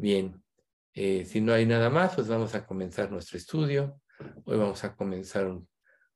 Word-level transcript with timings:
Bien, 0.00 0.40
eh, 0.94 1.24
si 1.24 1.40
no 1.40 1.52
hay 1.52 1.66
nada 1.66 1.90
más, 1.90 2.14
pues 2.14 2.28
vamos 2.28 2.54
a 2.54 2.64
comenzar 2.64 3.10
nuestro 3.10 3.36
estudio. 3.36 4.00
Hoy 4.44 4.56
vamos 4.56 4.84
a 4.84 4.94
comenzar 4.94 5.52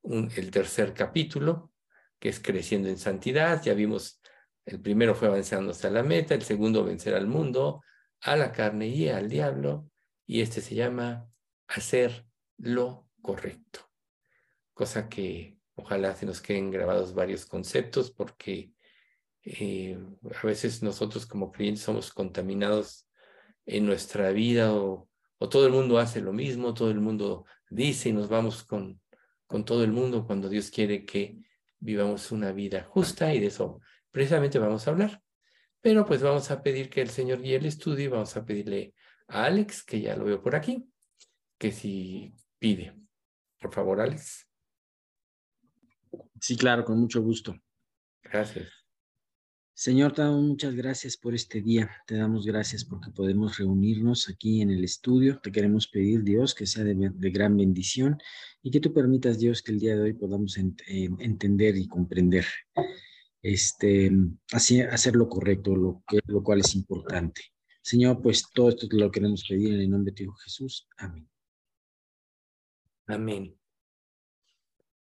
el 0.05 0.51
tercer 0.53 0.95
capítulo, 0.95 1.73
que 2.21 2.29
es 2.29 2.39
Creciendo 2.39 2.89
en 2.89 2.97
Santidad. 2.97 3.61
Ya 3.61 3.75
vimos, 3.75 4.23
el 4.67 4.81
primero 4.81 5.17
fue 5.17 5.27
avanzando 5.27 5.73
hasta 5.73 5.91
la 5.91 6.05
meta, 6.05 6.33
el 6.33 6.43
segundo 6.43 6.85
vencer 6.85 7.17
al 7.17 7.27
mundo, 7.27 7.83
a 8.21 8.37
la 8.37 8.53
carne 8.53 8.87
y 8.87 9.09
al 9.09 9.29
diablo, 9.29 9.91
y 10.27 10.43
este 10.43 10.61
se 10.61 10.77
llama 10.77 11.29
Hacer 11.67 12.25
lo 12.59 13.09
correcto. 13.21 13.91
Cosa 14.75 15.09
que 15.09 15.59
ojalá 15.75 16.15
se 16.15 16.25
nos 16.25 16.41
queden 16.41 16.71
grabados 16.71 17.15
varios 17.15 17.47
conceptos 17.47 18.13
porque 18.13 18.71
eh, 19.43 19.99
a 20.41 20.47
veces 20.47 20.85
nosotros 20.85 21.27
como 21.27 21.51
creyentes 21.51 21.83
somos 21.83 22.13
contaminados 22.13 23.09
en 23.67 23.87
nuestra 23.87 24.31
vida 24.31 24.75
o, 24.75 25.09
todo 25.51 25.67
el 25.67 25.73
mundo 25.73 25.99
hace 25.99 26.21
lo 26.21 26.33
mismo, 26.33 26.73
todo 26.73 26.93
el 26.93 27.01
mundo 27.01 27.47
dice 27.69 28.11
y 28.11 28.13
nos 28.13 28.29
vamos 28.29 28.63
con, 28.63 29.01
con 29.45 29.65
todo 29.65 29.83
el 29.83 29.91
mundo 29.91 30.25
cuando 30.25 30.49
Dios 30.49 30.71
quiere 30.71 31.05
que 31.05 31.37
vivamos 31.81 32.31
una 32.31 32.53
vida 32.53 32.85
justa 32.85 33.35
y 33.35 33.41
de 33.41 33.47
eso 33.47 33.81
precisamente 34.13 34.61
vamos 34.61 34.87
a 34.87 34.93
hablar. 34.93 35.21
Pero 35.81 36.07
pues 36.07 36.23
vamos 36.23 36.49
a 36.53 36.63
pedir 36.63 36.89
que 36.89 37.01
el 37.01 37.11
Señor 37.11 37.43
guíe 37.43 37.57
el 37.57 37.67
estudio 37.67 38.05
y 38.05 38.09
vamos 38.09 38.37
a 38.37 38.45
pedirle 38.45 38.95
a 39.27 39.47
Alex, 39.47 39.83
que 39.83 40.01
ya 40.01 40.17
lo 40.17 40.27
veo 40.27 40.41
por 40.41 40.55
aquí, 40.55 40.89
que 41.59 41.73
si 41.73 42.33
pide. 42.61 42.95
Por 43.59 43.75
favor, 43.75 44.01
Alex. 44.01 44.49
Sí, 46.41 46.57
claro, 46.57 46.85
con 46.85 47.01
mucho 47.01 47.21
gusto. 47.21 47.57
Gracias. 48.23 48.82
Señor, 49.75 50.13
te 50.13 50.21
damos 50.21 50.43
muchas 50.43 50.75
gracias 50.75 51.17
por 51.17 51.35
este 51.35 51.63
día. 51.63 51.91
Te 52.07 52.17
damos 52.17 52.45
gracias 52.45 52.85
porque 52.85 53.11
podemos 53.11 53.57
reunirnos 53.57 54.29
aquí 54.29 54.61
en 54.61 54.71
el 54.71 54.85
estudio. 54.85 55.41
Te 55.41 55.51
queremos 55.51 55.89
pedir, 55.89 56.23
Dios, 56.23 56.55
que 56.55 56.67
sea 56.67 56.85
de, 56.85 56.95
gran 57.31 57.57
bendición 57.57 58.19
y 58.63 58.71
que 58.71 58.81
tú 58.81 58.93
permitas, 58.93 59.39
Dios, 59.39 59.63
que 59.63 59.73
el 59.73 59.81
día 59.81 59.97
de 59.97 60.03
hoy 60.03 60.13
podamos 60.13 60.59
entender 60.59 61.77
y 61.79 61.89
comprender, 61.89 62.45
este, 63.43 64.13
hacer 64.53 65.17
lo 65.17 65.29
correcto, 65.29 65.75
lo, 65.75 66.05
que, 66.07 66.21
lo 66.27 66.43
cual 66.43 66.61
es 66.61 66.75
importante. 66.75 67.41
Señor, 67.81 68.21
pues 68.21 68.45
todo 68.53 68.69
esto 68.69 68.87
te 68.87 68.97
lo 68.99 69.11
queremos 69.11 69.45
pedir 69.49 69.73
en 69.73 69.81
el 69.81 69.91
nombre 69.91 70.13
de 70.13 70.17
tu 70.17 70.23
Hijo 70.25 70.35
Jesús. 70.35 70.87
Amén. 70.99 71.29
Amén. 73.07 73.59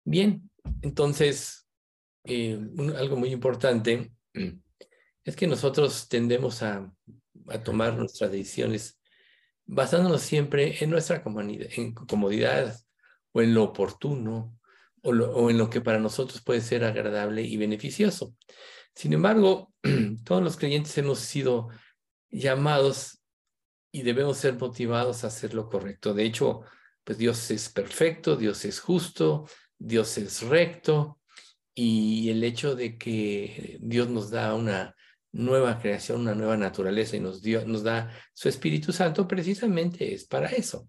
Bien, 0.03 0.51
entonces, 0.81 1.69
eh, 2.25 2.59
algo 2.97 3.17
muy 3.17 3.33
importante 3.33 4.16
es 5.25 5.37
que 5.37 5.47
nosotros 5.47 6.09
tendemos 6.09 6.63
a, 6.63 6.93
tomar 7.65 7.95
nuestras 7.95 8.33
decisiones 8.33 9.01
basándonos 9.67 10.23
siempre 10.23 10.83
en 10.83 10.91
nuestra 10.91 11.23
comodidad 11.23 12.77
o 13.33 13.43
en 13.43 13.55
lo 13.55 13.65
oportuno 13.65 14.59
o, 15.03 15.11
o, 15.11 15.51
en 15.51 15.59
lo 15.59 15.71
que 15.71 15.81
para 15.81 16.01
nosotros 16.01 16.43
puede 16.43 16.61
ser 16.61 16.85
agradable 16.85 17.43
y 17.43 17.57
beneficioso. 17.57 18.35
Sin 18.95 19.13
embargo, 19.13 19.73
todos 20.25 20.43
los 20.43 20.57
creyentes 20.57 20.97
hemos 20.99 21.21
sido 21.21 21.69
llamados 22.31 23.23
y 23.93 24.03
debemos 24.03 24.39
ser 24.39 24.59
motivados 24.59 25.23
a 25.23 25.29
hacer 25.29 25.55
lo 25.55 25.69
correcto. 25.69 26.15
De 26.15 26.25
hecho, 26.25 26.63
pues 27.05 27.19
Dios 27.19 27.51
es 27.51 27.69
perfecto, 27.69 28.37
Dios 28.37 28.65
es 28.65 28.81
justo, 28.81 29.49
Dios 29.79 30.19
es 30.19 30.43
recto, 30.43 31.16
y 31.79 32.31
el 32.31 32.43
hecho 32.43 32.75
de 32.75 32.97
que 32.97 33.77
Dios 33.83 34.09
nos 34.09 34.31
da 34.31 34.55
una 34.55 34.97
nueva 35.31 35.79
creación, 35.79 36.23
una 36.23 36.35
nueva 36.35 36.57
naturaleza 36.57 37.17
y 37.17 37.21
nos, 37.21 37.43
dio, 37.43 37.67
nos 37.67 37.83
da 37.83 38.11
su 38.33 38.49
Espíritu 38.49 38.95
Santo, 38.95 39.29
precisamente 39.29 40.15
es 40.15 40.25
para 40.25 40.49
eso, 40.49 40.89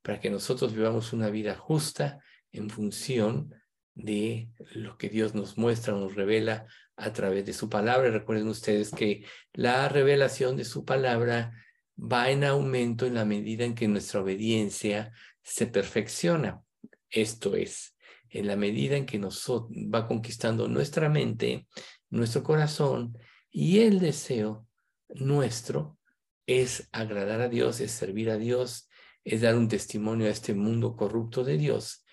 para 0.00 0.20
que 0.20 0.30
nosotros 0.30 0.72
vivamos 0.72 1.12
una 1.12 1.28
vida 1.28 1.56
justa 1.56 2.20
en 2.52 2.70
función 2.70 3.52
de 3.96 4.48
lo 4.74 4.96
que 4.96 5.08
Dios 5.08 5.34
nos 5.34 5.58
muestra, 5.58 5.92
nos 5.92 6.14
revela 6.14 6.66
a 6.94 7.12
través 7.12 7.44
de 7.44 7.52
su 7.52 7.68
palabra. 7.68 8.08
Recuerden 8.08 8.46
ustedes 8.46 8.92
que 8.92 9.24
la 9.52 9.88
revelación 9.88 10.56
de 10.56 10.64
su 10.64 10.84
palabra 10.84 11.52
va 11.98 12.30
en 12.30 12.44
aumento 12.44 13.06
en 13.06 13.14
la 13.14 13.24
medida 13.24 13.64
en 13.64 13.74
que 13.74 13.88
nuestra 13.88 14.20
obediencia 14.20 15.12
se 15.42 15.66
perfecciona. 15.66 16.62
Esto 17.10 17.56
es, 17.56 17.96
en 18.30 18.46
la 18.46 18.56
medida 18.56 18.96
en 18.96 19.06
que 19.06 19.18
nos 19.18 19.44
va 19.48 20.06
conquistando 20.06 20.68
nuestra 20.68 21.08
mente, 21.08 21.66
nuestro 22.10 22.42
corazón 22.42 23.16
y 23.50 23.80
el 23.80 24.00
deseo 24.00 24.66
nuestro 25.08 25.98
es 26.46 26.88
agradar 26.92 27.40
a 27.40 27.48
Dios, 27.48 27.80
es 27.80 27.92
servir 27.92 28.30
a 28.30 28.38
Dios, 28.38 28.88
es 29.24 29.42
dar 29.42 29.56
un 29.56 29.68
testimonio 29.68 30.26
a 30.26 30.30
este 30.30 30.54
mundo 30.54 30.96
corrupto 30.96 31.44
de 31.44 31.58
Dios. 31.58 32.04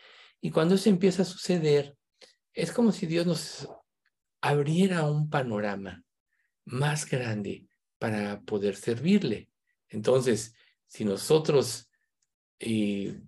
Y 0.42 0.52
cuando 0.52 0.76
eso 0.76 0.90
empieza 0.90 1.22
a 1.22 1.26
suceder, 1.26 1.96
es 2.54 2.72
como 2.72 2.92
si 2.92 3.06
Dios 3.06 3.26
nos 3.26 3.70
abriera 4.42 5.10
un 5.10 5.30
panorama 5.30 6.04
más 6.66 7.10
grande 7.10 7.68
para 7.98 8.42
poder 8.42 8.76
servirle. 8.76 9.50
Entonces, 9.90 10.54
si 10.86 11.06
nosotros 11.06 11.90
eh, 12.60 13.20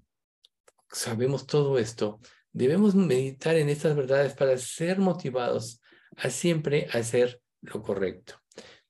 sabemos 0.92 1.48
todo 1.48 1.80
esto, 1.80 2.19
Debemos 2.57 2.95
meditar 2.95 3.56
en 3.56 3.69
estas 3.69 3.95
verdades 3.95 4.34
para 4.34 4.57
ser 4.57 4.97
motivados 4.97 5.79
a 6.16 6.31
siempre 6.31 6.88
hacer 6.91 7.40
lo 7.62 7.84
correcto. 7.84 8.41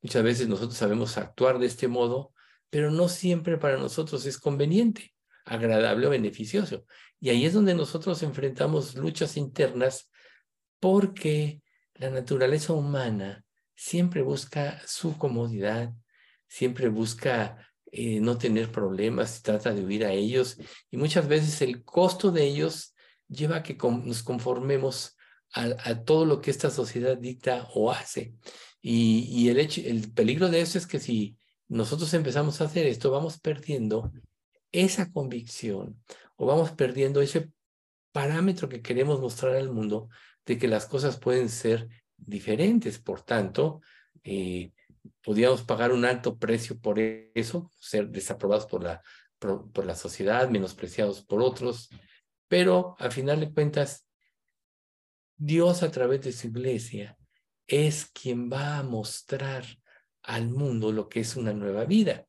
Muchas 0.02 0.24
veces 0.24 0.48
nosotros 0.48 0.78
sabemos 0.78 1.18
actuar 1.18 1.60
de 1.60 1.66
este 1.66 1.90
modo, 1.90 2.32
pero 2.70 2.92
no 2.92 3.10
siempre 3.10 3.58
para 3.58 3.76
nosotros 3.76 4.26
es 4.26 4.38
conveniente, 4.38 5.14
agradable 5.44 6.08
o 6.08 6.12
beneficioso. 6.12 6.86
Y 7.20 7.28
ahí 7.28 7.46
es 7.46 7.52
donde 7.52 7.76
nosotros 7.76 8.24
enfrentamos 8.24 8.96
luchas 8.96 9.36
internas 9.36 10.10
porque 10.80 11.62
la 11.96 12.10
naturaleza 12.10 12.72
humana 12.72 13.44
siempre 13.76 14.22
busca 14.22 14.82
su 14.88 15.18
comodidad, 15.18 15.92
siempre 16.48 16.88
busca 16.88 17.70
eh, 17.92 18.22
no 18.22 18.38
tener 18.38 18.72
problemas, 18.72 19.42
trata 19.42 19.74
de 19.74 19.84
huir 19.84 20.06
a 20.06 20.14
ellos 20.14 20.58
y 20.90 20.96
muchas 20.96 21.28
veces 21.28 21.62
el 21.62 21.84
costo 21.84 22.32
de 22.32 22.46
ellos 22.46 22.94
lleva 23.28 23.58
a 23.58 23.64
que 23.64 23.78
nos 23.82 24.24
conformemos 24.24 25.18
a, 25.54 26.04
todo 26.04 26.26
lo 26.26 26.42
que 26.42 26.52
esta 26.52 26.70
sociedad 26.70 27.18
dicta 27.18 27.68
o 27.74 27.92
hace. 27.92 28.34
Y, 28.82 29.50
el, 29.50 30.12
peligro 30.14 30.50
de 30.50 30.62
eso 30.62 30.78
es 30.78 30.88
que 30.88 31.00
si 31.00 31.38
nosotros 31.68 32.14
empezamos 32.14 32.62
a 32.62 32.66
hacer 32.66 32.86
esto, 32.86 33.12
vamos 33.12 33.40
perdiendo 33.40 34.12
esa 34.72 35.12
convicción 35.12 36.02
o 36.36 36.46
vamos 36.46 36.72
perdiendo 36.72 37.22
ese 37.22 37.52
parámetro 38.12 38.70
que 38.70 38.82
queremos 38.82 39.20
mostrar 39.20 39.56
al 39.56 39.72
mundo 39.72 40.10
de 40.46 40.58
que 40.58 40.68
las 40.68 40.86
cosas 40.86 41.18
pueden 41.18 41.50
ser 41.50 41.88
diferentes. 42.18 43.00
Por 43.00 43.22
tanto, 43.22 43.82
eh, 44.24 44.72
podríamos 45.24 45.64
pagar 45.64 45.92
un 45.92 46.06
alto 46.06 46.38
precio 46.38 46.80
por 46.80 47.00
eso, 47.00 47.72
ser 47.80 48.10
desaprobados 48.10 48.66
por 48.66 48.84
la, 48.84 49.02
por 49.40 49.86
la 49.86 49.96
sociedad, 49.96 50.50
menospreciados 50.50 51.24
por 51.24 51.42
otros, 51.42 51.90
pero 52.48 52.96
al 53.00 53.12
final 53.12 53.40
de 53.40 53.54
cuentas, 53.54 54.08
Dios 55.36 55.84
a 55.84 55.92
través 55.92 56.22
de 56.22 56.32
su 56.32 56.48
iglesia 56.48 57.18
es 57.68 58.06
quien 58.06 58.50
va 58.52 58.78
a 58.78 58.84
mostrar 58.84 59.66
al 60.24 60.50
mundo 60.50 60.92
lo 60.92 61.10
que 61.10 61.20
es 61.20 61.36
una 61.36 61.54
nueva 61.54 61.86
vida. 61.86 62.26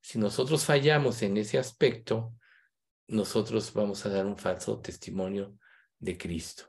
Si 0.00 0.18
nosotros 0.18 0.64
fallamos 0.64 1.22
en 1.22 1.36
ese 1.36 1.58
aspecto, 1.58 2.34
nosotros 3.06 3.72
vamos 3.72 4.04
a 4.04 4.08
dar 4.08 4.26
un 4.26 4.36
falso 4.36 4.80
testimonio 4.80 5.56
de 5.98 6.16
Cristo. 6.16 6.64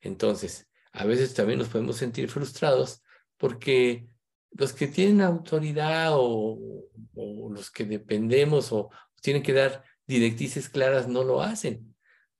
Entonces, 0.00 0.68
a 0.92 1.04
veces 1.04 1.34
también 1.34 1.58
nos 1.58 1.68
podemos 1.68 1.96
sentir 1.96 2.28
frustrados 2.28 3.02
porque 3.36 4.06
los 4.50 4.72
que 4.72 4.86
tienen 4.86 5.20
autoridad 5.20 6.10
o, 6.12 6.58
los 7.50 7.70
que 7.70 7.84
dependemos 7.84 8.72
o 8.72 8.90
tienen 9.20 9.42
que 9.42 9.52
dar 9.52 9.84
directrices 10.06 10.68
claras 10.68 11.08
no 11.08 11.24
lo 11.24 11.42
hacen 11.42 11.91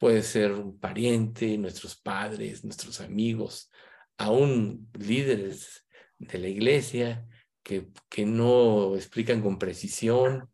puede 0.02 0.24
ser 0.24 0.50
un 0.50 0.80
pariente, 0.80 1.56
nuestros 1.56 1.94
padres, 1.94 2.64
nuestros 2.64 3.00
amigos, 3.00 3.70
aún 4.18 4.90
líderes 4.98 5.86
de 6.18 6.40
la 6.40 6.48
iglesia 6.48 7.24
que, 7.62 7.86
que 8.08 8.26
no 8.26 8.96
explican 8.96 9.40
con 9.40 9.60
precisión. 9.60 10.50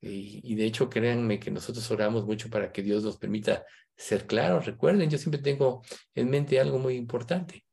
Y, 0.00 0.54
de 0.54 0.64
hecho, 0.64 0.88
créanme 0.88 1.38
que 1.38 1.50
nosotros 1.50 1.90
oramos 1.90 2.24
mucho 2.24 2.48
para 2.48 2.72
que 2.72 2.80
Dios 2.80 3.04
nos 3.04 3.18
permita 3.18 3.66
ser 3.94 4.26
claros. 4.26 4.64
Recuerden, 4.64 5.10
yo 5.10 5.18
siempre 5.18 5.42
tengo 5.42 5.82
en 6.14 6.30
mente 6.30 6.58
algo 6.58 6.78
muy 6.78 6.94
importante. 6.94 7.66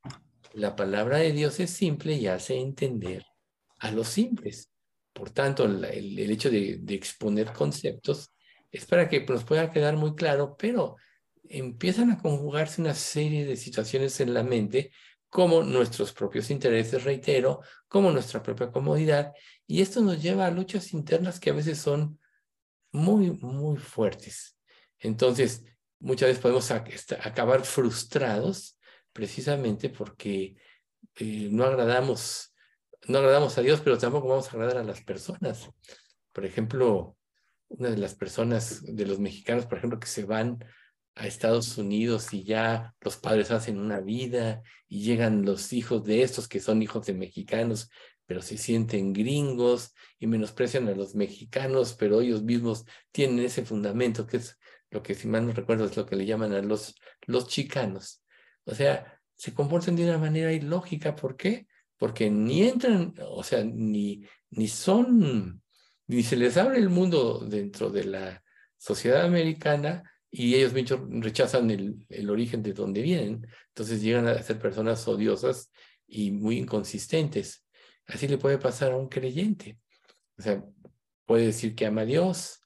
La 0.51 0.75
palabra 0.75 1.19
de 1.19 1.31
Dios 1.31 1.57
es 1.61 1.69
simple 1.69 2.15
y 2.15 2.27
hace 2.27 2.59
entender 2.59 3.23
a 3.79 3.91
los 3.91 4.09
simples. 4.09 4.73
Por 5.13 5.29
tanto, 5.29 5.63
el, 5.63 5.85
el 5.85 6.31
hecho 6.31 6.51
de, 6.51 6.79
de, 6.81 6.95
exponer 6.95 7.53
conceptos 7.53 8.33
es 8.69 8.85
para 8.85 9.07
que 9.07 9.25
nos 9.25 9.45
pueda 9.45 9.71
quedar 9.71 9.95
muy 9.95 10.15
claro, 10.15 10.57
pero 10.59 10.97
empiezan 11.49 12.11
a 12.11 12.19
conjugarse 12.19 12.81
una 12.81 12.93
serie 12.93 13.45
de 13.45 13.57
situaciones 13.57 14.19
en 14.19 14.33
la 14.33 14.43
mente 14.43 14.91
como 15.29 15.63
nuestros 15.63 16.13
propios 16.13 16.51
intereses, 16.51 17.03
reitero, 17.03 17.61
como 17.87 18.11
nuestra 18.11 18.43
propia 18.43 18.71
comodidad. 18.71 19.33
Y 19.65 19.81
esto 19.81 20.01
nos 20.01 20.21
lleva 20.21 20.45
a 20.45 20.51
luchas 20.51 20.93
internas 20.93 21.39
que 21.39 21.49
a 21.49 21.53
veces 21.53 21.79
son 21.79 22.19
muy, 22.91 23.31
muy 23.31 23.77
fuertes. 23.77 24.57
Entonces, 24.99 25.63
muchas 25.99 26.29
veces 26.29 26.41
podemos 26.41 26.69
acabar 26.69 27.65
frustrados 27.65 28.79
precisamente 29.11 29.89
porque 29.89 30.55
eh, 31.15 31.49
no 31.51 31.65
agradamos, 31.65 32.53
no 33.07 33.17
agradamos 33.17 33.57
a 33.57 33.61
Dios, 33.61 33.81
pero 33.81 33.97
tampoco 33.97 34.27
vamos 34.27 34.47
a 34.47 34.51
agradar 34.51 34.77
a 34.77 34.83
las 34.83 35.01
personas. 35.01 35.69
Por 36.31 36.45
ejemplo, 36.45 37.17
una 37.69 37.89
de 37.89 37.97
las 37.97 38.13
personas 38.15 38.83
de 38.83 39.05
los 39.05 39.19
mexicanos, 39.19 39.65
por 39.65 39.79
ejemplo, 39.79 39.99
que 39.99 40.07
se 40.07 40.25
van 40.25 40.63
a 41.15 41.27
Estados 41.27 41.77
Unidos 41.77 42.33
y 42.33 42.43
ya 42.43 42.95
los 43.01 43.17
padres 43.17 43.51
hacen 43.51 43.79
una 43.79 43.99
vida 43.99 44.63
y 44.87 45.03
llegan 45.03 45.45
los 45.45 45.73
hijos 45.73 46.03
de 46.03 46.23
estos 46.23 46.47
que 46.47 46.59
son 46.59 46.81
hijos 46.81 47.05
de 47.05 47.13
mexicanos, 47.13 47.89
pero 48.25 48.41
se 48.41 48.57
sienten 48.57 49.13
gringos 49.13 49.93
y 50.19 50.27
menosprecian 50.27 50.87
a 50.87 50.95
los 50.95 51.15
mexicanos, 51.15 51.95
pero 51.97 52.21
ellos 52.21 52.43
mismos 52.43 52.85
tienen 53.11 53.39
ese 53.39 53.65
fundamento 53.65 54.25
que 54.25 54.37
es 54.37 54.57
lo 54.89 55.03
que 55.03 55.15
si 55.15 55.27
mal 55.27 55.45
no 55.45 55.53
recuerdo 55.53 55.85
es 55.85 55.97
lo 55.97 56.05
que 56.05 56.15
le 56.15 56.25
llaman 56.25 56.53
a 56.53 56.61
los, 56.61 56.95
los 57.25 57.47
chicanos. 57.47 58.23
O 58.65 58.75
sea, 58.75 59.19
se 59.35 59.53
comportan 59.53 59.95
de 59.95 60.03
una 60.03 60.17
manera 60.17 60.53
ilógica. 60.53 61.15
¿Por 61.15 61.35
qué? 61.35 61.67
Porque 61.97 62.29
ni 62.29 62.63
entran, 62.63 63.13
o 63.27 63.43
sea, 63.43 63.63
ni, 63.63 64.23
ni 64.51 64.67
son, 64.67 65.61
ni 66.07 66.23
se 66.23 66.37
les 66.37 66.57
abre 66.57 66.77
el 66.77 66.89
mundo 66.89 67.39
dentro 67.39 67.89
de 67.89 68.03
la 68.05 68.43
sociedad 68.77 69.25
americana 69.25 70.03
y 70.35 70.55
ellos 70.55 70.73
rechazan 70.97 71.69
el, 71.69 72.07
el 72.09 72.29
origen 72.31 72.63
de 72.63 72.73
donde 72.73 73.03
vienen. 73.03 73.47
Entonces 73.67 74.01
llegan 74.01 74.27
a 74.27 74.41
ser 74.41 74.57
personas 74.57 75.07
odiosas 75.07 75.71
y 76.07 76.31
muy 76.31 76.57
inconsistentes. 76.57 77.63
Así 78.07 78.27
le 78.27 78.39
puede 78.39 78.57
pasar 78.57 78.93
a 78.93 78.97
un 78.97 79.09
creyente. 79.09 79.77
O 80.39 80.41
sea, 80.41 80.65
puede 81.27 81.45
decir 81.45 81.75
que 81.75 81.85
ama 81.85 82.01
a 82.01 82.05
Dios, 82.05 82.61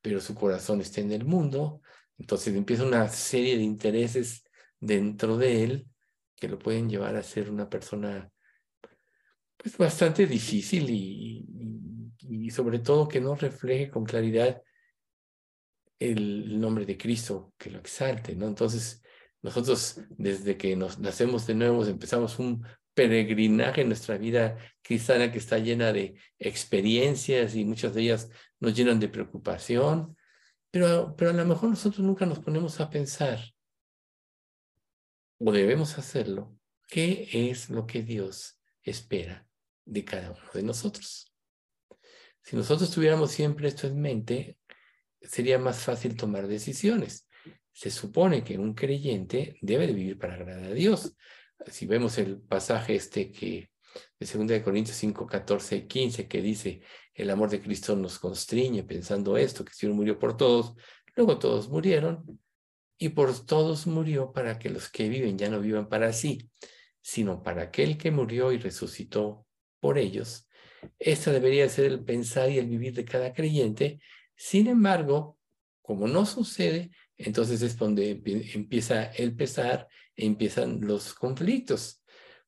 pero 0.00 0.20
su 0.20 0.34
corazón 0.34 0.80
está 0.80 1.02
en 1.02 1.12
el 1.12 1.26
mundo. 1.26 1.82
Entonces 2.16 2.56
empieza 2.56 2.82
una 2.82 3.06
serie 3.10 3.58
de 3.58 3.62
intereses 3.62 4.44
dentro 4.80 5.36
de 5.36 5.64
él 5.64 5.86
que 6.34 6.48
lo 6.48 6.58
pueden 6.58 6.88
llevar 6.88 7.16
a 7.16 7.22
ser 7.22 7.50
una 7.50 7.68
persona 7.68 8.32
pues 9.58 9.76
bastante 9.76 10.26
difícil 10.26 10.88
y, 10.88 11.46
y, 12.20 12.50
sobre 12.50 12.78
todo 12.78 13.06
que 13.06 13.20
no 13.20 13.34
refleje 13.34 13.90
con 13.90 14.04
claridad 14.04 14.62
el 16.10 16.60
nombre 16.60 16.86
de 16.86 16.96
Cristo, 16.96 17.54
que 17.58 17.70
lo 17.70 17.78
exalte, 17.78 18.34
¿no? 18.34 18.46
Entonces, 18.46 19.02
nosotros 19.42 20.00
desde 20.10 20.56
que 20.56 20.76
nos 20.76 20.98
nacemos 20.98 21.46
de 21.46 21.54
nuevo 21.54 21.84
empezamos 21.84 22.38
un 22.38 22.64
peregrinaje 22.94 23.82
en 23.82 23.88
nuestra 23.88 24.18
vida 24.18 24.58
cristiana 24.82 25.32
que 25.32 25.38
está 25.38 25.58
llena 25.58 25.92
de 25.92 26.14
experiencias 26.38 27.54
y 27.54 27.64
muchas 27.64 27.94
de 27.94 28.02
ellas 28.02 28.30
nos 28.60 28.74
llenan 28.74 29.00
de 29.00 29.08
preocupación, 29.08 30.16
pero, 30.70 31.14
pero 31.16 31.30
a 31.30 31.34
lo 31.34 31.44
mejor 31.44 31.70
nosotros 31.70 32.04
nunca 32.04 32.26
nos 32.26 32.38
ponemos 32.38 32.80
a 32.80 32.90
pensar 32.90 33.40
o 35.38 35.50
debemos 35.50 35.98
hacerlo, 35.98 36.56
¿qué 36.88 37.28
es 37.32 37.68
lo 37.68 37.86
que 37.86 38.02
Dios 38.02 38.60
espera 38.82 39.46
de 39.84 40.04
cada 40.04 40.30
uno 40.30 40.50
de 40.54 40.62
nosotros? 40.62 41.32
Si 42.42 42.56
nosotros 42.56 42.90
tuviéramos 42.90 43.30
siempre 43.30 43.68
esto 43.68 43.86
en 43.86 44.00
mente, 44.00 44.58
sería 45.22 45.58
más 45.58 45.84
fácil 45.84 46.16
tomar 46.16 46.46
decisiones. 46.46 47.28
Se 47.72 47.90
supone 47.90 48.44
que 48.44 48.58
un 48.58 48.74
creyente 48.74 49.56
debe 49.60 49.86
de 49.86 49.92
vivir 49.92 50.18
para 50.18 50.34
agradar 50.34 50.64
a 50.64 50.74
Dios. 50.74 51.16
Si 51.66 51.86
vemos 51.86 52.18
el 52.18 52.40
pasaje 52.40 52.94
este 52.94 53.30
que 53.30 53.70
de 54.18 54.26
2 54.26 54.62
Corintios 54.62 54.96
5, 54.96 55.26
14 55.26 55.76
y 55.76 55.86
15, 55.86 56.28
que 56.28 56.40
dice, 56.40 56.82
el 57.14 57.30
amor 57.30 57.50
de 57.50 57.60
Cristo 57.60 57.94
nos 57.94 58.18
constriñe 58.18 58.84
pensando 58.84 59.36
esto, 59.36 59.64
que 59.64 59.72
si 59.72 59.86
uno 59.86 59.96
murió 59.96 60.18
por 60.18 60.36
todos, 60.36 60.74
luego 61.14 61.38
todos 61.38 61.68
murieron, 61.68 62.40
y 62.98 63.10
por 63.10 63.36
todos 63.44 63.86
murió 63.86 64.32
para 64.32 64.58
que 64.58 64.70
los 64.70 64.88
que 64.88 65.08
viven 65.08 65.36
ya 65.36 65.48
no 65.48 65.60
vivan 65.60 65.88
para 65.88 66.12
sí, 66.12 66.48
sino 67.00 67.42
para 67.42 67.62
aquel 67.62 67.98
que 67.98 68.12
murió 68.12 68.52
y 68.52 68.58
resucitó 68.58 69.44
por 69.80 69.98
ellos. 69.98 70.48
Este 71.00 71.32
debería 71.32 71.68
ser 71.68 71.86
el 71.86 72.04
pensar 72.04 72.50
y 72.50 72.58
el 72.58 72.68
vivir 72.68 72.94
de 72.94 73.04
cada 73.04 73.32
creyente. 73.32 74.00
Sin 74.34 74.66
embargo, 74.66 75.38
como 75.82 76.06
no 76.08 76.26
sucede, 76.26 76.90
entonces 77.16 77.62
es 77.62 77.76
donde 77.76 78.22
empieza 78.54 79.04
el 79.04 79.34
pesar 79.34 79.88
e 80.16 80.26
empiezan 80.26 80.80
los 80.80 81.14
conflictos. 81.14 82.02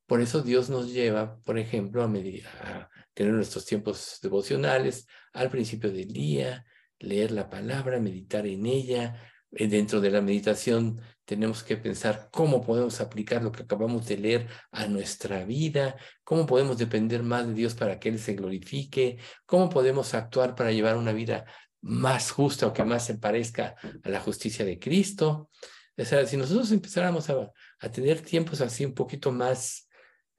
Por 0.06 0.20
eso 0.20 0.42
Dios 0.42 0.70
nos 0.70 0.92
lleva, 0.92 1.40
por 1.40 1.58
ejemplo, 1.58 2.02
a, 2.02 2.06
a 2.06 2.90
tener 3.14 3.32
nuestros 3.32 3.64
tiempos 3.64 4.18
devocionales 4.22 5.06
al 5.32 5.50
principio 5.50 5.90
del 5.90 6.08
día, 6.08 6.64
leer 6.98 7.30
la 7.30 7.48
palabra, 7.48 8.00
meditar 8.00 8.46
en 8.46 8.66
ella, 8.66 9.16
eh, 9.56 9.68
dentro 9.68 10.00
de 10.00 10.10
la 10.10 10.20
meditación 10.20 11.00
tenemos 11.24 11.62
que 11.62 11.76
pensar 11.76 12.28
cómo 12.32 12.60
podemos 12.60 13.00
aplicar 13.00 13.42
lo 13.42 13.52
que 13.52 13.62
acabamos 13.62 14.06
de 14.06 14.18
leer 14.18 14.48
a 14.72 14.86
nuestra 14.88 15.44
vida, 15.44 15.96
cómo 16.24 16.44
podemos 16.44 16.76
depender 16.76 17.22
más 17.22 17.46
de 17.46 17.54
Dios 17.54 17.74
para 17.74 17.98
que 17.98 18.08
Él 18.08 18.18
se 18.18 18.34
glorifique, 18.34 19.18
cómo 19.46 19.70
podemos 19.70 20.12
actuar 20.14 20.54
para 20.54 20.72
llevar 20.72 20.96
una 20.96 21.12
vida 21.12 21.46
más 21.84 22.30
justa 22.30 22.66
o 22.66 22.72
que 22.72 22.82
más 22.82 23.04
se 23.04 23.16
parezca 23.16 23.76
a 24.02 24.08
la 24.08 24.18
justicia 24.18 24.64
de 24.64 24.78
Cristo. 24.78 25.50
O 25.96 26.04
sea, 26.04 26.26
si 26.26 26.38
nosotros 26.38 26.72
empezáramos 26.72 27.28
a, 27.28 27.52
tener 27.92 28.22
tiempos 28.22 28.62
así 28.62 28.86
un 28.86 28.94
poquito 28.94 29.30
más 29.30 29.86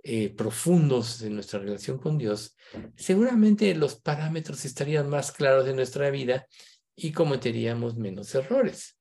eh, 0.03 0.33
profundos 0.35 1.21
en 1.21 1.35
nuestra 1.35 1.59
relación 1.59 1.99
con 1.99 2.17
Dios, 2.17 2.57
seguramente 2.95 3.75
los 3.75 3.95
parámetros 4.01 4.65
estarían 4.65 5.07
más 5.07 5.31
claros 5.31 5.65
de 5.65 5.75
nuestra 5.75 6.09
vida 6.09 6.47
y 6.95 7.11
cometeríamos 7.11 7.95
menos 7.95 8.33
errores. 8.33 8.97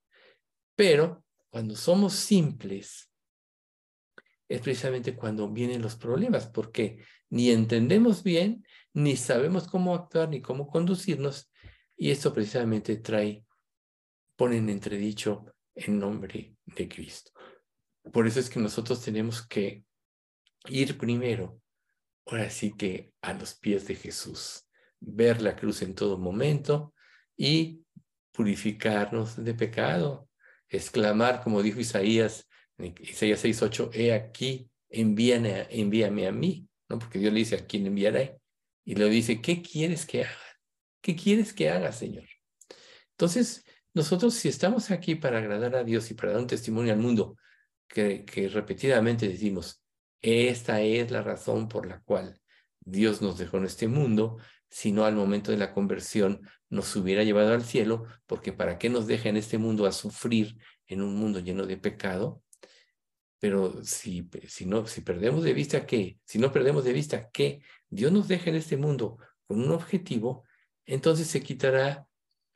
Pero 0.76 1.24
cuando 1.48 1.74
somos 1.76 2.12
simples, 2.12 3.10
es 4.48 4.60
precisamente 4.60 5.16
cuando 5.16 5.48
vienen 5.48 5.80
los 5.80 5.96
problemas, 5.96 6.46
porque 6.46 7.02
ni 7.30 7.50
entendemos 7.50 8.22
bien, 8.22 8.66
ni 8.92 9.16
sabemos 9.16 9.66
cómo 9.66 9.94
actuar, 9.94 10.28
ni 10.28 10.42
cómo 10.42 10.66
conducirnos, 10.66 11.50
y 11.96 12.10
esto 12.10 12.32
precisamente 12.32 12.96
trae, 12.96 13.44
pone 14.36 14.56
en 14.56 14.68
entredicho 14.68 15.46
el 15.74 15.98
nombre 15.98 16.56
de 16.64 16.88
Cristo. 16.88 17.32
Por 18.12 18.26
eso 18.26 18.40
es 18.40 18.50
que 18.50 18.60
nosotros 18.60 19.02
tenemos 19.02 19.46
que 19.46 19.84
ir 20.68 20.98
primero, 20.98 21.60
ahora 22.26 22.50
sí 22.50 22.74
que 22.76 23.12
a 23.22 23.32
los 23.32 23.54
pies 23.54 23.86
de 23.86 23.94
Jesús, 23.94 24.66
ver 25.00 25.42
la 25.42 25.56
cruz 25.56 25.82
en 25.82 25.94
todo 25.94 26.18
momento 26.18 26.94
y 27.36 27.82
purificarnos 28.32 29.42
de 29.42 29.54
pecado, 29.54 30.28
exclamar, 30.68 31.42
como 31.42 31.62
dijo 31.62 31.80
Isaías, 31.80 32.48
en 32.78 32.94
Isaías 33.00 33.44
6.8, 33.44 33.90
he 33.92 34.12
aquí, 34.12 34.68
envíame, 34.88 35.66
envíame 35.70 36.26
a 36.26 36.32
mí, 36.32 36.68
¿no? 36.88 36.98
Porque 36.98 37.18
Dios 37.18 37.32
le 37.32 37.40
dice, 37.40 37.56
¿a 37.56 37.66
quién 37.66 37.86
enviaré? 37.86 38.38
Y 38.84 38.96
le 38.96 39.08
dice, 39.08 39.40
¿qué 39.40 39.62
quieres 39.62 40.04
que 40.04 40.24
haga? 40.24 40.53
¿Qué 41.04 41.14
quieres 41.14 41.52
que 41.52 41.68
haga, 41.68 41.92
Señor? 41.92 42.24
Entonces, 43.10 43.62
nosotros 43.92 44.32
si 44.32 44.48
estamos 44.48 44.90
aquí 44.90 45.14
para 45.14 45.36
agradar 45.36 45.76
a 45.76 45.84
Dios 45.84 46.10
y 46.10 46.14
para 46.14 46.32
dar 46.32 46.40
un 46.40 46.46
testimonio 46.46 46.94
al 46.94 46.98
mundo, 46.98 47.36
que, 47.86 48.24
repetidamente 48.50 49.28
decimos, 49.28 49.82
esta 50.22 50.80
es 50.80 51.10
la 51.10 51.20
razón 51.20 51.68
por 51.68 51.84
la 51.84 52.00
cual 52.00 52.40
Dios 52.80 53.20
nos 53.20 53.36
dejó 53.36 53.58
en 53.58 53.66
este 53.66 53.86
mundo, 53.86 54.38
sino 54.70 55.04
al 55.04 55.14
momento 55.14 55.50
de 55.50 55.58
la 55.58 55.74
conversión 55.74 56.40
nos 56.70 56.96
hubiera 56.96 57.22
llevado 57.22 57.52
al 57.52 57.64
cielo, 57.64 58.06
porque 58.24 58.54
¿para 58.54 58.78
qué 58.78 58.88
nos 58.88 59.06
deja 59.06 59.28
en 59.28 59.36
este 59.36 59.58
mundo 59.58 59.84
a 59.84 59.92
sufrir 59.92 60.56
en 60.86 61.02
un 61.02 61.16
mundo 61.16 61.38
lleno 61.38 61.66
de 61.66 61.76
pecado? 61.76 62.42
Pero 63.40 63.84
si, 63.84 64.26
si, 64.48 64.64
no, 64.64 64.86
si 64.86 65.02
perdemos 65.02 65.44
de 65.44 65.52
vista 65.52 65.84
que, 65.84 66.18
si 66.24 66.38
no 66.38 66.50
perdemos 66.50 66.82
de 66.82 66.94
vista 66.94 67.28
que 67.28 67.60
Dios 67.90 68.10
nos 68.10 68.26
deja 68.26 68.48
en 68.48 68.56
este 68.56 68.78
mundo 68.78 69.18
con 69.46 69.60
un 69.60 69.70
objetivo, 69.70 70.44
entonces 70.86 71.26
se 71.26 71.42
quitará 71.42 72.06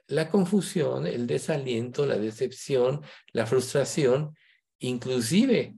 la 0.06 0.30
confusión, 0.30 1.06
el 1.06 1.26
desaliento, 1.26 2.06
la 2.06 2.16
decepción, 2.16 3.02
la 3.32 3.46
frustración, 3.46 4.34
inclusive 4.78 5.76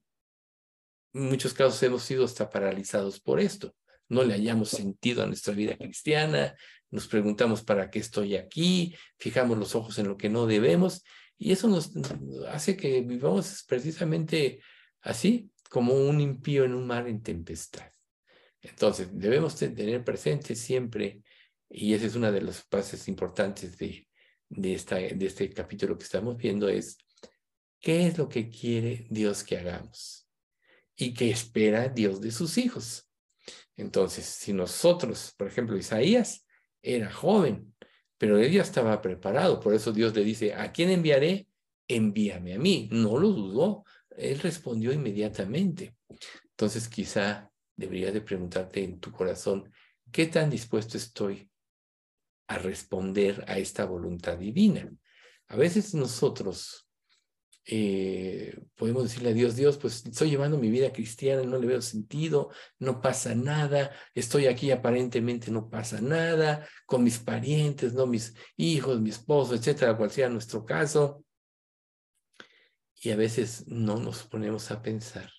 en 1.12 1.28
muchos 1.28 1.54
casos 1.54 1.82
hemos 1.82 2.02
sido 2.02 2.24
hasta 2.24 2.48
paralizados 2.48 3.20
por 3.20 3.40
esto. 3.40 3.74
No 4.08 4.22
le 4.22 4.34
hayamos 4.34 4.70
sentido 4.70 5.22
a 5.22 5.26
nuestra 5.26 5.54
vida 5.54 5.76
cristiana, 5.76 6.56
nos 6.90 7.06
preguntamos 7.06 7.62
para 7.62 7.90
qué 7.90 7.98
estoy 7.98 8.36
aquí, 8.36 8.94
fijamos 9.18 9.58
los 9.58 9.74
ojos 9.74 9.98
en 9.98 10.08
lo 10.08 10.16
que 10.16 10.28
no 10.28 10.46
debemos, 10.46 11.04
y 11.36 11.52
eso 11.52 11.68
nos 11.68 11.92
hace 12.48 12.76
que 12.76 13.00
vivamos 13.00 13.64
precisamente 13.66 14.60
así, 15.00 15.50
como 15.68 15.94
un 15.94 16.20
impío 16.20 16.64
en 16.64 16.74
un 16.74 16.86
mar 16.86 17.06
en 17.06 17.22
tempestad. 17.22 17.90
Entonces, 18.60 19.08
debemos 19.12 19.56
tener 19.56 20.04
presente 20.04 20.54
siempre, 20.54 21.22
y 21.70 21.94
esa 21.94 22.06
es 22.06 22.16
una 22.16 22.32
de 22.32 22.42
las 22.42 22.66
bases 22.68 23.06
importantes 23.08 23.78
de, 23.78 24.08
de, 24.48 24.74
esta, 24.74 24.96
de 24.96 25.24
este 25.24 25.48
capítulo 25.50 25.96
que 25.96 26.04
estamos 26.04 26.36
viendo, 26.36 26.68
es 26.68 26.98
qué 27.78 28.06
es 28.08 28.18
lo 28.18 28.28
que 28.28 28.50
quiere 28.50 29.06
Dios 29.08 29.44
que 29.44 29.58
hagamos. 29.58 30.26
y 30.96 31.14
que 31.14 31.30
espera 31.30 31.88
Dios 31.88 32.20
de 32.20 32.30
sus 32.30 32.58
hijos. 32.58 33.08
Entonces, 33.74 34.26
si 34.26 34.52
nosotros, 34.52 35.32
por 35.38 35.46
ejemplo, 35.46 35.78
Isaías 35.78 36.46
era 36.82 37.10
joven, 37.10 37.74
pero 38.18 38.36
él 38.38 38.52
ya 38.52 38.60
estaba 38.60 39.00
preparado, 39.00 39.60
por 39.60 39.72
eso 39.72 39.92
Dios 39.92 40.14
le 40.14 40.22
dice, 40.24 40.52
¿a 40.52 40.72
quién 40.72 40.90
enviaré? 40.90 41.48
Envíame 41.88 42.52
a 42.54 42.58
mí. 42.58 42.88
No 42.92 43.18
lo 43.18 43.28
dudó, 43.30 43.84
él 44.14 44.40
respondió 44.40 44.92
inmediatamente. 44.92 45.96
Entonces, 46.50 46.86
quizá 46.86 47.50
deberías 47.74 48.12
de 48.12 48.20
preguntarte 48.20 48.84
en 48.84 49.00
tu 49.00 49.10
corazón, 49.10 49.72
¿qué 50.12 50.26
tan 50.26 50.50
dispuesto 50.50 50.98
estoy 50.98 51.49
a 52.50 52.58
responder 52.58 53.44
a 53.46 53.58
esta 53.58 53.84
voluntad 53.84 54.36
divina? 54.36 54.90
A 55.46 55.56
veces 55.56 55.94
nosotros 55.94 56.88
eh, 57.64 58.58
podemos 58.74 59.04
decirle 59.04 59.30
a 59.30 59.34
Dios, 59.34 59.54
Dios, 59.54 59.78
pues 59.78 60.04
estoy 60.04 60.30
llevando 60.30 60.58
mi 60.58 60.70
vida 60.70 60.92
cristiana, 60.92 61.44
no 61.44 61.58
le 61.58 61.68
veo 61.68 61.80
sentido, 61.80 62.50
no 62.80 63.00
pasa 63.00 63.36
nada, 63.36 63.92
estoy 64.14 64.46
aquí 64.46 64.72
aparentemente 64.72 65.52
no 65.52 65.70
pasa 65.70 66.00
nada, 66.00 66.66
con 66.86 67.04
mis 67.04 67.20
parientes, 67.20 67.92
no 67.92 68.06
mis 68.06 68.34
hijos, 68.56 69.00
mi 69.00 69.10
esposo, 69.10 69.54
etcétera, 69.54 69.96
cual 69.96 70.10
sea 70.10 70.28
nuestro 70.28 70.64
caso. 70.64 71.24
Y 73.02 73.10
a 73.10 73.16
veces 73.16 73.68
no 73.68 73.98
nos 73.98 74.24
ponemos 74.24 74.72
a 74.72 74.82
pensar 74.82 75.30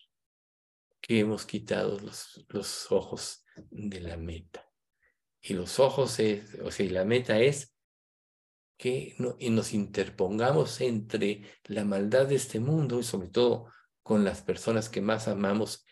que 1.01 1.19
hemos 1.19 1.45
quitado 1.45 1.99
los, 1.99 2.45
los 2.47 2.89
ojos 2.91 3.43
de 3.69 3.99
la 3.99 4.15
meta. 4.15 4.70
Y 5.41 5.53
los 5.53 5.79
ojos 5.79 6.19
es, 6.19 6.55
o 6.63 6.71
sea, 6.71 6.85
y 6.85 6.89
la 6.89 7.05
meta 7.05 7.39
es 7.39 7.75
que 8.77 9.15
y 9.39 9.49
nos 9.49 9.73
interpongamos 9.73 10.81
entre 10.81 11.43
la 11.65 11.85
maldad 11.85 12.27
de 12.27 12.35
este 12.35 12.59
mundo 12.59 12.99
y 12.99 13.03
sobre 13.03 13.29
todo 13.29 13.67
con 14.01 14.23
las 14.23 14.41
personas 14.41 14.89
que 14.89 15.01
más 15.01 15.27
amamos 15.27 15.85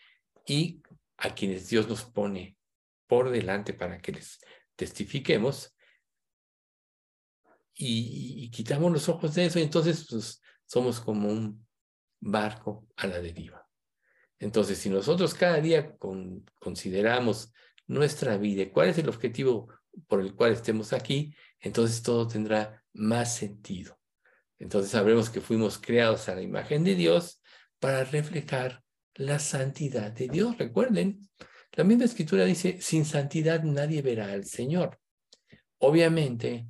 y 0.46 0.82
a 1.16 1.34
quienes 1.34 1.68
Dios 1.68 1.88
nos 1.88 2.04
pone 2.04 2.56
por 3.06 3.30
delante 3.30 3.74
para 3.74 3.98
que 3.98 4.12
les 4.12 4.40
testifiquemos 4.76 5.76
y, 7.74 8.50
quitamos 8.50 8.92
los 8.92 9.08
ojos 9.08 9.34
de 9.34 9.46
eso 9.46 9.58
y 9.58 9.62
entonces 9.62 10.06
pues, 10.10 10.42
somos 10.66 11.00
como 11.00 11.28
un 11.28 11.66
barco 12.20 12.86
a 12.96 13.06
la 13.06 13.20
deriva. 13.20 13.66
Entonces, 14.38 14.78
si 14.78 14.90
nosotros 14.90 15.34
cada 15.34 15.60
día 15.60 15.96
consideramos 16.58 17.52
nuestra 17.90 18.36
vida, 18.36 18.70
cuál 18.72 18.90
es 18.90 18.98
el 18.98 19.08
objetivo 19.08 19.68
por 20.06 20.20
el 20.20 20.34
cual 20.36 20.52
estemos 20.52 20.92
aquí, 20.92 21.34
entonces 21.58 22.02
todo 22.02 22.28
tendrá 22.28 22.84
más 22.92 23.34
sentido. 23.34 23.98
Entonces 24.60 24.92
sabremos 24.92 25.28
que 25.28 25.40
fuimos 25.40 25.76
creados 25.78 26.28
a 26.28 26.36
la 26.36 26.42
imagen 26.42 26.84
de 26.84 26.94
Dios 26.94 27.42
para 27.80 28.04
reflejar 28.04 28.84
la 29.14 29.40
santidad 29.40 30.12
de 30.12 30.28
Dios. 30.28 30.56
Recuerden, 30.56 31.28
la 31.72 31.82
misma 31.82 32.04
escritura 32.04 32.44
dice, 32.44 32.80
sin 32.80 33.04
santidad 33.04 33.64
nadie 33.64 34.02
verá 34.02 34.30
al 34.30 34.44
Señor. 34.44 35.00
Obviamente, 35.78 36.68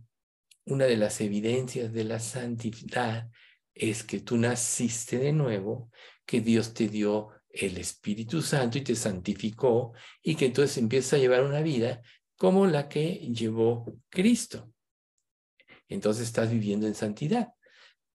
una 0.65 0.87
de 0.87 0.97
las 0.97 1.21
evidencias 1.21 1.93
de 1.93 2.05
la 2.05 2.19
santidad 2.19 3.29
es 3.75 4.05
que 4.05 4.21
tú 4.21 4.39
naciste 4.39 5.19
de 5.19 5.33
nuevo, 5.33 5.91
que 6.25 6.41
Dios 6.41 6.73
te 6.73 6.89
dio 6.89 7.29
el 7.51 7.77
Espíritu 7.79 8.43
Santo 8.43 8.79
y 8.79 8.83
te 8.83 8.95
santificó 8.95 9.93
y 10.23 10.35
que 10.35 10.47
entonces 10.47 10.79
empiezas 10.79 11.15
a 11.15 11.19
llevar 11.19 11.45
una 11.45 11.63
vida 11.63 12.03
como 12.37 12.67
la 12.67 12.89
que 12.89 13.15
llevó 13.33 13.85
Cristo 14.09 14.73
entonces 15.91 16.27
estás 16.27 16.51
viviendo 16.51 16.87
en 16.87 16.95
santidad. 16.95 17.53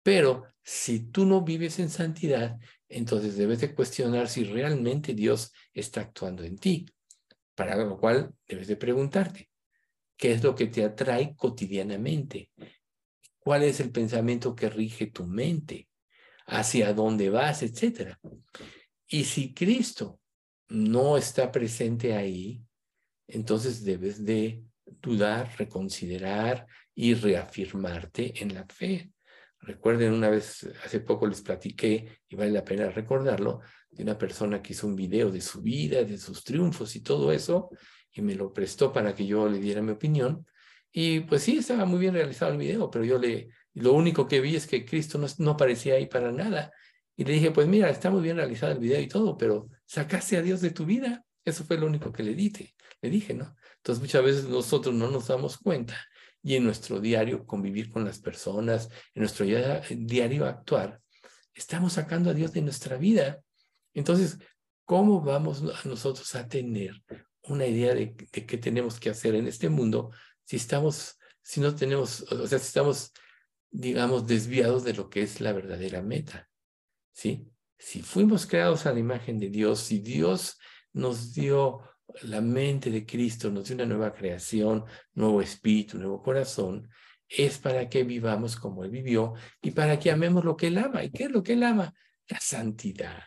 Pero 0.01 0.45
si 0.63 1.11
tú 1.11 1.25
no 1.25 1.41
vives 1.41 1.77
en 1.79 1.89
santidad, 1.89 2.57
entonces 2.87 3.35
debes 3.35 3.61
de 3.61 3.75
cuestionar 3.75 4.27
si 4.29 4.43
realmente 4.43 5.13
Dios 5.13 5.53
está 5.73 6.01
actuando 6.01 6.43
en 6.43 6.57
ti. 6.57 6.85
Para 7.53 7.75
lo 7.75 7.99
cual 7.99 8.33
debes 8.47 8.67
de 8.67 8.77
preguntarte, 8.77 9.49
¿qué 10.17 10.31
es 10.31 10.43
lo 10.43 10.55
que 10.55 10.67
te 10.67 10.83
atrae 10.83 11.35
cotidianamente? 11.35 12.51
¿Cuál 13.39 13.63
es 13.63 13.79
el 13.79 13.91
pensamiento 13.91 14.55
que 14.55 14.69
rige 14.69 15.07
tu 15.07 15.25
mente? 15.25 15.87
¿Hacia 16.47 16.93
dónde 16.93 17.29
vas? 17.29 17.61
Etcétera. 17.61 18.19
Y 19.07 19.23
si 19.25 19.53
Cristo 19.53 20.19
no 20.69 21.17
está 21.17 21.51
presente 21.51 22.15
ahí, 22.15 22.63
entonces 23.27 23.83
debes 23.83 24.23
de 24.23 24.63
dudar, 25.01 25.51
reconsiderar 25.57 26.65
y 26.93 27.13
reafirmarte 27.13 28.41
en 28.41 28.53
la 28.53 28.65
fe. 28.65 29.11
Recuerden, 29.59 30.13
una 30.13 30.29
vez, 30.29 30.67
hace 30.83 30.99
poco 30.99 31.27
les 31.27 31.41
platiqué, 31.41 32.19
y 32.27 32.35
vale 32.35 32.51
la 32.51 32.63
pena 32.63 32.89
recordarlo, 32.89 33.61
de 33.89 34.03
una 34.03 34.17
persona 34.17 34.61
que 34.61 34.73
hizo 34.73 34.87
un 34.87 34.95
video 34.95 35.31
de 35.31 35.41
su 35.41 35.61
vida, 35.61 36.03
de 36.03 36.17
sus 36.17 36.43
triunfos 36.43 36.95
y 36.95 37.01
todo 37.01 37.31
eso, 37.31 37.69
y 38.11 38.21
me 38.21 38.35
lo 38.35 38.53
prestó 38.53 38.91
para 38.91 39.15
que 39.15 39.25
yo 39.25 39.47
le 39.49 39.59
diera 39.59 39.81
mi 39.81 39.91
opinión. 39.91 40.45
Y 40.91 41.21
pues 41.21 41.43
sí, 41.43 41.57
estaba 41.57 41.85
muy 41.85 41.99
bien 41.99 42.13
realizado 42.13 42.51
el 42.51 42.57
video, 42.57 42.89
pero 42.89 43.03
yo 43.03 43.17
le, 43.17 43.49
lo 43.73 43.93
único 43.93 44.27
que 44.27 44.39
vi 44.39 44.55
es 44.55 44.67
que 44.67 44.85
Cristo 44.85 45.17
no, 45.17 45.27
no 45.39 45.51
aparecía 45.51 45.95
ahí 45.95 46.05
para 46.07 46.31
nada. 46.31 46.71
Y 47.15 47.23
le 47.23 47.33
dije, 47.33 47.51
pues 47.51 47.67
mira, 47.67 47.89
está 47.89 48.09
muy 48.09 48.21
bien 48.21 48.37
realizado 48.37 48.73
el 48.73 48.79
video 48.79 48.99
y 48.99 49.07
todo, 49.07 49.37
pero 49.37 49.69
sacaste 49.85 50.37
a 50.37 50.41
Dios 50.41 50.61
de 50.61 50.71
tu 50.71 50.85
vida. 50.85 51.25
Eso 51.43 51.63
fue 51.63 51.77
lo 51.77 51.85
único 51.85 52.11
que 52.11 52.23
le 52.23 52.33
dije, 52.33 52.75
le 53.01 53.09
dije, 53.09 53.33
¿no? 53.33 53.55
Entonces 53.77 54.01
muchas 54.01 54.23
veces 54.23 54.45
nosotros 54.45 54.95
no 54.95 55.09
nos 55.11 55.27
damos 55.27 55.57
cuenta 55.57 55.95
y 56.45 56.55
en 56.55 56.63
nuestro 56.63 56.99
diario 56.99 57.45
convivir 57.45 57.89
con 57.89 58.05
las 58.05 58.19
personas, 58.19 58.89
en 59.15 59.21
nuestro 59.21 59.45
diario 59.45 60.45
actuar, 60.45 61.01
estamos 61.55 61.93
sacando 61.93 62.29
a 62.29 62.33
Dios 62.33 62.51
de 62.51 62.61
nuestra 62.61 62.97
vida. 62.97 63.41
Entonces, 63.93 64.37
¿cómo 64.83 65.21
vamos 65.21 65.63
a 65.63 65.87
nosotros 65.87 66.35
a 66.35 66.47
tener 66.47 67.01
una 67.43 67.65
idea 67.65 67.95
de, 67.95 68.15
qué 68.15 68.57
tenemos 68.57 68.99
que 68.99 69.09
hacer 69.09 69.33
en 69.33 69.47
este 69.47 69.69
mundo 69.69 70.11
si 70.43 70.57
estamos, 70.57 71.17
si 71.41 71.61
no 71.61 71.73
tenemos, 71.73 72.21
o 72.31 72.47
sea, 72.47 72.59
si 72.59 72.67
estamos, 72.67 73.11
digamos, 73.71 74.27
desviados 74.27 74.83
de 74.83 74.93
lo 74.93 75.09
que 75.09 75.23
es 75.23 75.41
la 75.41 75.53
verdadera 75.53 76.03
meta? 76.03 76.47
¿Sí? 77.15 77.49
Si 77.77 78.01
fuimos 78.01 78.45
creados 78.45 78.85
a 78.85 78.93
la 78.93 78.99
imagen 78.99 79.39
de 79.39 79.49
Dios, 79.49 79.79
si 79.79 79.99
Dios 79.99 80.59
nos 80.91 81.33
dio 81.33 81.81
la 82.23 82.41
mente 82.41 82.91
de 82.91 83.05
Cristo 83.05 83.49
nos 83.49 83.65
dio 83.65 83.75
una 83.75 83.85
nueva 83.85 84.13
creación, 84.13 84.85
nuevo 85.13 85.41
espíritu, 85.41 85.97
nuevo 85.97 86.21
corazón, 86.21 86.89
es 87.27 87.57
para 87.57 87.89
que 87.89 88.03
vivamos 88.03 88.55
como 88.55 88.83
Él 88.83 88.91
vivió 88.91 89.33
y 89.61 89.71
para 89.71 89.99
que 89.99 90.11
amemos 90.11 90.45
lo 90.45 90.55
que 90.55 90.67
Él 90.67 90.77
ama. 90.77 91.03
¿Y 91.03 91.11
qué 91.11 91.23
es 91.23 91.31
lo 91.31 91.41
que 91.41 91.53
Él 91.53 91.63
ama? 91.63 91.93
La 92.27 92.39
santidad. 92.39 93.23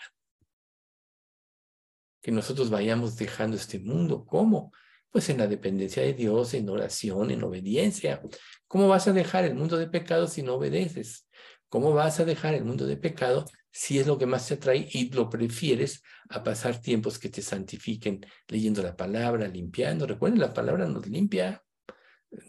Que 2.23 2.31
nosotros 2.31 2.71
vayamos 2.71 3.17
dejando 3.17 3.57
este 3.57 3.79
mundo. 3.79 4.25
¿Cómo? 4.25 4.73
Pues 5.11 5.29
en 5.31 5.39
la 5.39 5.47
dependencia 5.47 6.03
de 6.03 6.15
Dios, 6.15 6.55
en 6.55 6.69
oración, 6.69 7.31
en 7.31 7.43
obediencia. 7.43 8.23
¿Cómo 8.67 8.89
vas 8.89 9.09
a 9.09 9.13
dejar 9.13 9.45
el 9.45 9.55
mundo 9.55 9.77
de 9.77 9.89
pecado 9.89 10.29
si 10.29 10.43
no 10.43 10.55
obedeces? 10.55 11.29
¿Cómo 11.69 11.93
vas 11.93 12.21
a 12.21 12.25
dejar 12.25 12.55
el 12.55 12.65
mundo 12.65 12.87
de 12.87 12.97
pecado 12.97 13.45
si 13.79 14.01
es 14.01 14.09
lo 14.09 14.19
que 14.19 14.27
más 14.27 14.49
te 14.49 14.55
atrae 14.55 14.89
y 14.91 15.09
lo 15.13 15.31
prefieres 15.31 16.03
a 16.31 16.43
pasar 16.43 16.81
tiempos 16.81 17.17
que 17.17 17.29
te 17.29 17.41
santifiquen 17.41 18.27
leyendo 18.49 18.83
la 18.83 18.97
palabra, 18.97 19.47
limpiando? 19.47 20.05
Recuerden, 20.05 20.41
la 20.41 20.53
palabra 20.53 20.89
nos 20.89 21.07
limpia, 21.07 21.63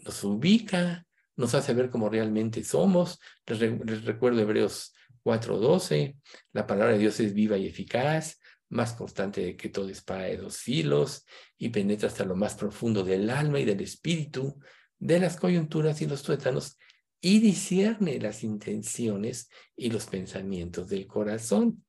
nos 0.02 0.24
ubica, 0.24 1.06
nos 1.36 1.54
hace 1.54 1.72
ver 1.72 1.88
cómo 1.88 2.08
realmente 2.08 2.64
somos. 2.64 3.20
Les, 3.46 4.04
recuerdo 4.04 4.40
Hebreos 4.40 4.92
4:12, 5.22 6.16
la 6.52 6.66
palabra 6.66 6.94
de 6.94 6.98
Dios 6.98 7.20
es 7.20 7.32
viva 7.32 7.56
y 7.56 7.68
eficaz, 7.68 8.40
más 8.68 8.94
constante 8.94 9.56
que 9.56 9.68
todo 9.68 9.88
espada 9.88 10.24
de 10.24 10.36
dos 10.36 10.56
filos 10.56 11.24
y 11.56 11.68
penetra 11.68 12.08
hasta 12.08 12.24
lo 12.24 12.34
más 12.34 12.56
profundo 12.56 13.04
del 13.04 13.30
alma 13.30 13.60
y 13.60 13.64
del 13.64 13.80
espíritu, 13.82 14.58
de 14.98 15.20
las 15.20 15.36
coyunturas 15.36 16.02
y 16.02 16.08
los 16.08 16.24
tuétanos 16.24 16.76
y 17.20 17.40
discierne 17.40 18.18
las 18.18 18.42
intenciones 18.42 19.50
y 19.76 19.90
los 19.90 20.06
pensamientos 20.06 20.88
del 20.88 21.06
corazón. 21.06 21.84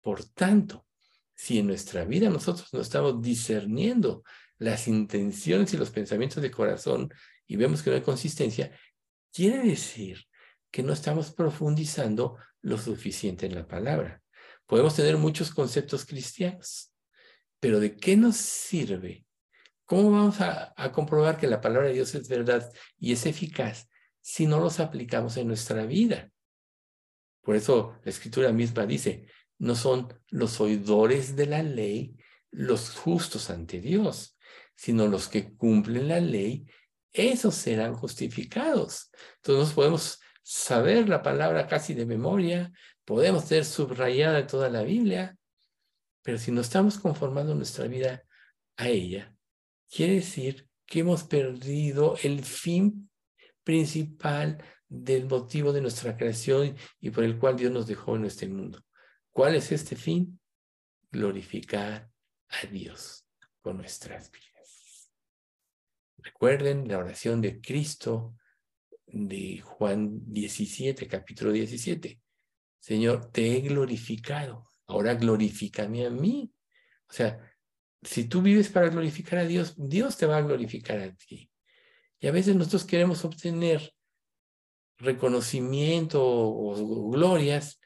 Por 0.00 0.24
tanto, 0.24 0.86
si 1.34 1.60
en 1.60 1.68
nuestra 1.68 2.04
vida 2.04 2.28
nosotros 2.28 2.72
no 2.72 2.80
estamos 2.80 3.22
discerniendo 3.22 4.24
las 4.58 4.88
intenciones 4.88 5.72
y 5.72 5.76
los 5.76 5.90
pensamientos 5.90 6.42
del 6.42 6.50
corazón 6.50 7.08
y 7.46 7.56
vemos 7.56 7.82
que 7.82 7.90
no 7.90 7.96
hay 7.96 8.02
consistencia, 8.02 8.76
quiere 9.32 9.62
decir 9.62 10.24
que 10.70 10.82
no 10.82 10.92
estamos 10.92 11.30
profundizando 11.32 12.36
lo 12.60 12.76
suficiente 12.76 13.46
en 13.46 13.54
la 13.54 13.68
palabra. 13.68 14.20
Podemos 14.66 14.96
tener 14.96 15.16
muchos 15.16 15.50
conceptos 15.50 16.04
cristianos, 16.04 16.92
pero 17.60 17.78
¿de 17.78 17.96
qué 17.96 18.16
nos 18.16 18.36
sirve? 18.36 19.24
¿Cómo 19.84 20.10
vamos 20.10 20.40
a, 20.40 20.74
a 20.76 20.92
comprobar 20.92 21.38
que 21.38 21.46
la 21.46 21.60
palabra 21.60 21.88
de 21.88 21.94
Dios 21.94 22.14
es 22.16 22.28
verdad 22.28 22.70
y 22.98 23.12
es 23.12 23.24
eficaz 23.24 23.88
si 24.28 24.46
no 24.46 24.60
los 24.60 24.78
aplicamos 24.78 25.38
en 25.38 25.48
nuestra 25.48 25.86
vida. 25.86 26.30
Por 27.40 27.56
eso 27.56 27.98
la 28.04 28.10
escritura 28.10 28.52
misma 28.52 28.84
dice, 28.84 29.26
no 29.56 29.74
son 29.74 30.12
los 30.28 30.60
oidores 30.60 31.34
de 31.34 31.46
la 31.46 31.62
ley 31.62 32.14
los 32.50 32.90
justos 32.90 33.48
ante 33.48 33.80
Dios, 33.80 34.36
sino 34.74 35.06
los 35.06 35.28
que 35.28 35.56
cumplen 35.56 36.08
la 36.08 36.20
ley, 36.20 36.66
esos 37.10 37.54
serán 37.54 37.94
justificados. 37.94 39.10
Entonces 39.36 39.74
podemos 39.74 40.20
saber 40.42 41.08
la 41.08 41.22
palabra 41.22 41.66
casi 41.66 41.94
de 41.94 42.04
memoria, 42.04 42.70
podemos 43.06 43.48
tener 43.48 43.64
subrayada 43.64 44.46
toda 44.46 44.68
la 44.68 44.82
Biblia, 44.82 45.38
Pero 46.22 46.36
si 46.36 46.52
no 46.52 46.60
estamos 46.60 46.98
conformando 46.98 47.54
nuestra 47.54 47.86
vida 47.86 48.22
a 48.76 48.88
ella, 48.88 49.34
quiere 49.90 50.16
decir 50.16 50.68
que 50.84 51.00
hemos 51.00 51.24
perdido 51.24 52.16
el 52.22 52.44
fin 52.44 53.08
principal 53.68 54.64
del 54.88 55.26
motivo 55.26 55.74
de 55.74 55.82
nuestra 55.82 56.16
creación 56.16 56.74
y 57.00 57.10
por 57.10 57.22
el 57.22 57.38
cual 57.38 57.54
Dios 57.54 57.70
nos 57.70 57.86
dejó 57.86 58.16
en 58.16 58.24
este 58.24 58.48
mundo. 58.48 58.82
¿Cuál 59.30 59.56
es 59.56 59.72
este 59.72 59.94
fin? 59.94 60.40
Glorificar 61.12 62.10
a 62.48 62.66
Dios 62.66 63.26
con 63.60 63.76
nuestras 63.76 64.32
vidas. 64.32 65.10
Recuerden 66.16 66.88
la 66.88 66.96
oración 66.96 67.42
de 67.42 67.60
Cristo 67.60 68.36
de 69.06 69.60
Juan 69.60 70.22
17, 70.24 71.06
capítulo 71.06 71.52
17. 71.52 72.22
Señor, 72.78 73.30
te 73.30 73.54
he 73.54 73.60
glorificado, 73.60 74.72
ahora 74.86 75.12
glorifícame 75.12 76.06
a 76.06 76.10
mí. 76.10 76.50
O 77.06 77.12
sea, 77.12 77.38
si 78.00 78.24
tú 78.24 78.40
vives 78.40 78.70
para 78.70 78.88
glorificar 78.88 79.40
a 79.40 79.44
Dios, 79.44 79.74
Dios 79.76 80.16
te 80.16 80.24
va 80.24 80.38
a 80.38 80.42
glorificar 80.42 81.00
a 81.00 81.14
ti. 81.14 81.50
Y 82.20 82.26
a 82.26 82.32
veces 82.32 82.56
nosotros 82.56 82.84
queremos 82.84 83.24
obtener 83.24 83.92
reconocimiento 84.98 86.22
o, 86.22 87.10
glorias, 87.10 87.80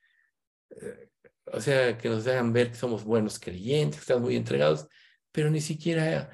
eh, 0.70 1.10
o 1.46 1.60
sea, 1.60 1.98
que 1.98 2.08
nos 2.08 2.26
hagan 2.26 2.52
ver 2.52 2.70
que 2.70 2.76
somos 2.76 3.04
buenos 3.04 3.38
creyentes, 3.38 3.96
que 3.96 4.02
estamos 4.02 4.22
muy 4.22 4.36
entregados, 4.36 4.88
pero 5.30 5.50
ni 5.50 5.60
siquiera 5.60 6.30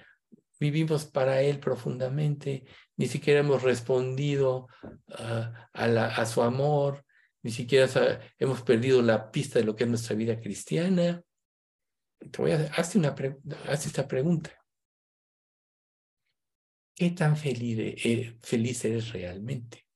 vivimos 0.61 1.05
para 1.05 1.43
Él 1.43 1.59
profundamente, 1.59 2.65
ni 2.97 3.07
siquiera 3.07 3.41
hemos 3.41 3.63
respondido 3.63 4.69
a, 5.09 5.69
a 5.73 6.27
su 6.27 6.43
amor, 6.43 7.05
ni 7.43 7.51
siquiera 7.51 7.89
hemos 8.39 8.63
perdido 8.63 9.03
la 9.03 9.31
pista 9.31 9.59
de 9.59 9.65
lo 9.65 9.75
que 9.75 9.85
es 9.85 9.91
nuestra 9.91 10.17
vida 10.17 10.41
cristiana. 10.41 11.23
Te 12.19 12.43
voy 12.43 12.53
a 12.53 12.71
hacer 12.77 13.01
una 13.01 13.15
esta 13.71 14.09
pregunta. 14.09 14.58
¿Qué 16.99 17.13
tan 17.13 17.37
feliz, 17.37 17.79
eh, 17.79 18.37
feliz 18.43 18.85
eres 18.85 19.13
realmente? 19.13 19.87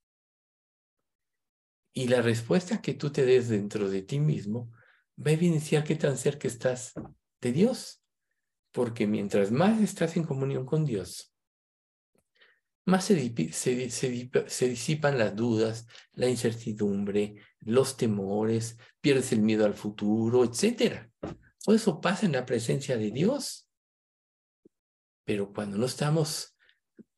Y 1.92 2.06
la 2.06 2.23
respuesta 2.23 2.80
que 2.80 2.94
tú 2.94 3.11
te 3.11 3.26
des 3.26 3.49
dentro 3.49 3.90
de 3.90 4.02
ti 4.02 4.21
mismo 4.21 4.71
va 5.18 5.32
a 5.32 5.35
evidenciar 5.35 5.82
qué 5.82 5.97
tan 5.97 6.16
cerca 6.16 6.47
estás 6.47 6.92
de 7.40 7.52
Dios. 7.52 8.04
Porque 8.71 9.09
mientras 9.09 9.50
más 9.50 9.82
estás 9.82 10.16
en 10.16 10.23
comunión 10.23 10.64
con 10.64 10.85
Dios, 10.85 11.35
más 12.87 13.04
se, 13.04 13.52
se, 13.52 13.90
se, 13.90 14.68
disipan 14.68 15.18
las 15.18 15.35
dudas, 15.35 15.88
la 16.12 16.28
incertidumbre, 16.28 17.35
los 17.59 17.97
temores, 17.97 18.78
pierdes 19.00 19.32
el 19.32 19.42
miedo 19.42 19.66
al 19.66 19.75
futuro, 19.75 20.44
etc. 20.44 21.11
Todo 21.64 21.75
eso 21.75 22.00
pasa 22.00 22.26
en 22.26 22.32
la 22.32 22.47
presencia 22.47 22.97
de 22.97 23.11
Dios. 23.11 23.68
Pero 25.25 25.52
cuando 25.52 25.76
no 25.78 25.87
estamos 25.87 26.51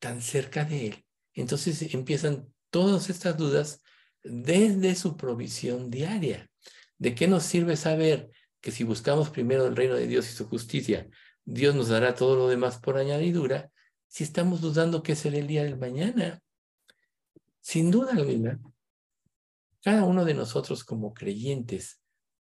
tan 0.05 0.21
cerca 0.21 0.65
de 0.65 0.85
Él, 0.85 1.05
entonces 1.33 1.81
empiezan 1.95 2.53
todas 2.69 3.09
estas 3.09 3.35
dudas 3.35 3.81
desde 4.23 4.93
su 4.93 5.17
provisión 5.17 5.89
diaria. 5.89 6.47
¿De 6.99 7.15
qué 7.15 7.27
nos 7.27 7.41
sirve 7.41 7.75
saber 7.75 8.29
que 8.61 8.69
si 8.69 8.83
buscamos 8.83 9.31
primero 9.31 9.65
el 9.65 9.75
reino 9.75 9.95
de 9.95 10.05
Dios 10.05 10.29
y 10.29 10.35
su 10.35 10.47
justicia, 10.47 11.09
Dios 11.43 11.73
nos 11.73 11.87
dará 11.87 12.13
todo 12.13 12.35
lo 12.35 12.47
demás 12.47 12.77
por 12.77 12.99
añadidura, 12.99 13.71
si 14.07 14.23
estamos 14.23 14.61
dudando 14.61 15.01
que 15.01 15.15
será 15.15 15.37
el 15.37 15.47
día 15.47 15.63
del 15.63 15.79
mañana? 15.79 16.39
Sin 17.59 17.89
duda 17.89 18.11
alguna, 18.11 18.59
cada 19.81 20.03
uno 20.03 20.23
de 20.23 20.35
nosotros 20.35 20.83
como 20.83 21.15
creyentes 21.15 21.99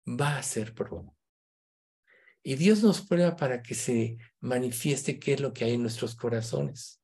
va 0.07 0.38
a 0.38 0.43
ser 0.43 0.73
probado. 0.73 1.14
Y 2.43 2.55
Dios 2.55 2.83
nos 2.83 3.02
prueba 3.02 3.37
para 3.37 3.62
que 3.62 3.75
se 3.75 4.17
manifieste 4.40 5.19
qué 5.19 5.35
es 5.35 5.40
lo 5.40 5.52
que 5.52 5.67
hay 5.67 5.75
en 5.75 5.83
nuestros 5.83 6.14
corazones. 6.17 7.00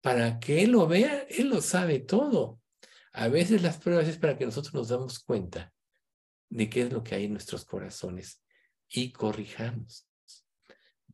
Para 0.00 0.40
que 0.40 0.62
Él 0.62 0.72
lo 0.72 0.86
vea, 0.86 1.26
Él 1.28 1.48
lo 1.48 1.60
sabe 1.60 2.00
todo. 2.00 2.60
A 3.12 3.28
veces 3.28 3.62
las 3.62 3.78
pruebas 3.78 4.08
es 4.08 4.18
para 4.18 4.38
que 4.38 4.46
nosotros 4.46 4.72
nos 4.72 4.88
damos 4.88 5.18
cuenta 5.18 5.72
de 6.48 6.70
qué 6.70 6.82
es 6.82 6.92
lo 6.92 7.02
que 7.02 7.14
hay 7.14 7.24
en 7.24 7.32
nuestros 7.32 7.64
corazones 7.64 8.42
y 8.88 9.12
corrijamos. 9.12 10.06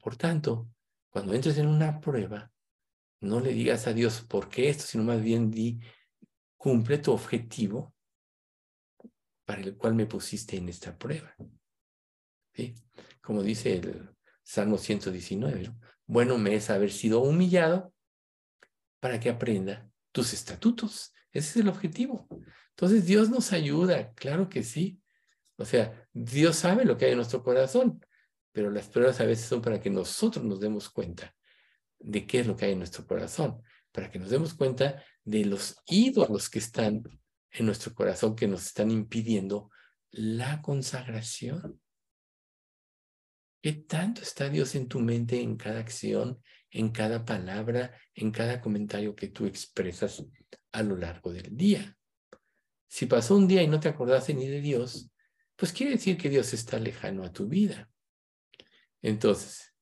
Por 0.01 0.17
tanto, 0.17 0.69
cuando 1.11 1.35
entres 1.35 1.59
en 1.59 1.67
una 1.67 2.01
prueba, 2.01 2.53
no 3.21 3.41
le 3.41 3.53
digas 3.53 3.87
a 3.87 3.93
Dios 3.93 4.21
por 4.21 4.49
qué 4.49 4.69
esto, 4.69 4.85
sino 4.85 5.05
más 5.05 5.23
bien 5.23 5.51
di, 5.51 5.81
cumple 6.57 6.99
tu 6.99 7.13
objetivo 7.13 7.95
para 9.45 9.63
el 9.63 9.77
cual 9.77 9.95
me 9.95 10.07
pusiste 10.07 10.57
en 10.57 10.69
esta 10.69 10.97
prueba. 10.97 11.35
Como 13.23 13.43
dice 13.43 13.75
el 13.77 14.11
Salmo 14.43 14.79
119, 14.79 15.73
bueno 16.07 16.39
me 16.39 16.55
es 16.55 16.71
haber 16.71 16.93
sido 16.93 17.21
humillado 17.21 17.93
para 19.01 19.21
que 19.21 19.31
aprenda 19.31 19.89
tus 20.13 20.33
estatutos. 20.33 21.13
Ese 21.33 21.51
es 21.51 21.57
el 21.57 21.69
objetivo. 21.69 22.27
Entonces 22.71 23.07
Dios 23.07 23.31
nos 23.31 23.53
ayuda, 23.53 24.13
claro 24.15 24.49
que 24.49 24.63
sí. 24.63 25.01
O 25.57 25.65
sea, 25.65 26.07
Dios 26.13 26.57
sabe 26.57 26.85
lo 26.85 26.97
que 26.97 27.07
hay 27.07 27.13
en 27.13 27.19
nuestro 27.19 27.43
corazón, 27.43 28.05
pero 28.53 28.71
las 28.71 28.89
pruebas 28.89 29.21
a 29.21 29.25
veces 29.25 29.47
son 29.47 29.63
para 29.63 29.81
que 29.81 29.91
nosotros 29.91 30.45
nos 30.45 30.61
demos 30.61 30.91
cuenta 30.91 31.35
de 31.99 32.27
qué 32.27 32.41
es 32.41 32.47
lo 32.47 32.57
que 32.57 32.67
hay 32.67 32.73
en 32.73 32.79
nuestro 32.79 33.07
corazón, 33.07 33.63
para 33.93 34.11
que 34.11 34.19
nos 34.19 34.31
demos 34.31 34.55
cuenta 34.55 35.03
de 35.25 35.45
los 35.45 35.77
ídolos 35.87 36.51
que 36.51 36.59
están 36.59 37.03
en 37.51 37.67
nuestro 37.67 37.95
corazón 37.95 38.37
que 38.37 38.47
nos 38.47 38.67
están 38.67 38.91
impidiendo 38.91 39.71
la 40.11 40.61
consagración. 40.63 41.81
¿Qué 43.63 43.73
tanto 43.73 44.23
está 44.23 44.49
Dios 44.49 44.75
en 44.75 44.89
tu 44.89 45.01
mente 45.01 45.41
en 45.41 45.57
cada 45.57 45.81
acción, 45.81 46.41
en 46.71 46.91
cada 46.91 47.25
palabra, 47.25 47.99
en 48.15 48.31
cada 48.31 48.61
comentario 48.61 49.15
que 49.15 49.29
tú 49.29 49.47
expresas 49.47 50.25
a 50.73 50.83
lo 50.83 50.97
largo 50.97 51.33
del 51.33 51.57
día. 51.57 51.97
Si 52.89 53.07
pasó 53.07 53.37
un 53.37 53.49
día 53.49 53.63
y 53.63 53.69
no 53.69 53.81
te 53.81 53.89
acordaste 53.89 54.35
ni 54.35 54.47
de 54.47 54.61
Dios, 54.61 55.11
pues 55.57 55.73
quiere 55.73 55.93
decir 55.93 56.17
que 56.19 56.29
Dios 56.29 56.53
está 56.53 56.79
lejano 56.79 57.25
a 57.25 57.33
tu 57.33 57.49
vida. 57.49 57.89
Entonces, 59.03 59.75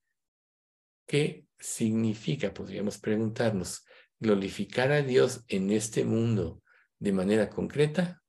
¿qué 1.05 1.45
significa, 1.59 2.53
podríamos 2.53 2.97
preguntarnos, 2.97 3.85
glorificar 4.19 4.91
a 4.91 5.01
Dios 5.01 5.43
en 5.47 5.71
este 5.71 6.05
mundo 6.05 6.63
de 6.99 7.11
manera 7.11 7.49
concreta, 7.49 8.23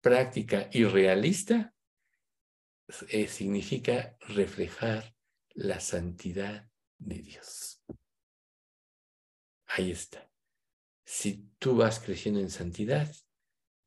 práctica 0.00 0.68
y 0.72 0.84
realista? 0.84 1.74
Eh, 3.10 3.28
significa 3.28 4.16
reflejar 4.20 5.14
la 5.54 5.80
santidad 5.80 6.66
de 6.98 7.18
Dios. 7.18 7.57
Ahí 9.78 9.92
está. 9.92 10.28
Si 11.04 11.52
tú 11.60 11.76
vas 11.76 12.00
creciendo 12.00 12.40
en 12.40 12.50
santidad, 12.50 13.08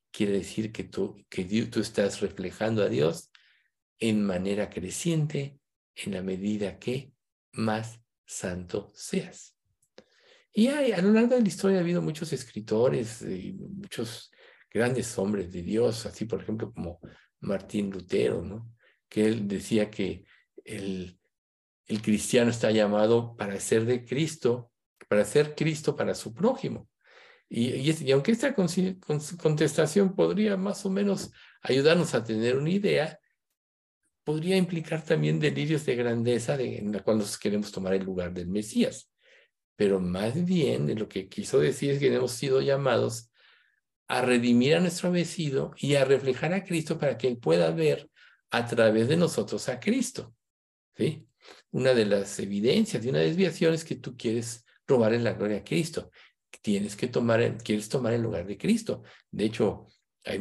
quiere 0.10 0.32
decir 0.32 0.72
que 0.72 0.86
tú, 0.86 1.18
que 1.30 1.44
tú 1.66 1.82
estás 1.82 2.22
reflejando 2.22 2.82
a 2.82 2.88
Dios 2.88 3.30
en 4.00 4.24
manera 4.26 4.70
creciente 4.70 5.60
en 5.96 6.14
la 6.14 6.24
medida 6.24 6.80
que 6.80 7.12
más 7.52 8.00
santo 8.26 8.90
seas. 8.96 9.58
Y 10.54 10.68
hay, 10.68 10.94
a 10.94 11.02
lo 11.02 11.12
largo 11.12 11.36
de 11.36 11.42
la 11.42 11.48
historia 11.50 11.80
ha 11.80 11.82
habido 11.82 12.02
muchos 12.02 12.32
escritores 12.32 13.22
y 13.24 13.52
muchos 13.52 14.32
grandes 14.74 15.18
hombres 15.18 15.52
de 15.52 15.62
Dios, 15.62 16.06
así 16.06 16.24
por 16.24 16.42
ejemplo 16.42 16.72
como 16.72 17.02
Martín 17.42 17.90
Lutero, 17.90 18.42
¿no? 18.42 18.74
que 19.10 19.26
él 19.26 19.46
decía 19.46 19.92
que 19.92 20.24
el, 20.64 21.20
el 21.86 22.02
cristiano 22.02 22.50
está 22.50 22.72
llamado 22.72 23.36
para 23.36 23.60
ser 23.60 23.84
de 23.84 24.06
Cristo, 24.06 24.71
para 25.12 25.26
ser 25.26 25.56
Cristo 25.56 25.94
para 25.94 26.16
su 26.16 26.34
prójimo. 26.34 26.88
Y, 27.50 28.12
aunque 28.14 28.32
esta 28.32 28.56
contestación 28.56 30.16
podría 30.16 30.56
más 30.56 30.86
o 30.86 30.90
menos 30.90 31.32
ayudarnos 31.62 32.16
a 32.16 32.24
tener 32.24 32.56
una 32.56 32.70
idea, 32.70 33.20
podría 34.24 34.56
implicar 34.56 35.04
también 35.04 35.38
delirios 35.38 35.86
de 35.86 35.98
grandeza 35.98 36.56
de, 36.56 37.02
cual 37.04 37.18
nos 37.18 37.38
queremos 37.38 37.74
tomar 37.74 37.94
el 37.94 38.06
lugar 38.06 38.32
del 38.32 38.48
Mesías. 38.48 39.12
Pero 39.76 40.00
más 40.00 40.46
bien 40.46 40.98
lo 40.98 41.10
que 41.10 41.28
quiso 41.28 41.60
decir 41.60 41.92
es 41.92 42.00
que 42.00 42.16
hemos 42.16 42.32
sido 42.32 42.62
llamados 42.62 43.34
a 44.08 44.22
redimir 44.22 44.76
a 44.76 44.80
nuestro 44.80 45.12
vecino 45.12 45.72
y 45.76 45.96
a 45.96 46.06
reflejar 46.06 46.54
a 46.54 46.64
Cristo 46.64 46.98
para 46.98 47.18
que 47.18 47.28
Él 47.28 47.38
pueda 47.38 47.70
ver 47.72 48.10
a 48.50 48.66
través 48.66 49.10
de 49.10 49.18
nosotros 49.18 49.68
a 49.68 49.78
Cristo. 49.78 50.34
¿sí? 50.96 51.28
Una 51.72 51.94
de 51.94 52.06
las 52.06 52.40
evidencias 52.40 53.04
de 53.04 53.10
una 53.10 53.20
desviación 53.20 53.74
es 53.74 53.84
que 53.84 53.96
tú 53.96 54.16
quieres 54.16 54.64
robar 54.92 55.14
en 55.14 55.24
la 55.24 55.34
gloria 55.34 55.58
a 55.58 55.64
Cristo 55.64 56.12
tienes 56.62 56.96
que 56.96 57.08
tomar, 57.08 57.58
quieres 57.64 57.90
tomar 57.90 58.14
el 58.14 58.22
lugar 58.22 58.46
de 58.46 58.58
Cristo. 58.58 59.04
De 59.30 59.46
hecho, 59.46 59.88
hay, 60.24 60.40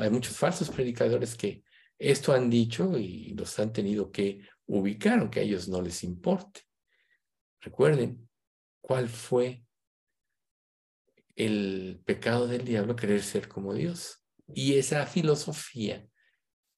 hay 0.00 0.10
muchos 0.10 0.36
falsos 0.36 0.70
predicadores 0.70 1.34
que 1.34 1.64
esto 1.98 2.32
han 2.32 2.50
dicho 2.50 2.98
y 2.98 3.34
los 3.34 3.58
han 3.58 3.72
tenido 3.72 4.10
que 4.10 4.40
ubicar, 4.66 5.18
aunque 5.18 5.40
a 5.40 5.42
ellos 5.42 5.68
no 5.68 5.80
les 5.80 6.04
importe. 6.04 6.62
Recuerden, 7.60 8.28
¿cuál 8.80 9.08
fue 9.08 9.64
el 11.36 12.02
pecado 12.04 12.46
del 12.46 12.64
diablo? 12.64 12.96
Querer 12.96 13.22
ser 13.22 13.48
como 13.48 13.72
Dios. 13.72 14.24
Y 14.54 14.74
esa 14.74 15.06
filosofía 15.06 16.06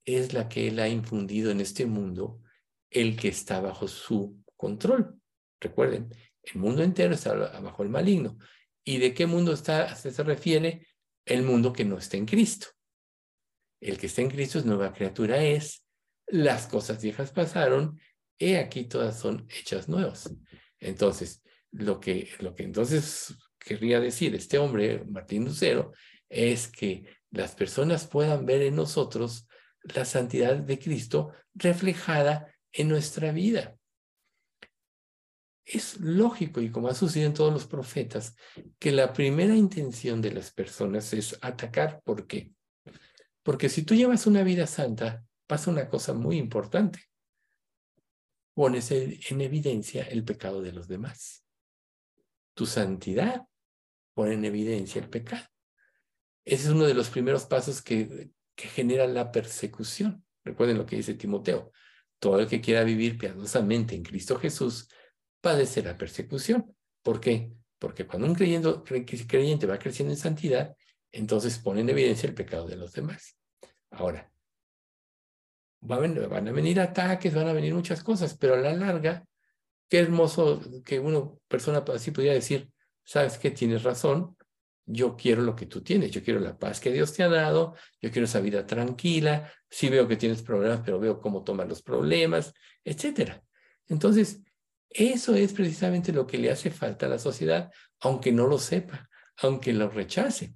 es 0.04 0.34
la 0.34 0.48
que 0.48 0.68
Él 0.68 0.78
ha 0.78 0.88
infundido 0.88 1.50
en 1.50 1.60
este 1.60 1.86
mundo, 1.86 2.42
el 2.90 3.16
que 3.16 3.28
está 3.28 3.60
bajo 3.60 3.88
su 3.88 4.38
control. 4.56 5.18
Recuerden, 5.58 6.10
el 6.52 6.60
mundo 6.60 6.82
entero 6.82 7.14
está 7.14 7.34
bajo 7.60 7.82
el 7.82 7.88
maligno. 7.88 8.38
¿Y 8.84 8.98
de 8.98 9.14
qué 9.14 9.26
mundo 9.26 9.52
está, 9.52 9.94
se 9.96 10.22
refiere? 10.22 10.86
El 11.24 11.42
mundo 11.42 11.72
que 11.72 11.84
no 11.84 11.96
está 11.96 12.16
en 12.16 12.26
Cristo. 12.26 12.66
El 13.80 13.98
que 13.98 14.06
está 14.06 14.20
en 14.20 14.30
Cristo 14.30 14.58
es 14.58 14.66
nueva 14.66 14.92
criatura, 14.92 15.42
es 15.42 15.84
las 16.26 16.66
cosas 16.66 17.02
viejas 17.02 17.32
pasaron, 17.32 17.98
he 18.38 18.58
aquí 18.58 18.84
todas 18.84 19.18
son 19.18 19.46
hechas 19.48 19.88
nuevas. 19.88 20.34
Entonces, 20.78 21.42
lo 21.70 22.00
que, 22.00 22.30
lo 22.40 22.54
que 22.54 22.64
entonces 22.64 23.34
querría 23.58 24.00
decir 24.00 24.34
este 24.34 24.58
hombre, 24.58 25.04
Martín 25.04 25.44
Lucero, 25.44 25.92
es 26.28 26.68
que 26.68 27.04
las 27.30 27.54
personas 27.54 28.06
puedan 28.06 28.46
ver 28.46 28.62
en 28.62 28.76
nosotros 28.76 29.46
la 29.82 30.04
santidad 30.04 30.56
de 30.56 30.78
Cristo 30.78 31.32
reflejada 31.54 32.54
en 32.72 32.88
nuestra 32.88 33.32
vida. 33.32 33.76
Es 35.64 35.98
lógico, 35.98 36.60
y 36.60 36.70
como 36.70 36.88
ha 36.88 36.94
sucedido 36.94 37.28
en 37.28 37.34
todos 37.34 37.52
los 37.52 37.66
profetas, 37.66 38.36
que 38.78 38.92
la 38.92 39.12
primera 39.12 39.56
intención 39.56 40.20
de 40.20 40.32
las 40.32 40.52
personas 40.52 41.12
es 41.14 41.38
atacar. 41.40 42.02
¿Por 42.04 42.26
qué? 42.26 42.52
Porque 43.42 43.68
si 43.68 43.82
tú 43.82 43.94
llevas 43.94 44.26
una 44.26 44.42
vida 44.42 44.66
santa, 44.66 45.24
pasa 45.46 45.70
una 45.70 45.88
cosa 45.88 46.12
muy 46.12 46.36
importante. 46.36 47.00
Pones 48.54 48.90
en 48.90 49.40
evidencia 49.40 50.04
el 50.04 50.24
pecado 50.24 50.62
de 50.62 50.72
los 50.72 50.86
demás. 50.86 51.44
Tu 52.54 52.66
santidad 52.66 53.42
pone 54.14 54.34
en 54.34 54.44
evidencia 54.44 55.00
el 55.00 55.08
pecado. 55.08 55.44
Ese 56.44 56.64
es 56.64 56.70
uno 56.70 56.84
de 56.84 56.94
los 56.94 57.08
primeros 57.08 57.46
pasos 57.46 57.82
que, 57.82 58.30
que 58.54 58.68
genera 58.68 59.06
la 59.06 59.32
persecución. 59.32 60.24
Recuerden 60.44 60.78
lo 60.78 60.86
que 60.86 60.96
dice 60.96 61.14
Timoteo. 61.14 61.72
Todo 62.18 62.38
el 62.38 62.48
que 62.48 62.60
quiera 62.60 62.84
vivir 62.84 63.18
piadosamente 63.18 63.94
en 63.94 64.02
Cristo 64.02 64.38
Jesús 64.38 64.88
padecerá 65.44 65.98
persecución. 65.98 66.74
¿Por 67.02 67.20
qué? 67.20 67.52
Porque 67.78 68.06
cuando 68.06 68.26
un 68.26 68.34
creyente 68.34 69.66
va 69.66 69.78
creciendo 69.78 70.14
en 70.14 70.18
santidad, 70.18 70.74
entonces 71.12 71.58
pone 71.58 71.82
en 71.82 71.90
evidencia 71.90 72.26
el 72.26 72.34
pecado 72.34 72.66
de 72.66 72.76
los 72.76 72.94
demás. 72.94 73.36
Ahora, 73.90 74.32
van 75.82 76.48
a 76.48 76.52
venir 76.52 76.80
ataques, 76.80 77.34
van 77.34 77.48
a 77.48 77.52
venir 77.52 77.74
muchas 77.74 78.02
cosas, 78.02 78.34
pero 78.38 78.54
a 78.54 78.56
la 78.56 78.72
larga, 78.72 79.22
qué 79.90 79.98
hermoso 79.98 80.62
que 80.82 80.98
una 80.98 81.30
persona 81.46 81.84
así 81.92 82.10
pudiera 82.10 82.32
decir, 82.32 82.70
sabes 83.04 83.36
que 83.36 83.50
tienes 83.50 83.82
razón, 83.82 84.38
yo 84.86 85.14
quiero 85.14 85.42
lo 85.42 85.54
que 85.54 85.66
tú 85.66 85.82
tienes, 85.82 86.10
yo 86.10 86.22
quiero 86.22 86.40
la 86.40 86.58
paz 86.58 86.80
que 86.80 86.90
Dios 86.90 87.12
te 87.12 87.22
ha 87.22 87.28
dado, 87.28 87.74
yo 88.00 88.10
quiero 88.10 88.24
esa 88.24 88.40
vida 88.40 88.66
tranquila, 88.66 89.52
sí 89.68 89.90
veo 89.90 90.08
que 90.08 90.16
tienes 90.16 90.40
problemas, 90.40 90.80
pero 90.82 90.98
veo 90.98 91.20
cómo 91.20 91.44
toman 91.44 91.68
los 91.68 91.82
problemas, 91.82 92.54
etcétera. 92.82 93.42
Entonces, 93.88 94.40
eso 94.94 95.34
es 95.34 95.52
precisamente 95.52 96.12
lo 96.12 96.26
que 96.26 96.38
le 96.38 96.50
hace 96.50 96.70
falta 96.70 97.06
a 97.06 97.08
la 97.08 97.18
sociedad, 97.18 97.70
aunque 98.00 98.30
no 98.30 98.46
lo 98.46 98.58
sepa, 98.58 99.10
aunque 99.38 99.72
lo 99.72 99.90
rechace. 99.90 100.54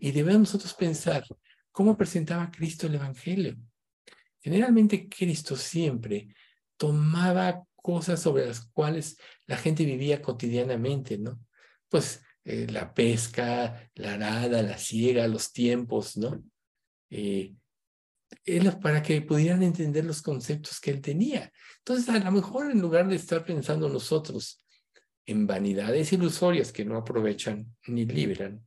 Y 0.00 0.12
debemos 0.12 0.40
nosotros 0.40 0.72
pensar 0.72 1.24
cómo 1.70 1.96
presentaba 1.96 2.50
Cristo 2.50 2.86
el 2.86 2.94
Evangelio. 2.94 3.54
Generalmente 4.40 5.08
Cristo 5.08 5.56
siempre 5.56 6.34
tomaba 6.78 7.64
cosas 7.74 8.20
sobre 8.20 8.46
las 8.46 8.66
cuales 8.70 9.18
la 9.46 9.58
gente 9.58 9.84
vivía 9.84 10.22
cotidianamente, 10.22 11.18
¿no? 11.18 11.38
Pues 11.88 12.22
eh, 12.44 12.66
la 12.70 12.94
pesca, 12.94 13.90
la 13.94 14.14
arada, 14.14 14.62
la 14.62 14.78
siega, 14.78 15.28
los 15.28 15.52
tiempos, 15.52 16.16
¿no? 16.16 16.42
Eh, 17.10 17.54
para 18.80 19.02
que 19.02 19.22
pudieran 19.22 19.62
entender 19.62 20.04
los 20.04 20.22
conceptos 20.22 20.80
que 20.80 20.90
él 20.90 21.00
tenía. 21.00 21.52
Entonces, 21.78 22.08
a 22.08 22.18
lo 22.18 22.30
mejor 22.32 22.70
en 22.70 22.80
lugar 22.80 23.08
de 23.08 23.16
estar 23.16 23.44
pensando 23.44 23.88
nosotros 23.88 24.64
en 25.26 25.46
vanidades 25.46 26.12
ilusorias 26.12 26.72
que 26.72 26.84
no 26.84 26.96
aprovechan 26.96 27.66
ni 27.86 28.04
liberan, 28.04 28.66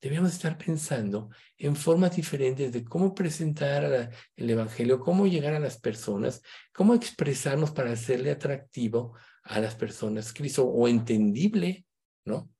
debemos 0.00 0.32
estar 0.34 0.58
pensando 0.58 1.30
en 1.56 1.74
formas 1.74 2.14
diferentes 2.14 2.72
de 2.72 2.84
cómo 2.84 3.14
presentar 3.14 4.10
el 4.36 4.50
Evangelio, 4.50 5.00
cómo 5.00 5.26
llegar 5.26 5.54
a 5.54 5.60
las 5.60 5.78
personas, 5.78 6.42
cómo 6.74 6.94
expresarnos 6.94 7.70
para 7.70 7.92
hacerle 7.92 8.30
atractivo 8.30 9.16
a 9.44 9.60
las 9.60 9.74
personas 9.74 10.32
Cristo 10.32 10.66
o 10.66 10.88
entendible, 10.88 11.86
¿no? 12.26 12.50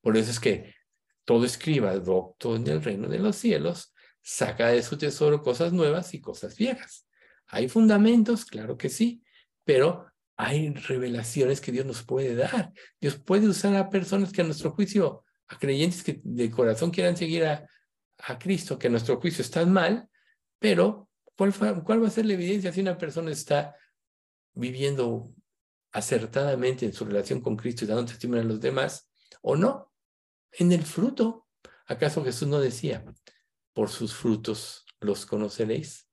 Por 0.00 0.16
eso 0.16 0.30
es 0.30 0.38
que 0.38 0.74
todo 1.24 1.44
escriba 1.44 1.98
docto 1.98 2.54
en 2.54 2.66
el 2.68 2.82
reino 2.82 3.08
de 3.08 3.18
los 3.18 3.34
cielos 3.34 3.92
saca 4.28 4.68
de 4.68 4.82
su 4.82 4.98
tesoro 4.98 5.42
cosas 5.42 5.72
nuevas 5.72 6.12
y 6.14 6.20
cosas 6.20 6.56
viejas. 6.56 7.06
Hay 7.46 7.68
fundamentos, 7.68 8.44
claro 8.44 8.76
que 8.76 8.88
sí, 8.88 9.22
pero 9.64 10.06
hay 10.36 10.70
revelaciones 10.70 11.60
que 11.60 11.72
Dios 11.72 11.86
nos 11.86 12.02
puede 12.02 12.34
dar. 12.34 12.72
Dios 13.00 13.16
puede 13.16 13.48
usar 13.48 13.74
a 13.76 13.90
personas 13.90 14.32
que 14.32 14.42
a 14.42 14.44
nuestro 14.44 14.72
juicio, 14.72 15.24
a 15.48 15.58
creyentes 15.58 16.02
que 16.02 16.20
de 16.22 16.50
corazón 16.50 16.90
quieran 16.90 17.16
seguir 17.16 17.46
a, 17.46 17.66
a 18.18 18.38
Cristo, 18.38 18.78
que 18.78 18.88
a 18.88 18.90
nuestro 18.90 19.20
juicio 19.20 19.42
están 19.42 19.72
mal, 19.72 20.08
pero 20.58 21.08
¿cuál, 21.36 21.54
¿cuál 21.82 22.02
va 22.02 22.08
a 22.08 22.10
ser 22.10 22.26
la 22.26 22.34
evidencia 22.34 22.72
si 22.72 22.80
una 22.80 22.98
persona 22.98 23.30
está 23.30 23.74
viviendo 24.52 25.32
acertadamente 25.92 26.84
en 26.84 26.92
su 26.92 27.04
relación 27.04 27.40
con 27.40 27.56
Cristo 27.56 27.84
y 27.84 27.88
dando 27.88 28.04
testimonio 28.04 28.42
a 28.42 28.46
los 28.46 28.60
demás 28.60 29.08
o 29.40 29.56
no? 29.56 29.88
en 30.52 30.72
el 30.72 30.82
fruto. 30.84 31.46
¿Acaso 31.86 32.24
Jesús 32.24 32.48
no 32.48 32.60
decía, 32.60 33.04
por 33.78 33.90
sus 33.90 34.12
frutos 34.12 34.84
los 34.98 35.24
conoceréis? 35.24 36.10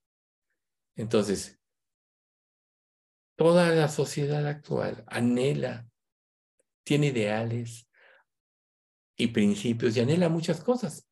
Entonces, 0.96 1.60
toda 3.36 3.72
la 3.72 3.90
sociedad 3.90 4.46
actual 4.46 5.04
anhela, 5.08 5.90
tiene 6.84 7.08
ideales 7.08 7.90
y 9.18 9.30
principios 9.30 9.98
y 9.98 10.02
anhela 10.02 10.30
muchas 10.30 10.62
cosas, 10.62 11.10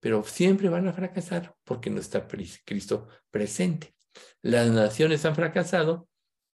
pero 0.00 0.24
siempre 0.24 0.68
van 0.68 0.88
a 0.88 0.92
fracasar 0.92 1.54
porque 1.62 1.90
no 1.90 2.00
está 2.00 2.26
Cristo 2.26 3.06
presente. 3.30 3.94
Las 4.42 4.72
naciones 4.72 5.24
han 5.24 5.36
fracasado 5.36 6.08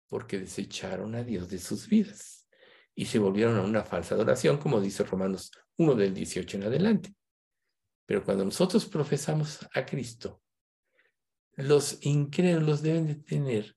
porque 0.09 0.39
desecharon 0.39 1.15
a 1.15 1.23
Dios 1.23 1.51
de 1.51 1.59
sus 1.59 1.91
vidas 1.91 2.49
y 2.95 3.05
se 3.05 3.19
volvieron 3.19 3.59
a 3.59 3.65
una 3.65 3.85
falsa 3.85 4.15
adoración, 4.15 4.57
como 4.57 4.81
dice 4.81 5.05
Romanos 5.05 5.53
uno 5.77 5.95
del 5.95 6.15
18 6.15 6.57
en 6.57 6.63
adelante. 6.63 7.15
Pero 8.07 8.25
cuando 8.25 8.45
nosotros 8.45 8.87
profesamos 8.87 9.67
a 9.75 9.85
Cristo, 9.85 10.41
los 11.57 11.99
incrédulos 12.05 12.83
deben 12.83 13.07
de 13.07 13.17
tener 13.17 13.77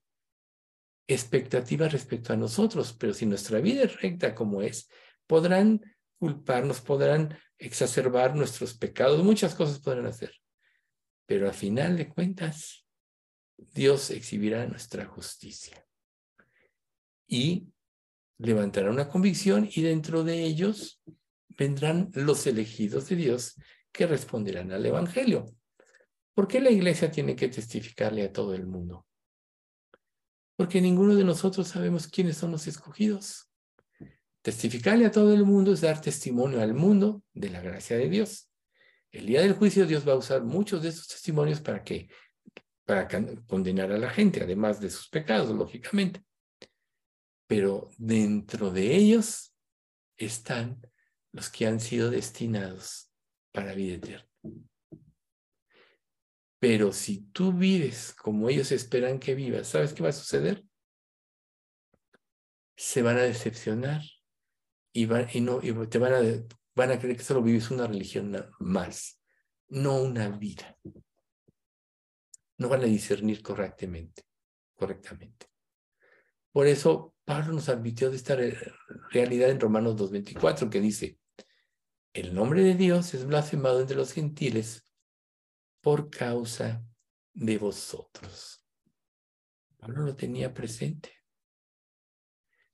expectativas 1.08 1.92
respecto 1.92 2.34
a 2.34 2.38
nosotros, 2.38 2.94
pero 2.94 3.14
si 3.14 3.26
nuestra 3.26 3.60
vida 3.60 3.84
es 3.84 4.00
recta 4.00 4.36
como 4.36 4.62
es, 4.62 4.88
podrán 5.26 5.82
culparnos, 6.20 6.82
podrán 6.82 7.38
exacerbar 7.58 8.36
nuestros 8.36 8.76
pecados, 8.76 9.24
muchas 9.24 9.56
cosas 9.56 9.80
podrán 9.80 10.06
hacer. 10.06 10.34
Pero 11.26 11.50
a 11.50 11.54
final 11.54 11.98
de 11.98 12.10
cuentas, 12.10 12.86
Dios 13.58 14.12
exhibirá 14.12 14.66
nuestra 14.68 15.06
justicia 15.06 15.86
y 17.28 17.68
levantará 18.38 18.90
una 18.90 19.10
convicción 19.10 19.70
y 19.72 19.82
dentro 19.82 20.24
de 20.24 20.44
ellos 20.44 21.02
vendrán 21.50 22.10
los 22.14 22.48
elegidos 22.48 23.10
de 23.10 23.16
Dios 23.16 23.56
que 23.92 24.08
responderán 24.08 24.72
al 24.72 24.86
Evangelio. 24.86 25.46
¿Por 26.34 26.48
qué 26.48 26.62
la 26.62 26.70
iglesia 26.70 27.12
tiene 27.12 27.36
que 27.36 27.50
testificarle 27.50 28.24
a 28.24 28.32
todo 28.32 28.54
el 28.54 28.66
mundo? 28.66 29.06
Porque 30.56 30.82
ninguno 30.82 31.16
de 31.16 31.24
nosotros 31.24 31.68
sabemos 31.68 32.08
quiénes 32.08 32.38
son 32.38 32.52
los 32.52 32.68
escogidos. 32.68 33.50
Testificarle 34.42 35.06
a 35.06 35.12
todo 35.12 35.34
el 35.34 35.44
mundo 35.44 35.74
es 35.74 35.82
dar 35.82 36.00
testimonio 36.00 36.62
al 36.62 36.74
mundo 36.74 37.24
de 37.34 37.50
la 37.50 37.62
gracia 37.62 37.98
de 37.98 38.10
Dios. 38.10 38.50
El 39.12 39.26
día 39.26 39.42
del 39.42 39.54
juicio 39.54 39.86
Dios 39.86 40.08
va 40.08 40.14
a 40.14 40.18
usar 40.18 40.44
muchos 40.44 40.82
de 40.82 40.90
esos 40.90 41.08
testimonios 41.08 41.60
para 41.62 41.84
que 41.84 42.10
para 42.86 43.08
condenar 43.46 43.92
a 43.92 44.00
la 44.00 44.10
gente, 44.10 44.42
además 44.42 44.80
de 44.80 44.90
sus 44.90 45.10
pecados, 45.10 45.50
lógicamente. 45.56 46.24
Pero 47.46 47.90
dentro 47.98 48.72
de 48.72 48.96
ellos 48.96 49.54
están 50.18 50.82
los 51.32 51.50
que 51.50 51.68
han 51.68 51.80
sido 51.80 52.10
destinados 52.10 53.09
para 53.52 53.74
vida 53.74 53.96
eterna. 53.96 54.28
Pero 56.60 56.92
si 56.92 57.22
tú 57.32 57.54
vives 57.54 58.14
como 58.14 58.50
ellos 58.50 58.72
esperan 58.72 59.20
que 59.20 59.34
vivas, 59.34 59.68
¿sabes 59.68 59.94
qué 59.94 60.04
va 60.04 60.10
a 60.10 60.14
suceder? 60.14 60.66
Se 62.76 63.02
van 63.02 63.18
a 63.18 63.24
decepcionar 63.24 64.02
y, 64.94 65.06
van, 65.06 65.28
no, 65.42 65.60
te 65.88 65.98
van 65.98 66.14
a, 66.14 66.22
van 66.76 66.92
a 66.92 67.00
creer 67.00 67.18
que 67.18 67.24
solo 67.24 67.42
vives 67.42 67.72
una 67.72 67.88
religión 67.88 68.36
más, 68.60 69.22
no 69.70 70.02
una 70.02 70.30
vida. 70.30 70.78
No 72.58 72.68
van 72.68 72.82
a 72.82 72.86
discernir 72.86 73.42
correctamente, 73.42 74.24
correctamente. 74.76 75.48
Por 76.52 76.68
eso 76.68 77.16
Pablo 77.24 77.54
nos 77.54 77.70
admitió 77.70 78.10
de 78.10 78.18
esta 78.18 78.36
realidad 79.12 79.50
en 79.50 79.62
Romanos 79.62 79.96
2.24, 79.96 80.70
que 80.70 80.82
dice, 80.82 81.19
el 82.14 82.34
nombre 82.34 82.64
de 82.64 82.76
Dios 82.76 83.14
es 83.14 83.26
blasfemado 83.26 83.82
entre 83.82 83.96
los 83.96 84.14
gentiles 84.14 84.92
por 85.82 86.10
causa 86.10 86.84
de 87.34 87.58
vosotros. 87.58 88.66
Pablo 89.78 90.04
lo 90.04 90.16
tenía 90.16 90.54
presente. 90.54 91.14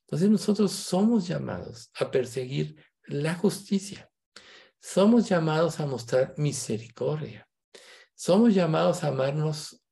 Entonces 0.02 0.30
nosotros 0.30 0.72
somos 0.72 1.28
llamados 1.28 1.92
a 1.96 2.10
perseguir 2.10 2.84
la 3.04 3.36
justicia. 3.36 4.10
Somos 4.80 5.28
llamados 5.28 5.80
a 5.80 5.86
mostrar 5.86 6.34
misericordia. 6.38 7.48
Somos 8.14 8.54
llamados 8.54 9.04
a 9.04 9.08
amarnos 9.08 9.84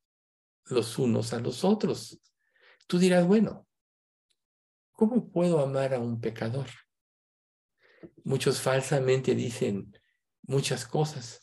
los 0.66 0.98
unos 0.98 1.32
a 1.32 1.40
los 1.40 1.64
otros. 1.64 2.18
Tú 2.86 2.98
dirás, 2.98 3.26
bueno, 3.26 3.66
¿cómo 4.92 5.30
puedo 5.30 5.60
amar 5.60 5.94
a 5.94 5.98
un 5.98 6.20
pecador? 6.20 6.68
Muchos 8.24 8.60
falsamente 8.60 9.34
dicen 9.34 9.96
muchas 10.42 10.86
cosas, 10.86 11.40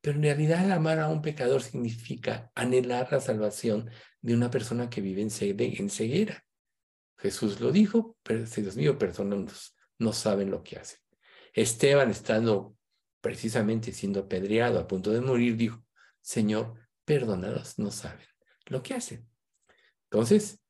pero 0.00 0.16
en 0.16 0.22
realidad 0.22 0.70
amar 0.70 1.00
a 1.00 1.08
un 1.08 1.22
pecador 1.22 1.62
significa 1.62 2.50
anhelar 2.54 3.08
la 3.10 3.20
salvación 3.20 3.90
de 4.20 4.34
una 4.34 4.50
persona 4.50 4.88
que 4.88 5.00
vive 5.00 5.22
en 5.22 5.90
ceguera. 5.90 6.44
Jesús 7.18 7.60
lo 7.60 7.72
dijo, 7.72 8.16
pero 8.22 8.44
Dios 8.44 8.76
mío, 8.76 8.98
personas 8.98 9.74
no 9.98 10.12
saben 10.12 10.50
lo 10.50 10.62
que 10.62 10.76
hacen. 10.76 10.98
Esteban, 11.52 12.10
estando 12.10 12.76
precisamente 13.20 13.92
siendo 13.92 14.20
apedreado, 14.20 14.78
a 14.78 14.86
punto 14.86 15.10
de 15.10 15.20
morir, 15.20 15.56
dijo, 15.56 15.82
Señor, 16.20 16.74
perdónalos, 17.04 17.78
no 17.78 17.90
saben 17.90 18.26
lo 18.66 18.82
que 18.82 18.94
hacen. 18.94 19.28
Entonces, 20.10 20.60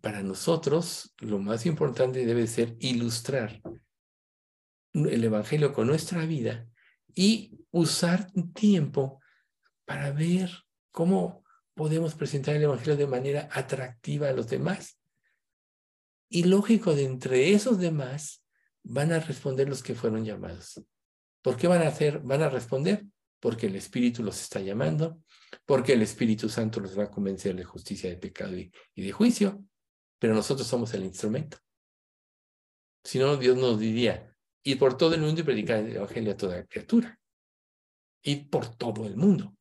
para 0.00 0.22
nosotros, 0.22 1.14
lo 1.20 1.38
más 1.38 1.66
importante 1.66 2.26
debe 2.26 2.46
ser 2.46 2.76
ilustrar 2.80 3.62
el 4.94 5.24
Evangelio 5.24 5.72
con 5.72 5.88
nuestra 5.88 6.24
vida 6.24 6.66
y 7.14 7.58
usar 7.70 8.30
tiempo 8.54 9.20
para 9.84 10.12
ver 10.12 10.50
cómo 10.92 11.44
podemos 11.74 12.14
presentar 12.14 12.54
el 12.54 12.62
Evangelio 12.62 12.96
de 12.96 13.06
manera 13.06 13.48
atractiva 13.52 14.28
a 14.28 14.32
los 14.32 14.48
demás. 14.48 14.98
Y 16.28 16.44
lógico, 16.44 16.94
de 16.94 17.04
entre 17.04 17.52
esos 17.52 17.78
demás 17.78 18.44
van 18.84 19.12
a 19.12 19.20
responder 19.20 19.68
los 19.68 19.82
que 19.82 19.94
fueron 19.94 20.24
llamados. 20.24 20.80
¿Por 21.42 21.56
qué 21.56 21.66
van 21.66 21.82
a 21.82 21.88
hacer? 21.88 22.20
Van 22.20 22.42
a 22.42 22.48
responder 22.48 23.04
porque 23.40 23.66
el 23.66 23.76
Espíritu 23.76 24.22
los 24.22 24.40
está 24.40 24.60
llamando, 24.60 25.20
porque 25.66 25.92
el 25.92 26.02
Espíritu 26.02 26.48
Santo 26.48 26.80
los 26.80 26.98
va 26.98 27.04
a 27.04 27.10
convencer 27.10 27.54
de 27.54 27.64
justicia, 27.64 28.08
de 28.08 28.16
pecado 28.16 28.56
y, 28.56 28.72
y 28.94 29.04
de 29.04 29.12
juicio, 29.12 29.62
pero 30.18 30.34
nosotros 30.34 30.66
somos 30.66 30.94
el 30.94 31.04
instrumento. 31.04 31.58
Si 33.04 33.18
no, 33.18 33.36
Dios 33.36 33.58
nos 33.58 33.78
diría, 33.78 34.33
ir 34.64 34.78
por 34.78 34.96
todo 34.96 35.14
el 35.14 35.20
mundo 35.20 35.40
y 35.40 35.44
predicar 35.44 35.78
el 35.78 35.96
Evangelio 35.96 36.32
a 36.32 36.36
toda 36.36 36.66
criatura. 36.66 37.20
Ir 38.22 38.48
por 38.48 38.74
todo 38.74 39.06
el 39.06 39.16
mundo 39.16 39.54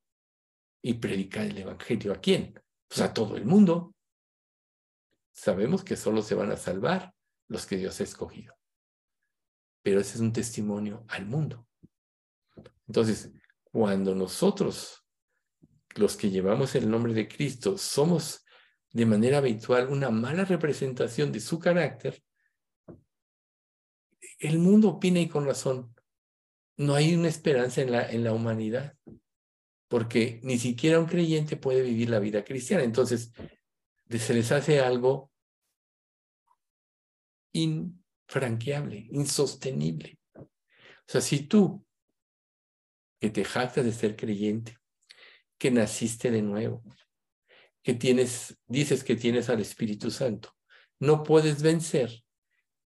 y 0.82 0.96
predicar 0.96 1.46
el 1.46 1.58
Evangelio 1.58 2.14
a 2.14 2.22
quién? 2.22 2.60
Pues 2.88 3.02
a 3.02 3.14
todo 3.14 3.36
el 3.36 3.46
mundo. 3.46 3.94
Sabemos 5.34 5.84
que 5.84 5.98
solo 5.98 6.22
se 6.22 6.36
van 6.36 6.52
a 6.52 6.58
salvar 6.58 7.14
los 7.48 7.66
que 7.66 7.78
Dios 7.78 8.00
ha 8.00 8.04
escogido. 8.04 8.56
Pero 9.82 10.00
ese 10.00 10.16
es 10.16 10.22
un 10.22 10.32
testimonio 10.32 11.06
al 11.10 11.26
mundo. 11.26 11.68
Entonces, 12.88 13.32
cuando 13.64 14.16
nosotros, 14.16 15.04
los 15.96 16.16
que 16.16 16.30
llevamos 16.30 16.76
el 16.76 16.90
nombre 16.90 17.14
de 17.14 17.28
Cristo, 17.28 17.78
somos 17.78 18.46
de 18.92 19.06
manera 19.06 19.40
habitual 19.40 19.90
una 19.90 20.12
mala 20.12 20.46
representación 20.46 21.32
de 21.32 21.40
su 21.40 21.60
carácter, 21.60 22.24
el 24.44 24.60
mundo 24.60 24.90
opina 24.90 25.20
y 25.20 25.28
con 25.28 25.46
razón. 25.46 25.96
No 26.78 26.96
hay 26.96 27.16
una 27.16 27.30
esperanza 27.30 27.82
en 27.82 27.92
la, 27.92 28.10
en 28.10 28.24
la 28.24 28.34
humanidad, 28.34 28.98
porque 29.88 30.42
ni 30.44 30.58
siquiera 30.58 31.00
un 31.00 31.06
creyente 31.06 31.56
puede 31.56 31.82
vivir 31.82 32.10
la 32.10 32.20
vida 32.20 32.44
cristiana. 32.44 32.84
Entonces, 32.84 33.32
se 34.10 34.34
les 34.34 34.52
hace 34.52 34.80
algo 34.80 35.32
infranqueable, 37.54 39.08
insostenible. 39.12 40.20
O 40.36 40.48
sea, 41.08 41.22
si 41.22 41.48
tú, 41.48 41.86
que 43.20 43.30
te 43.30 43.46
jactas 43.46 43.86
de 43.86 43.94
ser 43.94 44.16
creyente, 44.16 44.78
que 45.58 45.72
naciste 45.72 46.32
de 46.32 46.42
nuevo, 46.42 46.84
que 47.82 47.94
tienes, 47.94 48.60
dices 48.68 49.04
que 49.04 49.16
tienes 49.16 49.50
al 49.50 49.62
Espíritu 49.62 50.12
Santo, 50.12 50.54
no 51.00 51.24
puedes 51.24 51.62
vencer 51.62 52.23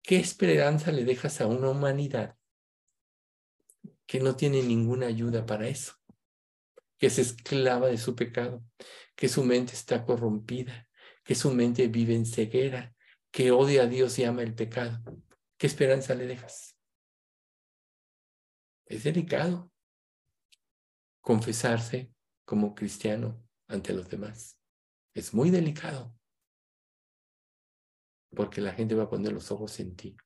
¿Qué 0.02 0.16
esperanza 0.16 0.92
le 0.92 1.04
dejas 1.04 1.40
a 1.40 1.46
una 1.46 1.70
humanidad 1.70 2.36
que 4.06 4.20
no 4.20 4.34
tiene 4.34 4.62
ninguna 4.62 5.06
ayuda 5.06 5.46
para 5.46 5.68
eso? 5.68 5.94
Que 6.98 7.06
es 7.06 7.18
esclava 7.18 7.88
de 7.88 7.98
su 7.98 8.14
pecado, 8.14 8.64
que 9.14 9.28
su 9.28 9.44
mente 9.44 9.74
está 9.74 10.04
corrompida, 10.04 10.88
que 11.22 11.34
su 11.34 11.52
mente 11.52 11.88
vive 11.88 12.14
en 12.14 12.26
ceguera, 12.26 12.94
que 13.30 13.52
odia 13.52 13.82
a 13.82 13.86
Dios 13.86 14.18
y 14.18 14.24
ama 14.24 14.42
el 14.42 14.54
pecado. 14.54 15.00
¿Qué 15.56 15.66
esperanza 15.66 16.14
le 16.14 16.26
dejas? 16.26 16.76
Es 18.86 19.04
delicado 19.04 19.70
confesarse 21.20 22.12
como 22.44 22.74
cristiano 22.74 23.46
ante 23.68 23.92
los 23.92 24.08
demás. 24.08 24.58
Es 25.14 25.32
muy 25.32 25.50
delicado 25.50 26.16
porque 28.34 28.60
la 28.60 28.72
gente 28.72 28.94
va 28.94 29.04
a 29.04 29.10
poner 29.10 29.32
los 29.32 29.50
ojos 29.50 29.78
en 29.80 29.96
ti. 29.96 30.16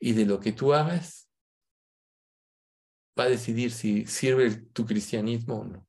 Y 0.00 0.12
de 0.12 0.26
lo 0.26 0.40
que 0.40 0.52
tú 0.52 0.72
hagas, 0.72 1.30
va 3.18 3.24
a 3.24 3.28
decidir 3.28 3.70
si 3.70 4.06
sirve 4.06 4.50
tu 4.72 4.84
cristianismo 4.84 5.60
o 5.60 5.64
no. 5.64 5.88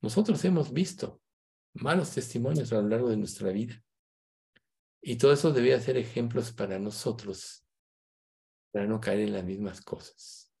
Nosotros 0.00 0.44
hemos 0.44 0.72
visto 0.72 1.20
malos 1.74 2.12
testimonios 2.12 2.72
a 2.72 2.80
lo 2.80 2.88
largo 2.88 3.08
de 3.08 3.16
nuestra 3.16 3.50
vida. 3.50 3.82
Y 5.00 5.16
todo 5.16 5.32
eso 5.32 5.52
debe 5.52 5.78
ser 5.80 5.96
ejemplos 5.96 6.52
para 6.52 6.78
nosotros, 6.78 7.66
para 8.72 8.86
no 8.86 9.00
caer 9.00 9.20
en 9.20 9.32
las 9.32 9.44
mismas 9.44 9.80
cosas. 9.80 10.52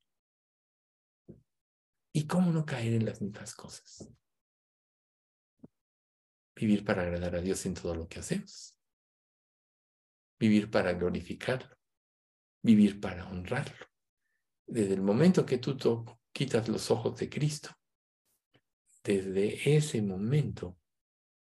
¿Y 2.12 2.26
cómo 2.26 2.52
no 2.52 2.64
caer 2.64 2.94
en 2.94 3.06
las 3.06 3.22
mismas 3.22 3.54
cosas? 3.54 4.08
Vivir 6.62 6.84
para 6.84 7.02
agradar 7.02 7.34
a 7.34 7.40
Dios 7.40 7.66
en 7.66 7.74
todo 7.74 7.92
lo 7.92 8.06
que 8.06 8.20
hacemos. 8.20 8.78
Vivir 10.38 10.70
para 10.70 10.92
glorificarlo. 10.92 11.76
Vivir 12.62 13.00
para 13.00 13.28
honrarlo. 13.28 13.84
Desde 14.64 14.94
el 14.94 15.02
momento 15.02 15.44
que 15.44 15.58
tú 15.58 15.76
quitas 16.32 16.68
los 16.68 16.88
ojos 16.92 17.18
de 17.18 17.28
Cristo, 17.28 17.70
desde 19.02 19.74
ese 19.74 20.02
momento 20.02 20.78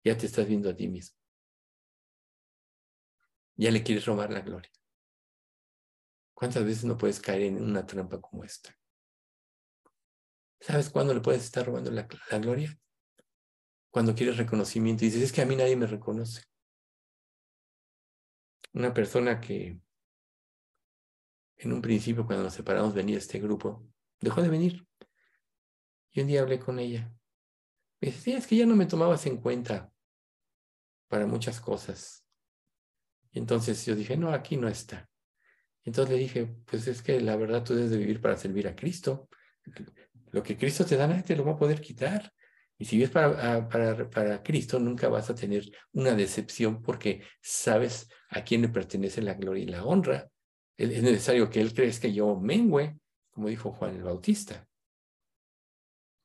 ya 0.04 0.16
te 0.16 0.28
estás 0.28 0.48
viendo 0.48 0.70
a 0.70 0.76
ti 0.76 0.88
mismo. 0.88 1.18
Ya 3.56 3.72
le 3.72 3.82
quieres 3.82 4.06
robar 4.06 4.32
la 4.32 4.42
gloria. 4.42 4.72
¿Cuántas 6.36 6.64
veces 6.64 6.86
no 6.86 6.96
puedes 6.96 7.20
caer 7.20 7.42
en 7.42 7.64
una 7.64 7.88
trampa 7.88 8.22
como 8.22 8.44
esta? 8.44 8.78
¿Sabes 10.60 10.92
cuándo 10.92 11.16
le 11.16 11.22
puedes 11.22 11.44
estar 11.44 11.66
robando 11.66 11.90
la, 11.90 12.08
la 12.30 12.38
gloria? 12.38 12.80
Cuando 13.92 14.16
quieres 14.16 14.38
reconocimiento 14.38 15.04
y 15.04 15.08
dices, 15.08 15.24
es 15.24 15.32
que 15.32 15.42
a 15.42 15.46
mí 15.46 15.56
nadie 15.56 15.76
me 15.76 15.88
reconoce. 15.88 16.44
Una 18.74 18.94
persona 18.94 19.40
que 19.40 19.80
en 21.58 21.74
un 21.74 21.82
principio 21.82 22.26
cuando 22.26 22.44
nos 22.44 22.54
separamos 22.54 22.94
venía 22.94 23.16
a 23.16 23.20
este 23.20 23.40
grupo, 23.40 23.88
dejó 24.20 24.42
de 24.42 24.50
venir. 24.50 24.88
Y 26.12 26.22
un 26.22 26.28
día 26.28 26.42
hablé 26.42 26.60
con 26.60 26.80
ella. 26.80 27.12
Me 28.00 28.08
dice, 28.10 28.22
sí, 28.22 28.34
es 28.34 28.46
que 28.46 28.58
ya 28.58 28.66
no 28.66 28.76
me 28.76 28.86
tomabas 28.86 29.26
en 29.26 29.38
cuenta 29.38 29.92
para 31.08 31.26
muchas 31.26 31.60
cosas. 31.60 32.26
Entonces 33.32 33.86
yo 33.86 33.96
dije, 33.96 34.18
no, 34.18 34.32
aquí 34.32 34.58
no 34.58 34.68
está. 34.68 35.10
Entonces 35.84 36.14
le 36.14 36.20
dije, 36.20 36.46
pues 36.66 36.88
es 36.88 37.02
que 37.02 37.20
la 37.22 37.36
verdad 37.36 37.64
tú 37.64 37.74
debes 37.74 37.92
de 37.92 37.98
vivir 37.98 38.22
para 38.22 38.38
servir 38.38 38.68
a 38.68 38.76
Cristo. 38.76 39.30
Lo 40.32 40.44
que 40.44 40.58
Cristo 40.58 40.86
te 40.86 40.98
da 40.98 41.08
nadie 41.08 41.24
te 41.24 41.36
lo 41.36 41.46
va 41.46 41.54
a 41.54 41.58
poder 41.58 41.82
quitar. 41.82 42.32
Y 42.80 42.86
si 42.86 42.98
vives 42.98 43.10
para, 43.10 43.56
ah, 43.56 43.68
para, 43.68 44.10
para, 44.10 44.44
Cristo, 44.44 44.80
nunca 44.80 45.10
vas 45.10 45.30
a 45.30 45.36
tener 45.36 45.72
una 45.94 46.14
decepción 46.14 46.82
porque 46.82 47.24
sabes 47.42 48.08
a 48.30 48.44
quién 48.44 48.62
le 48.62 48.70
pertenece 48.70 49.22
la 49.22 49.34
gloria 49.34 49.64
y 49.64 49.68
la 49.68 49.84
honra. 49.84 50.30
Es 50.78 51.02
necesario 51.02 51.50
que 51.50 51.60
Él 51.60 51.74
crees 51.74 52.00
que 52.00 52.14
yo 52.14 52.36
mengüe, 52.40 53.00
como 53.32 53.48
dijo 53.48 53.72
Juan 53.72 53.96
el 53.96 54.04
Bautista. 54.04 54.68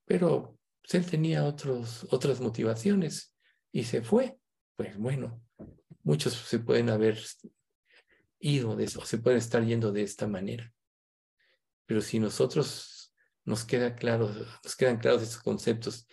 Pero 0.05 0.59
pues, 0.83 0.95
Él 0.95 1.11
tenía 1.11 1.45
otros, 1.45 2.07
otras 2.11 2.41
motivaciones 2.41 3.35
y 3.73 3.85
se 3.85 4.03
fue. 4.03 4.37
Pues 4.77 4.99
bueno, 4.99 5.43
muchos 6.03 6.35
se 6.35 6.59
pueden 6.59 6.91
haber 6.91 7.19
ido 8.41 8.77
de 8.77 8.85
eso, 8.85 9.05
se 9.07 9.19
pueden 9.19 9.39
estar 9.39 9.65
yendo 9.65 9.91
de 9.91 10.03
esta 10.03 10.27
manera. 10.27 10.71
Pero 11.87 12.03
si 12.03 12.19
nosotros 12.19 13.15
nos 13.45 13.65
queda 13.65 13.95
claro, 13.95 14.29
nos 14.63 14.77
quedan 14.77 14.99
claros 14.99 15.23
esos 15.23 15.43
conceptos 15.43 16.07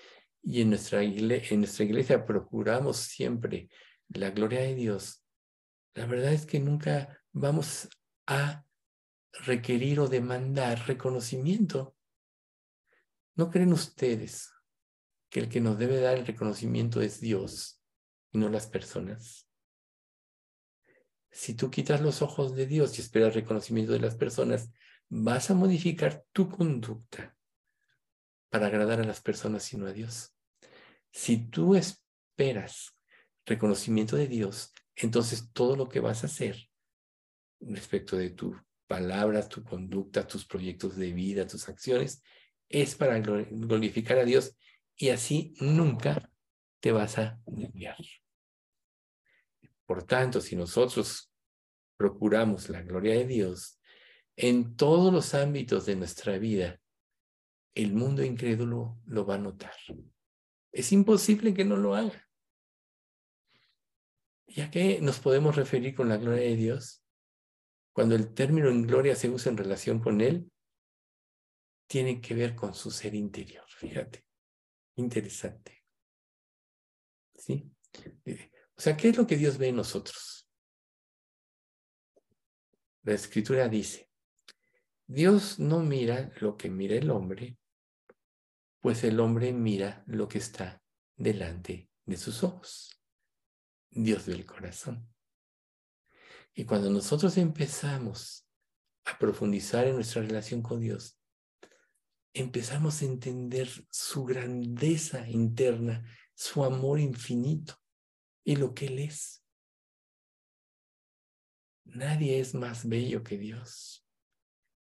y 0.50 0.62
en 0.62 0.70
nuestra, 0.70 1.04
iglesia, 1.04 2.26
procuramos 2.26 2.98
siempre 2.98 3.70
la 4.08 4.32
gloria 4.32 4.62
de 4.62 4.74
Dios, 4.74 5.24
la 5.94 6.08
verdad 6.08 6.34
es 6.34 6.46
que 6.46 6.60
nunca 6.60 7.22
vamos 7.32 7.88
a 8.26 8.66
requerir 9.46 10.00
o 10.00 10.08
demandar 10.08 10.88
reconocimiento. 10.88 11.96
¿No 13.36 13.52
creen 13.52 13.74
ustedes 13.74 14.50
que 15.30 15.42
el 15.42 15.50
que 15.50 15.62
nos 15.62 15.78
debe 15.78 16.00
dar 16.00 16.18
el 16.18 16.26
reconocimiento 16.26 17.00
es 17.02 17.20
Dios 17.20 17.80
y 18.32 18.40
no 18.40 18.50
las 18.50 18.66
personas. 18.66 19.48
Si 21.32 21.54
tú 21.54 21.70
quitas 21.70 22.02
los 22.02 22.24
ojos 22.24 22.56
de 22.56 22.66
Dios 22.66 22.98
y 22.98 23.02
esperas 23.02 23.36
reconocimiento 23.36 23.94
de 23.94 24.00
las 24.00 24.16
personas, 24.16 24.72
vas 25.10 25.52
a 25.52 25.54
modificar 25.54 26.26
tu 26.32 26.50
conducta 26.50 27.38
para 28.50 28.66
agradar 28.66 29.00
a 29.00 29.04
las 29.04 29.22
personas 29.22 29.72
y 29.74 29.78
no 29.78 29.86
a 29.86 29.94
Dios. 29.94 30.34
Si 31.12 31.50
tú 31.50 31.76
esperas 31.76 32.96
reconocimiento 33.46 34.16
de 34.16 34.28
Dios, 34.28 34.74
entonces 34.96 35.52
todo 35.54 35.76
lo 35.76 35.90
que 35.90 36.00
vas 36.00 36.24
a 36.24 36.28
hacer 36.28 36.70
respecto 37.60 38.16
de 38.16 38.30
tus 38.30 38.56
palabras, 38.88 39.50
tu 39.50 39.64
conducta, 39.64 40.28
tus 40.28 40.46
proyectos 40.46 40.96
de 40.96 41.12
vida, 41.14 41.48
tus 41.48 41.68
acciones, 41.70 42.22
es 42.70 42.96
para 42.96 43.20
glorificar 43.20 44.20
a 44.20 44.26
Dios 44.26 44.56
y 44.96 45.10
así 45.10 45.54
nunca 45.60 46.32
te 46.80 46.92
vas 46.92 47.18
a 47.18 47.40
desviar. 47.46 47.98
Por 49.86 50.04
tanto, 50.04 50.40
si 50.42 50.56
nosotros 50.56 51.32
procuramos 51.98 52.70
la 52.70 52.82
gloria 52.82 53.14
de 53.14 53.26
Dios 53.26 53.80
en 54.36 54.76
todos 54.76 55.12
los 55.12 55.34
ámbitos 55.34 55.86
de 55.86 55.96
nuestra 55.96 56.38
vida, 56.38 56.80
el 57.74 57.94
mundo 57.94 58.24
incrédulo 58.24 59.00
lo 59.06 59.26
va 59.26 59.36
a 59.36 59.40
notar. 59.40 59.74
Es 60.72 60.92
imposible 60.92 61.54
que 61.54 61.66
no 61.66 61.78
lo 61.78 61.96
haga. 61.96 62.28
¿Ya 64.48 64.72
que 64.72 65.00
nos 65.02 65.20
podemos 65.20 65.56
referir 65.56 65.96
con 65.96 66.10
la 66.10 66.18
gloria 66.18 66.44
de 66.44 66.56
Dios? 66.56 67.04
Cuando 67.94 68.16
el 68.16 68.34
término 68.34 68.70
en 68.70 68.88
gloria 68.88 69.16
se 69.16 69.30
usa 69.30 69.52
en 69.52 69.58
relación 69.58 70.00
con 70.00 70.22
Él, 70.22 70.52
tiene 71.88 72.22
que 72.22 72.34
ver 72.34 72.56
con 72.56 72.74
su 72.74 72.92
ser 72.92 73.16
interior. 73.16 73.66
Fíjate, 73.68 74.26
interesante. 74.96 75.84
¿Sí? 77.36 77.72
Eh, 78.26 78.52
o 78.76 78.82
sea, 78.82 78.96
¿qué 78.96 79.10
es 79.10 79.18
lo 79.18 79.28
que 79.28 79.38
Dios 79.38 79.58
ve 79.58 79.68
en 79.68 79.76
nosotros? 79.76 80.48
La 83.04 83.14
escritura 83.14 83.68
dice, 83.68 84.10
Dios 85.06 85.60
no 85.60 85.80
mira 85.80 86.32
lo 86.40 86.58
que 86.58 86.70
mira 86.70 86.96
el 86.96 87.10
hombre, 87.10 87.59
pues 88.80 89.04
el 89.04 89.20
hombre 89.20 89.54
mira 89.54 90.04
lo 90.08 90.28
que 90.28 90.38
está 90.38 90.82
delante 91.16 91.90
de 92.06 92.18
sus 92.18 92.44
ojos. 92.44 93.00
Dios 93.92 94.26
del 94.26 94.46
corazón. 94.46 95.08
Y 96.54 96.66
cuando 96.66 96.90
nosotros 96.90 97.38
empezamos 97.38 98.48
a 99.06 99.18
profundizar 99.18 99.88
en 99.88 99.96
nuestra 99.96 100.22
relación 100.22 100.62
con 100.62 100.80
Dios, 100.80 101.20
empezamos 102.34 103.02
a 103.02 103.06
entender 103.06 103.70
su 103.90 104.26
grandeza 104.26 105.28
interna, 105.28 106.06
su 106.36 106.64
amor 106.64 107.00
infinito 107.00 107.76
y 108.44 108.56
lo 108.56 108.74
que 108.74 108.88
Él 108.88 109.00
es. 109.00 109.44
Nadie 111.86 112.40
es 112.40 112.54
más 112.54 112.88
bello 112.88 113.24
que 113.24 113.38
Dios. 113.38 114.06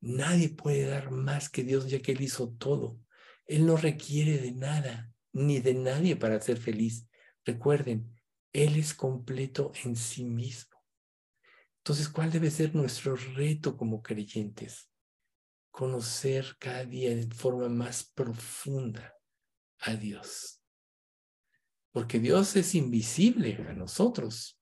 Nadie 0.00 0.48
puede 0.48 0.86
dar 0.86 1.10
más 1.10 1.48
que 1.48 1.62
Dios 1.62 1.88
ya 1.88 2.00
que 2.00 2.12
Él 2.12 2.22
hizo 2.22 2.50
todo. 2.50 2.98
Él 3.48 3.66
no 3.66 3.76
requiere 3.76 4.38
de 4.38 4.52
nada 4.52 5.12
ni 5.32 5.58
de 5.58 5.74
nadie 5.74 6.14
para 6.14 6.40
ser 6.40 6.58
feliz. 6.58 7.08
Recuerden, 7.44 8.14
él 8.52 8.76
es 8.76 8.94
completo 8.94 9.72
en 9.84 9.96
sí 9.96 10.24
mismo. 10.24 10.78
Entonces, 11.78 12.08
¿cuál 12.10 12.30
debe 12.30 12.50
ser 12.50 12.74
nuestro 12.74 13.16
reto 13.16 13.76
como 13.76 14.02
creyentes? 14.02 14.90
Conocer 15.70 16.56
cada 16.58 16.84
día 16.84 17.16
de 17.16 17.26
forma 17.34 17.70
más 17.70 18.04
profunda 18.04 19.14
a 19.80 19.94
Dios. 19.94 20.62
Porque 21.90 22.20
Dios 22.20 22.54
es 22.56 22.74
invisible 22.74 23.56
a 23.66 23.72
nosotros. 23.72 24.60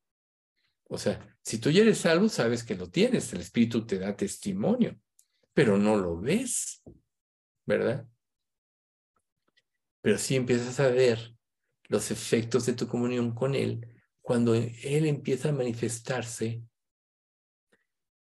O 0.88 0.96
sea, 0.96 1.36
si 1.42 1.58
tú 1.58 1.70
ya 1.70 1.82
eres 1.82 1.98
salvo, 1.98 2.28
sabes 2.28 2.62
que 2.62 2.76
lo 2.76 2.88
tienes, 2.88 3.32
el 3.32 3.40
Espíritu 3.40 3.84
te 3.84 3.98
da 3.98 4.16
testimonio, 4.16 4.96
pero 5.52 5.76
no 5.76 5.96
lo 5.96 6.20
ves, 6.20 6.84
¿verdad? 7.64 8.06
Pero 10.06 10.18
sí 10.18 10.36
empiezas 10.36 10.78
a 10.78 10.86
ver 10.86 11.34
los 11.88 12.12
efectos 12.12 12.64
de 12.64 12.74
tu 12.74 12.86
comunión 12.86 13.34
con 13.34 13.56
Él 13.56 13.88
cuando 14.22 14.54
Él 14.54 15.04
empieza 15.04 15.48
a 15.48 15.52
manifestarse 15.52 16.62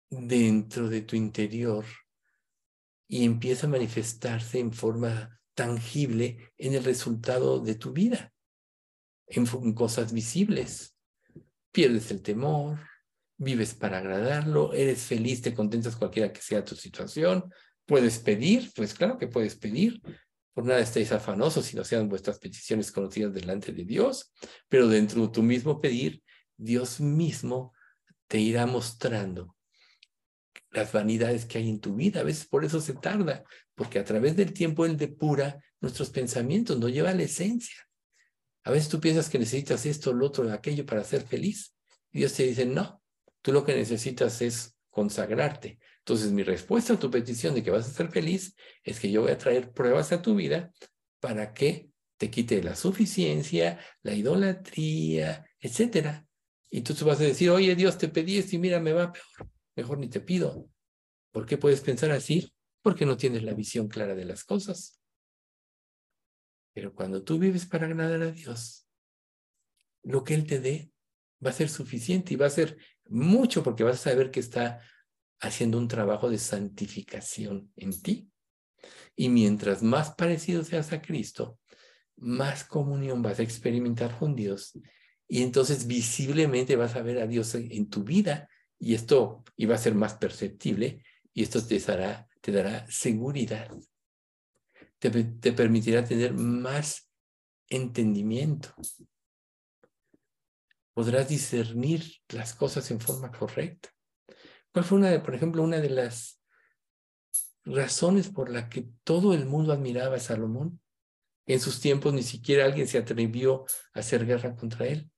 dentro 0.10 0.90
de 0.90 1.04
tu 1.04 1.16
interior 1.16 1.86
y 3.08 3.24
empieza 3.24 3.66
a 3.66 3.70
manifestarse 3.70 4.60
en 4.60 4.74
forma 4.74 5.40
tangible 5.54 6.52
en 6.58 6.74
el 6.74 6.84
resultado 6.84 7.62
de 7.62 7.76
tu 7.76 7.94
vida, 7.94 8.34
en, 9.28 9.46
cosas 9.74 10.12
visibles. 10.12 10.98
Pierdes 11.72 12.12
el 12.12 12.22
temor, 12.22 12.78
vives 13.38 13.74
para 13.74 14.00
agradarlo, 14.00 14.74
eres 14.74 15.04
feliz, 15.04 15.42
te 15.42 15.54
contentas 15.54 15.96
cualquiera 15.96 16.34
que 16.34 16.42
sea 16.42 16.66
tu 16.66 16.76
situación, 16.76 17.50
puedes 17.86 18.20
pedir, 18.20 18.70
pues 18.76 18.94
claro 18.94 19.18
que 19.18 19.30
puedes 19.30 19.56
pedir, 19.56 20.02
nada 20.66 20.80
estéis 20.80 21.12
afanosos 21.12 21.66
si 21.66 21.76
no 21.76 21.84
sean 21.84 22.10
vuestras 22.10 22.40
peticiones 22.40 22.92
conocidas 22.92 23.34
delante 23.34 23.72
de 23.72 23.86
Dios, 23.86 24.34
pero 24.68 24.88
dentro 24.88 25.22
de 25.22 25.30
tu 25.30 25.44
mismo 25.44 25.82
pedir, 25.82 26.24
Dios 26.58 27.00
mismo 27.00 27.74
te 28.28 28.40
irá 28.40 28.66
mostrando 28.66 29.56
las 30.72 30.92
vanidades 30.92 31.46
que 31.46 31.58
hay 31.58 31.70
en 31.70 31.80
tu 31.80 31.96
vida. 31.96 32.22
A 32.22 32.24
veces 32.24 32.46
por 32.46 32.64
eso 32.66 32.80
se 32.80 32.94
tarda, 32.94 33.44
porque 33.76 34.00
a 34.00 34.06
través 34.06 34.36
del 34.36 34.54
tiempo 34.54 34.86
Él 34.86 34.98
depura 34.98 35.64
nuestros 35.82 36.10
pensamientos, 36.10 36.78
no 36.78 36.90
lleva 36.90 37.14
la 37.14 37.24
esencia. 37.24 37.78
A 38.64 38.72
veces 38.72 38.90
tú 38.90 39.00
piensas 39.00 39.30
que 39.30 39.40
necesitas 39.40 39.86
esto, 39.86 40.14
lo 40.14 40.28
otro, 40.28 40.52
aquello 40.52 40.86
para 40.86 41.04
ser 41.04 41.22
feliz. 41.22 41.76
Dios 42.12 42.34
te 42.34 42.44
dice, 42.44 42.66
no, 42.66 43.02
tú 43.42 43.52
lo 43.52 43.64
que 43.64 43.76
necesitas 43.76 44.42
es 44.42 44.76
consagrarte. 45.00 45.80
Entonces, 46.00 46.34
mi 46.34 46.44
respuesta 46.44 46.94
a 46.94 47.00
tu 47.00 47.10
petición 47.10 47.56
de 47.56 47.64
que 47.64 47.72
vas 47.72 47.88
a 47.88 47.94
ser 47.94 48.10
feliz 48.10 48.54
es 48.84 49.00
que 49.00 49.10
yo 49.10 49.22
voy 49.22 49.32
a 49.32 49.38
traer 49.38 49.72
pruebas 49.72 50.12
a 50.12 50.22
tu 50.22 50.36
vida 50.36 50.74
para 51.22 51.54
que 51.54 51.90
te 52.18 52.30
quite 52.30 52.62
la 52.62 52.76
suficiencia, 52.76 53.80
la 54.04 54.14
idolatría, 54.14 55.46
etcétera. 55.58 56.28
Y 56.70 56.82
tú 56.82 56.94
vas 57.06 57.22
a 57.22 57.24
decir, 57.24 57.50
oye 57.50 57.78
Dios, 57.78 57.98
te 57.98 58.10
pedí 58.10 58.40
esto 58.40 58.58
y 58.58 58.60
mira, 58.60 58.82
me 58.82 58.92
va 58.92 59.14
peor. 59.14 59.50
Mejor 59.78 60.00
ni 60.00 60.10
te 60.10 60.20
pido. 60.20 60.70
¿Por 61.32 61.46
qué 61.46 61.58
puedes 61.58 61.80
pensar 61.80 62.12
así? 62.12 62.54
Porque 62.82 63.06
no 63.06 63.16
tienes 63.16 63.44
la 63.44 63.54
visión 63.54 63.88
clara 63.88 64.16
de 64.16 64.26
las 64.26 64.44
cosas. 64.44 65.00
Pero 66.74 66.94
cuando 66.94 67.24
tú 67.24 67.40
vives 67.40 67.66
para 67.66 67.86
agradar 67.86 68.22
a 68.22 68.32
Dios, 68.32 68.86
lo 70.04 70.26
que 70.26 70.34
Él 70.34 70.46
te 70.46 70.60
dé 70.60 70.92
va 71.46 71.52
a 71.52 71.54
ser 71.54 71.70
suficiente 71.70 72.34
y 72.34 72.38
va 72.38 72.48
a 72.48 72.50
ser 72.50 72.78
mucho 73.10 73.64
porque 73.64 73.84
vas 73.84 73.96
a 73.96 74.12
saber 74.12 74.32
que 74.32 74.40
está 74.40 74.82
haciendo 75.40 75.78
un 75.78 75.88
trabajo 75.88 76.30
de 76.30 76.38
santificación 76.38 77.72
en 77.76 78.02
ti. 78.02 78.30
Y 79.16 79.30
mientras 79.30 79.84
más 79.84 80.12
parecido 80.16 80.64
seas 80.64 80.94
a 80.94 81.02
Cristo, 81.02 81.60
más 82.18 82.64
comunión 82.64 83.22
vas 83.22 83.40
a 83.40 83.44
experimentar 83.44 84.18
con 84.18 84.36
Dios. 84.36 84.78
Y 85.28 85.44
entonces 85.44 85.88
visiblemente 85.88 86.76
vas 86.76 86.96
a 86.96 87.02
ver 87.02 87.20
a 87.20 87.28
Dios 87.28 87.54
en 87.56 87.90
tu 87.90 88.04
vida 88.04 88.50
y 88.80 88.94
esto 88.94 89.44
iba 89.58 89.76
a 89.76 89.80
ser 89.80 89.94
más 89.94 90.16
perceptible 90.16 91.04
y 91.34 91.44
esto 91.44 91.66
te 91.66 91.80
dará, 91.80 92.28
te 92.42 92.52
dará 92.52 92.86
seguridad. 92.90 93.70
Te, 94.98 95.10
te 95.10 95.54
permitirá 95.54 96.04
tener 96.04 96.34
más 96.34 97.10
entendimiento. 97.70 98.74
Podrás 101.00 101.30
discernir 101.30 102.04
las 102.28 102.54
cosas 102.54 102.92
en 102.92 103.00
forma 103.00 103.32
correcta. 103.32 103.88
¿Cuál 104.74 104.84
fue 104.84 104.98
una 104.98 105.10
de, 105.10 105.22
por 105.22 105.34
ejemplo, 105.34 105.64
una 105.64 105.80
de 105.80 105.90
las 105.90 106.42
razones 107.64 108.28
por 108.28 108.50
la 108.50 108.68
que 108.68 108.90
todo 109.06 109.34
el 109.34 109.46
mundo 109.46 109.72
admiraba 109.72 110.18
a 110.18 110.20
Salomón? 110.20 110.82
En 111.46 111.62
sus 111.62 111.80
tiempos 111.80 112.14
ni 112.14 112.22
siquiera 112.22 112.66
alguien 112.66 112.86
se 112.86 112.98
atrevió 112.98 113.64
a 113.94 114.00
hacer 114.00 114.26
guerra 114.26 114.58
contra 114.58 114.88
él. 114.88 115.10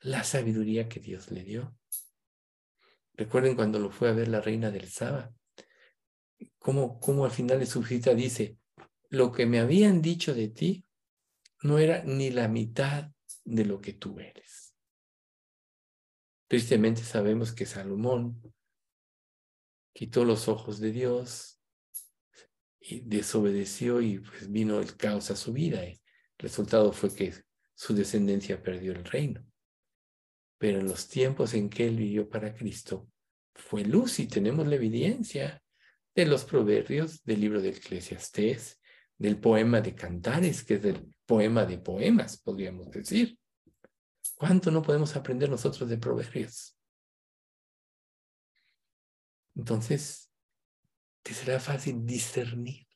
La 0.00 0.24
sabiduría 0.24 0.88
que 0.88 0.98
Dios 0.98 1.30
le 1.30 1.44
dio. 1.44 1.78
Recuerden 3.14 3.54
cuando 3.54 3.78
lo 3.78 3.92
fue 3.92 4.08
a 4.08 4.12
ver 4.12 4.26
la 4.26 4.40
reina 4.40 4.72
del 4.72 4.88
Saba. 4.88 5.32
Cómo, 6.58 6.98
cómo 6.98 7.24
al 7.24 7.30
final 7.30 7.60
de 7.60 7.66
su 7.66 7.78
visita 7.78 8.12
dice, 8.12 8.58
lo 9.08 9.30
que 9.30 9.46
me 9.46 9.60
habían 9.60 10.02
dicho 10.02 10.34
de 10.34 10.48
ti 10.48 10.84
no 11.62 11.78
era 11.78 12.02
ni 12.02 12.30
la 12.30 12.48
mitad 12.48 13.12
de 13.44 13.64
lo 13.66 13.80
que 13.80 13.92
tú 13.92 14.18
eres. 14.18 14.65
Tristemente 16.48 17.02
sabemos 17.02 17.52
que 17.52 17.66
Salomón 17.66 18.40
quitó 19.92 20.24
los 20.24 20.48
ojos 20.48 20.78
de 20.78 20.92
Dios 20.92 21.60
y 22.78 23.00
desobedeció 23.00 24.00
y 24.00 24.20
pues 24.20 24.50
vino 24.50 24.78
el 24.80 24.96
caos 24.96 25.30
a 25.30 25.36
su 25.36 25.52
vida. 25.52 25.82
El 25.84 25.98
resultado 26.38 26.92
fue 26.92 27.12
que 27.14 27.34
su 27.74 27.94
descendencia 27.94 28.62
perdió 28.62 28.92
el 28.92 29.04
reino. 29.04 29.44
Pero 30.58 30.80
en 30.80 30.86
los 30.86 31.08
tiempos 31.08 31.54
en 31.54 31.68
que 31.68 31.86
él 31.86 31.96
vivió 31.96 32.28
para 32.28 32.54
Cristo, 32.54 33.08
fue 33.54 33.84
luz 33.84 34.20
y 34.20 34.26
tenemos 34.26 34.66
la 34.66 34.76
evidencia 34.76 35.62
de 36.14 36.26
los 36.26 36.44
proverbios 36.44 37.22
del 37.24 37.40
libro 37.40 37.60
de 37.60 37.70
Eclesiastés, 37.70 38.80
del 39.18 39.38
poema 39.38 39.80
de 39.80 39.94
Cantares, 39.94 40.62
que 40.62 40.74
es 40.74 40.82
del 40.82 41.14
poema 41.26 41.64
de 41.64 41.78
poemas, 41.78 42.38
podríamos 42.38 42.90
decir. 42.90 43.36
¿Cuánto 44.36 44.70
no 44.70 44.82
podemos 44.82 45.16
aprender 45.16 45.48
nosotros 45.48 45.88
de 45.88 45.96
proverbios? 45.96 46.76
Entonces, 49.54 50.30
te 51.22 51.32
será 51.32 51.58
fácil 51.58 52.04
discernir. 52.04 52.86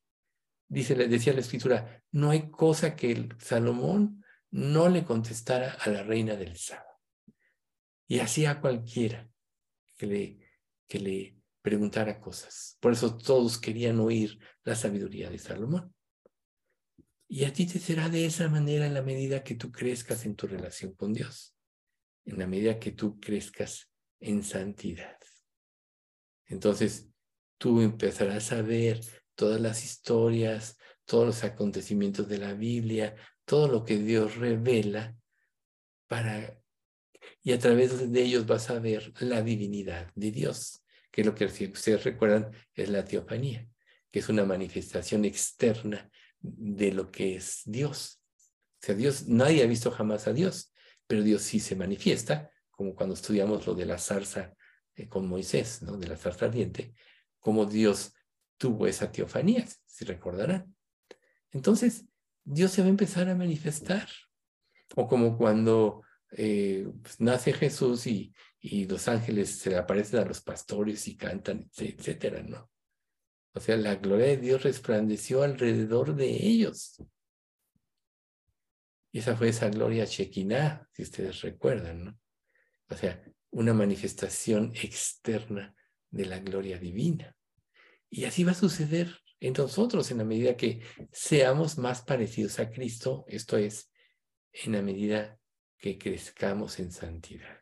Dice, 0.68 0.94
decía 0.94 1.32
la 1.32 1.40
escritura, 1.40 2.04
no 2.12 2.30
hay 2.30 2.50
cosa 2.50 2.94
que 2.94 3.10
el 3.10 3.34
Salomón 3.40 4.22
no 4.50 4.90
le 4.90 5.04
contestara 5.04 5.72
a 5.80 5.88
la 5.88 6.02
reina 6.02 6.36
del 6.36 6.56
Saba. 6.58 7.00
Y 8.06 8.20
así 8.20 8.44
a 8.44 8.60
cualquiera 8.60 9.28
que 9.96 10.06
le, 10.06 10.38
que 10.86 11.00
le 11.00 11.40
preguntara 11.62 12.20
cosas. 12.20 12.76
Por 12.80 12.92
eso 12.92 13.16
todos 13.16 13.56
querían 13.56 13.98
oír 13.98 14.38
la 14.62 14.74
sabiduría 14.76 15.30
de 15.30 15.38
Salomón. 15.38 15.94
Y 17.32 17.44
a 17.44 17.52
ti 17.52 17.64
te 17.64 17.78
será 17.78 18.08
de 18.08 18.26
esa 18.26 18.48
manera 18.48 18.86
en 18.86 18.94
la 18.94 19.02
medida 19.02 19.44
que 19.44 19.54
tú 19.54 19.70
crezcas 19.70 20.26
en 20.26 20.34
tu 20.34 20.48
relación 20.48 20.94
con 20.94 21.12
Dios, 21.12 21.54
en 22.24 22.40
la 22.40 22.48
medida 22.48 22.80
que 22.80 22.90
tú 22.90 23.20
crezcas 23.20 23.88
en 24.18 24.42
santidad. 24.42 25.16
Entonces, 26.46 27.08
tú 27.56 27.82
empezarás 27.82 28.50
a 28.50 28.62
ver 28.62 29.00
todas 29.36 29.60
las 29.60 29.84
historias, 29.84 30.76
todos 31.04 31.24
los 31.24 31.44
acontecimientos 31.44 32.28
de 32.28 32.38
la 32.38 32.52
Biblia, 32.52 33.14
todo 33.44 33.68
lo 33.68 33.84
que 33.84 33.98
Dios 33.98 34.34
revela 34.34 35.16
para 36.08 36.60
y 37.44 37.52
a 37.52 37.60
través 37.60 38.10
de 38.10 38.22
ellos 38.22 38.44
vas 38.44 38.70
a 38.70 38.80
ver 38.80 39.12
la 39.20 39.40
divinidad 39.40 40.10
de 40.16 40.32
Dios, 40.32 40.84
que 41.12 41.20
es 41.20 41.26
lo 41.28 41.36
que 41.36 41.44
ustedes 41.44 42.02
recuerdan 42.02 42.50
es 42.74 42.88
la 42.88 43.04
teofanía, 43.04 43.68
que 44.10 44.18
es 44.18 44.28
una 44.28 44.44
manifestación 44.44 45.24
externa 45.24 46.10
de 46.40 46.92
lo 46.92 47.10
que 47.10 47.36
es 47.36 47.62
Dios. 47.64 48.22
O 48.82 48.86
sea, 48.86 48.94
Dios, 48.94 49.28
nadie 49.28 49.62
ha 49.62 49.66
visto 49.66 49.90
jamás 49.90 50.26
a 50.26 50.32
Dios, 50.32 50.72
pero 51.06 51.22
Dios 51.22 51.42
sí 51.42 51.60
se 51.60 51.76
manifiesta, 51.76 52.50
como 52.70 52.94
cuando 52.94 53.14
estudiamos 53.14 53.66
lo 53.66 53.74
de 53.74 53.86
la 53.86 53.98
zarza 53.98 54.54
eh, 54.94 55.08
con 55.08 55.28
Moisés, 55.28 55.82
¿no? 55.82 55.96
de 55.98 56.08
la 56.08 56.16
zarza 56.16 56.46
ardiente, 56.46 56.94
como 57.38 57.66
Dios 57.66 58.14
tuvo 58.56 58.86
esa 58.86 59.10
teofanía, 59.12 59.66
si 59.86 60.04
recordarán. 60.04 60.74
Entonces, 61.50 62.04
Dios 62.44 62.70
se 62.70 62.82
va 62.82 62.86
a 62.86 62.90
empezar 62.90 63.28
a 63.28 63.34
manifestar. 63.34 64.08
O 64.96 65.06
como 65.06 65.36
cuando 65.36 66.02
eh, 66.32 66.88
pues, 67.02 67.20
nace 67.20 67.52
Jesús 67.52 68.06
y, 68.06 68.34
y 68.60 68.86
los 68.86 69.08
ángeles 69.08 69.58
se 69.58 69.76
aparecen 69.76 70.20
a 70.20 70.24
los 70.24 70.40
pastores 70.40 71.06
y 71.08 71.16
cantan, 71.16 71.70
etcétera, 71.76 72.42
¿no? 72.42 72.70
O 73.52 73.60
sea, 73.60 73.76
la 73.76 73.96
gloria 73.96 74.26
de 74.26 74.36
Dios 74.36 74.62
resplandeció 74.62 75.42
alrededor 75.42 76.14
de 76.14 76.28
ellos. 76.28 77.02
Y 79.12 79.18
esa 79.18 79.36
fue 79.36 79.48
esa 79.48 79.68
gloria 79.68 80.06
chequiná, 80.06 80.88
si 80.92 81.02
ustedes 81.02 81.40
recuerdan, 81.42 82.04
¿no? 82.04 82.20
O 82.88 82.96
sea, 82.96 83.22
una 83.50 83.74
manifestación 83.74 84.72
externa 84.74 85.74
de 86.10 86.26
la 86.26 86.38
gloria 86.38 86.78
divina. 86.78 87.36
Y 88.08 88.24
así 88.24 88.44
va 88.44 88.52
a 88.52 88.54
suceder 88.54 89.18
en 89.40 89.54
nosotros 89.54 90.10
en 90.10 90.18
la 90.18 90.24
medida 90.24 90.56
que 90.56 90.82
seamos 91.12 91.78
más 91.78 92.02
parecidos 92.02 92.58
a 92.60 92.70
Cristo, 92.70 93.24
esto 93.26 93.56
es, 93.56 93.90
en 94.52 94.72
la 94.72 94.82
medida 94.82 95.38
que 95.78 95.98
crezcamos 95.98 96.78
en 96.78 96.92
santidad. 96.92 97.60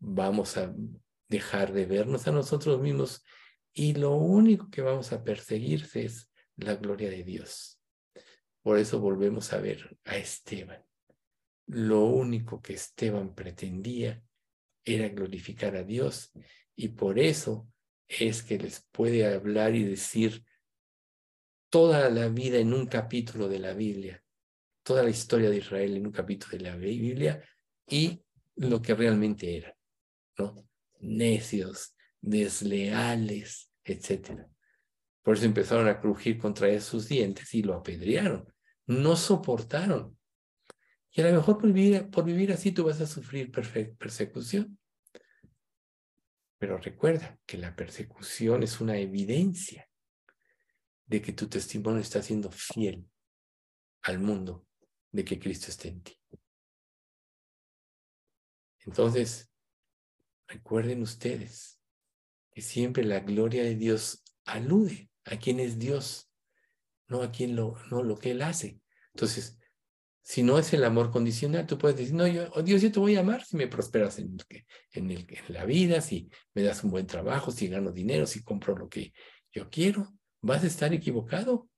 Vamos 0.00 0.56
a 0.56 0.74
dejar 1.28 1.72
de 1.72 1.86
vernos 1.86 2.26
a 2.26 2.32
nosotros 2.32 2.80
mismos 2.80 3.24
y 3.74 3.94
lo 3.94 4.14
único 4.16 4.70
que 4.70 4.82
vamos 4.82 5.12
a 5.12 5.24
perseguir 5.24 5.88
es 5.94 6.30
la 6.56 6.74
gloria 6.76 7.10
de 7.10 7.24
Dios. 7.24 7.80
Por 8.62 8.78
eso 8.78 9.00
volvemos 9.00 9.52
a 9.52 9.58
ver 9.58 9.96
a 10.04 10.16
Esteban. 10.16 10.84
Lo 11.66 12.04
único 12.04 12.60
que 12.60 12.74
Esteban 12.74 13.34
pretendía 13.34 14.22
era 14.84 15.08
glorificar 15.08 15.76
a 15.76 15.84
Dios 15.84 16.32
y 16.76 16.88
por 16.88 17.18
eso 17.18 17.68
es 18.08 18.42
que 18.42 18.58
les 18.58 18.86
puede 18.92 19.26
hablar 19.26 19.74
y 19.74 19.84
decir 19.84 20.44
toda 21.70 22.10
la 22.10 22.28
vida 22.28 22.58
en 22.58 22.74
un 22.74 22.86
capítulo 22.86 23.48
de 23.48 23.58
la 23.58 23.72
Biblia, 23.72 24.22
toda 24.82 25.02
la 25.02 25.10
historia 25.10 25.48
de 25.48 25.56
Israel 25.56 25.96
en 25.96 26.06
un 26.06 26.12
capítulo 26.12 26.58
de 26.58 26.64
la 26.64 26.76
Biblia 26.76 27.42
y 27.88 28.22
lo 28.56 28.82
que 28.82 28.94
realmente 28.94 29.56
era, 29.56 29.76
¿no? 30.36 30.68
Necios, 31.00 31.96
desleales, 32.22 33.70
etc. 33.84 34.46
Por 35.22 35.36
eso 35.36 35.44
empezaron 35.44 35.88
a 35.88 36.00
crujir 36.00 36.38
contra 36.38 36.80
sus 36.80 37.08
dientes 37.08 37.52
y 37.52 37.62
lo 37.62 37.74
apedrearon. 37.74 38.50
No 38.86 39.16
soportaron. 39.16 40.18
Y 41.10 41.20
a 41.20 41.28
lo 41.28 41.34
mejor 41.34 41.58
por 41.58 42.24
vivir 42.24 42.52
así 42.52 42.72
tú 42.72 42.84
vas 42.84 43.00
a 43.00 43.06
sufrir 43.06 43.52
persecución. 43.98 44.78
Pero 46.58 46.78
recuerda 46.78 47.38
que 47.44 47.58
la 47.58 47.76
persecución 47.76 48.62
es 48.62 48.80
una 48.80 48.96
evidencia 48.96 49.88
de 51.06 51.20
que 51.20 51.32
tu 51.32 51.48
testimonio 51.48 52.00
está 52.00 52.22
siendo 52.22 52.50
fiel 52.50 53.06
al 54.02 54.20
mundo, 54.20 54.66
de 55.10 55.24
que 55.24 55.38
Cristo 55.38 55.70
está 55.70 55.88
en 55.88 56.02
ti. 56.02 56.18
Entonces, 58.86 59.52
recuerden 60.46 61.02
ustedes 61.02 61.81
que 62.52 62.62
siempre 62.62 63.04
la 63.04 63.20
gloria 63.20 63.62
de 63.62 63.74
Dios 63.74 64.22
alude 64.44 65.10
a 65.24 65.38
quién 65.38 65.60
es 65.60 65.78
Dios, 65.78 66.30
no 67.08 67.22
a 67.22 67.32
quién 67.32 67.56
lo, 67.56 67.76
no 67.90 68.02
lo 68.02 68.18
que 68.18 68.32
Él 68.32 68.42
hace. 68.42 68.80
Entonces, 69.14 69.58
si 70.22 70.42
no 70.42 70.58
es 70.58 70.72
el 70.72 70.84
amor 70.84 71.10
condicional, 71.10 71.66
tú 71.66 71.78
puedes 71.78 71.96
decir, 71.96 72.14
no, 72.14 72.26
yo, 72.26 72.48
oh 72.54 72.62
Dios, 72.62 72.80
yo 72.80 72.92
te 72.92 73.00
voy 73.00 73.16
a 73.16 73.20
amar 73.20 73.44
si 73.44 73.56
me 73.56 73.66
prosperas 73.66 74.18
en, 74.18 74.36
en, 74.92 75.10
el, 75.10 75.26
en 75.28 75.54
la 75.54 75.64
vida, 75.64 76.00
si 76.00 76.30
me 76.54 76.62
das 76.62 76.84
un 76.84 76.90
buen 76.90 77.06
trabajo, 77.06 77.50
si 77.50 77.68
gano 77.68 77.90
dinero, 77.90 78.26
si 78.26 78.42
compro 78.42 78.76
lo 78.76 78.88
que 78.88 79.12
yo 79.52 79.68
quiero. 79.68 80.06
Vas 80.40 80.62
a 80.62 80.66
estar 80.66 80.92
equivocado. 80.92 81.68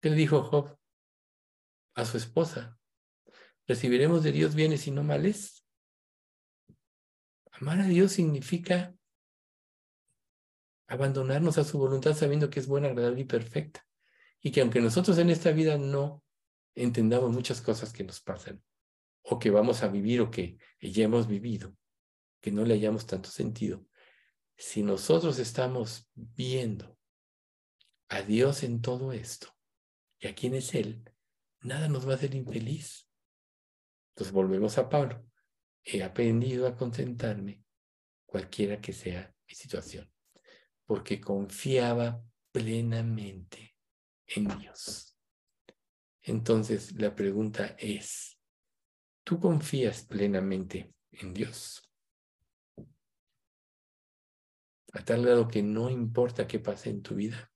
¿Qué 0.00 0.10
le 0.10 0.16
dijo 0.16 0.42
Job 0.42 0.78
a 1.94 2.04
su 2.04 2.16
esposa? 2.16 2.78
¿Recibiremos 3.66 4.22
de 4.22 4.32
Dios 4.32 4.54
bienes 4.54 4.86
y 4.86 4.90
no 4.90 5.02
males? 5.02 5.64
Amar 7.52 7.80
a 7.80 7.86
Dios 7.86 8.12
significa 8.12 8.94
abandonarnos 10.86 11.58
a 11.58 11.64
su 11.64 11.78
voluntad 11.78 12.14
sabiendo 12.14 12.50
que 12.50 12.60
es 12.60 12.66
buena, 12.66 12.88
agradable 12.88 13.20
y 13.20 13.24
perfecta. 13.24 13.86
Y 14.40 14.50
que 14.50 14.60
aunque 14.60 14.80
nosotros 14.80 15.18
en 15.18 15.30
esta 15.30 15.52
vida 15.52 15.78
no 15.78 16.24
entendamos 16.74 17.30
muchas 17.30 17.60
cosas 17.60 17.92
que 17.92 18.04
nos 18.04 18.20
pasan, 18.20 18.62
o 19.22 19.38
que 19.38 19.50
vamos 19.50 19.82
a 19.82 19.88
vivir 19.88 20.20
o 20.20 20.30
que 20.30 20.58
ya 20.80 21.04
hemos 21.04 21.26
vivido, 21.26 21.76
que 22.40 22.50
no 22.50 22.64
le 22.64 22.74
hayamos 22.74 23.06
tanto 23.06 23.30
sentido, 23.30 23.86
si 24.56 24.82
nosotros 24.82 25.38
estamos 25.38 26.10
viendo 26.14 26.98
a 28.08 28.22
Dios 28.22 28.62
en 28.62 28.80
todo 28.80 29.12
esto 29.12 29.48
y 30.18 30.26
a 30.26 30.34
quién 30.34 30.54
es 30.54 30.74
Él, 30.74 31.04
nada 31.60 31.88
nos 31.88 32.06
va 32.06 32.12
a 32.12 32.16
hacer 32.16 32.34
infeliz. 32.34 33.08
Entonces 34.14 34.32
volvemos 34.32 34.76
a 34.78 34.88
Pablo 34.88 35.29
he 35.84 36.02
aprendido 36.02 36.66
a 36.66 36.76
contentarme 36.76 37.62
cualquiera 38.26 38.80
que 38.80 38.92
sea 38.92 39.34
mi 39.48 39.54
situación, 39.54 40.10
porque 40.84 41.20
confiaba 41.20 42.22
plenamente 42.52 43.76
en 44.26 44.46
Dios. 44.58 45.18
Entonces 46.22 46.92
la 47.00 47.14
pregunta 47.14 47.76
es, 47.78 48.38
¿tú 49.24 49.40
confías 49.40 50.04
plenamente 50.04 50.94
en 51.12 51.34
Dios? 51.34 51.82
A 54.92 55.04
tal 55.04 55.24
grado 55.24 55.48
que 55.48 55.62
no 55.62 55.88
importa 55.88 56.46
qué 56.46 56.58
pase 56.58 56.90
en 56.90 57.02
tu 57.02 57.14
vida. 57.14 57.50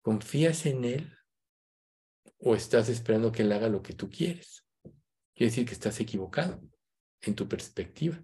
¿Confías 0.00 0.64
en 0.66 0.84
Él 0.84 1.18
o 2.38 2.54
estás 2.54 2.88
esperando 2.88 3.32
que 3.32 3.42
Él 3.42 3.52
haga 3.52 3.68
lo 3.68 3.82
que 3.82 3.94
tú 3.94 4.08
quieres? 4.08 4.67
Quiere 5.38 5.52
decir 5.52 5.66
que 5.66 5.74
estás 5.74 6.00
equivocado 6.00 6.60
en 7.20 7.36
tu 7.36 7.46
perspectiva. 7.46 8.20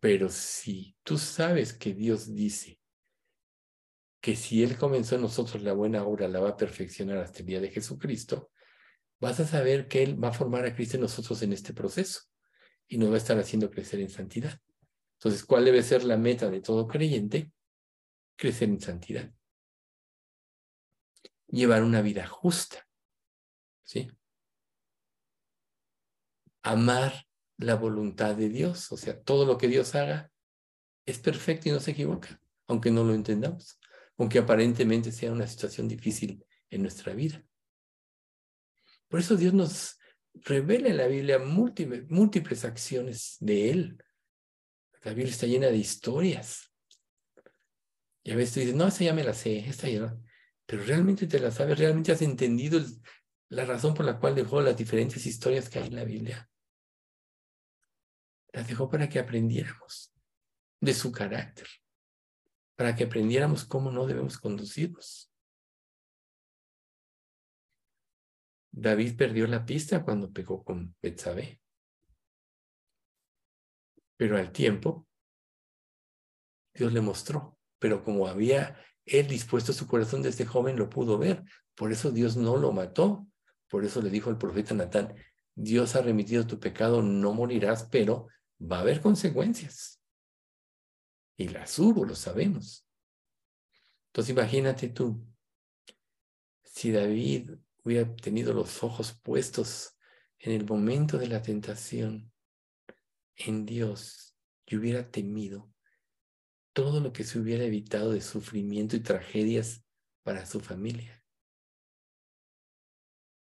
Pero 0.00 0.28
si 0.28 0.96
tú 1.04 1.18
sabes 1.18 1.72
que 1.72 1.94
Dios 1.94 2.34
dice 2.34 2.80
que 4.20 4.34
si 4.34 4.64
Él 4.64 4.76
comenzó 4.76 5.14
en 5.14 5.20
nosotros 5.20 5.62
la 5.62 5.72
buena 5.72 6.02
obra, 6.02 6.26
la 6.26 6.40
va 6.40 6.48
a 6.48 6.56
perfeccionar 6.56 7.18
hasta 7.18 7.38
el 7.38 7.46
día 7.46 7.60
de 7.60 7.70
Jesucristo, 7.70 8.50
vas 9.20 9.38
a 9.38 9.46
saber 9.46 9.86
que 9.86 10.02
Él 10.02 10.20
va 10.20 10.30
a 10.30 10.32
formar 10.32 10.66
a 10.66 10.74
Cristo 10.74 10.96
en 10.96 11.02
nosotros 11.02 11.40
en 11.42 11.52
este 11.52 11.72
proceso 11.72 12.22
y 12.88 12.98
nos 12.98 13.10
va 13.10 13.14
a 13.14 13.18
estar 13.18 13.38
haciendo 13.38 13.70
crecer 13.70 14.00
en 14.00 14.10
santidad. 14.10 14.58
Entonces, 15.20 15.44
¿cuál 15.44 15.64
debe 15.64 15.84
ser 15.84 16.02
la 16.02 16.16
meta 16.16 16.50
de 16.50 16.60
todo 16.60 16.88
creyente? 16.88 17.52
Crecer 18.34 18.68
en 18.68 18.80
santidad. 18.80 19.32
Llevar 21.46 21.84
una 21.84 22.02
vida 22.02 22.26
justa. 22.26 22.84
¿Sí? 23.84 24.10
Amar 26.62 27.26
la 27.58 27.74
voluntad 27.74 28.34
de 28.34 28.48
Dios, 28.48 28.90
o 28.92 28.96
sea, 28.96 29.20
todo 29.20 29.44
lo 29.46 29.58
que 29.58 29.68
Dios 29.68 29.94
haga, 29.94 30.30
es 31.06 31.18
perfecto 31.18 31.68
y 31.68 31.72
no 31.72 31.80
se 31.80 31.92
equivoca, 31.92 32.40
aunque 32.66 32.90
no 32.90 33.04
lo 33.04 33.14
entendamos, 33.14 33.78
aunque 34.16 34.38
aparentemente 34.38 35.12
sea 35.12 35.32
una 35.32 35.46
situación 35.46 35.88
difícil 35.88 36.44
en 36.70 36.82
nuestra 36.82 37.12
vida. 37.14 37.44
Por 39.08 39.20
eso 39.20 39.36
Dios 39.36 39.52
nos 39.52 39.98
revela 40.34 40.88
en 40.88 40.96
la 40.96 41.06
Biblia 41.06 41.38
múltiples, 41.38 42.64
acciones 42.64 43.36
de 43.40 43.70
Él. 43.70 44.02
La 45.02 45.12
Biblia 45.12 45.32
está 45.32 45.46
llena 45.46 45.66
de 45.66 45.76
historias. 45.76 46.72
Y 48.24 48.30
a 48.30 48.36
veces 48.36 48.54
tú 48.54 48.60
dices, 48.60 48.74
no, 48.74 48.86
esta 48.86 49.04
ya 49.04 49.12
me 49.12 49.24
la 49.24 49.34
sé, 49.34 49.58
esta 49.58 49.88
ya. 49.88 50.16
Pero 50.64 50.84
realmente 50.84 51.26
te 51.26 51.40
la 51.40 51.50
sabes, 51.50 51.78
realmente 51.78 52.12
has 52.12 52.22
entendido 52.22 52.80
la 53.48 53.64
razón 53.66 53.92
por 53.92 54.06
la 54.06 54.18
cual 54.18 54.34
dejó 54.34 54.62
las 54.62 54.76
diferentes 54.76 55.26
historias 55.26 55.68
que 55.68 55.80
hay 55.80 55.88
en 55.88 55.96
la 55.96 56.04
Biblia. 56.04 56.48
Las 58.52 58.68
dejó 58.68 58.88
para 58.88 59.08
que 59.08 59.18
aprendiéramos 59.18 60.12
de 60.80 60.94
su 60.94 61.10
carácter, 61.12 61.66
para 62.76 62.94
que 62.94 63.04
aprendiéramos 63.04 63.64
cómo 63.64 63.90
no 63.90 64.06
debemos 64.06 64.38
conducirnos. 64.38 65.32
David 68.70 69.16
perdió 69.16 69.46
la 69.46 69.64
pista 69.64 70.02
cuando 70.02 70.32
pegó 70.32 70.64
con 70.64 70.94
Betsabé. 71.00 71.60
Pero 74.16 74.38
al 74.38 74.50
tiempo, 74.50 75.06
Dios 76.74 76.92
le 76.92 77.00
mostró. 77.00 77.58
Pero 77.78 78.02
como 78.02 78.26
había 78.26 78.78
él 79.04 79.26
dispuesto 79.26 79.72
su 79.72 79.86
corazón 79.86 80.22
de 80.22 80.30
este 80.30 80.46
joven, 80.46 80.76
lo 80.76 80.88
pudo 80.88 81.18
ver. 81.18 81.44
Por 81.74 81.92
eso 81.92 82.10
Dios 82.10 82.36
no 82.36 82.56
lo 82.56 82.72
mató. 82.72 83.26
Por 83.68 83.84
eso 83.84 84.00
le 84.00 84.10
dijo 84.10 84.30
al 84.30 84.38
profeta 84.38 84.74
Natán, 84.74 85.14
Dios 85.54 85.96
ha 85.96 86.02
remitido 86.02 86.46
tu 86.46 86.58
pecado, 86.60 87.02
no 87.02 87.32
morirás, 87.34 87.88
pero 87.90 88.28
va 88.62 88.78
a 88.78 88.80
haber 88.80 89.00
consecuencias. 89.00 90.00
Y 91.36 91.48
las 91.48 91.78
hubo, 91.78 92.04
lo 92.04 92.14
sabemos. 92.14 92.86
Entonces 94.08 94.30
imagínate 94.30 94.88
tú, 94.88 95.26
si 96.62 96.92
David 96.92 97.52
hubiera 97.82 98.14
tenido 98.14 98.52
los 98.52 98.82
ojos 98.82 99.12
puestos 99.22 99.96
en 100.38 100.52
el 100.52 100.64
momento 100.66 101.18
de 101.18 101.28
la 101.28 101.42
tentación 101.42 102.32
en 103.36 103.64
Dios 103.66 104.36
y 104.66 104.76
hubiera 104.76 105.10
temido 105.10 105.72
todo 106.72 107.00
lo 107.00 107.12
que 107.12 107.24
se 107.24 107.38
hubiera 107.38 107.64
evitado 107.64 108.12
de 108.12 108.20
sufrimiento 108.20 108.96
y 108.96 109.00
tragedias 109.00 109.84
para 110.22 110.46
su 110.46 110.60
familia. 110.60 111.22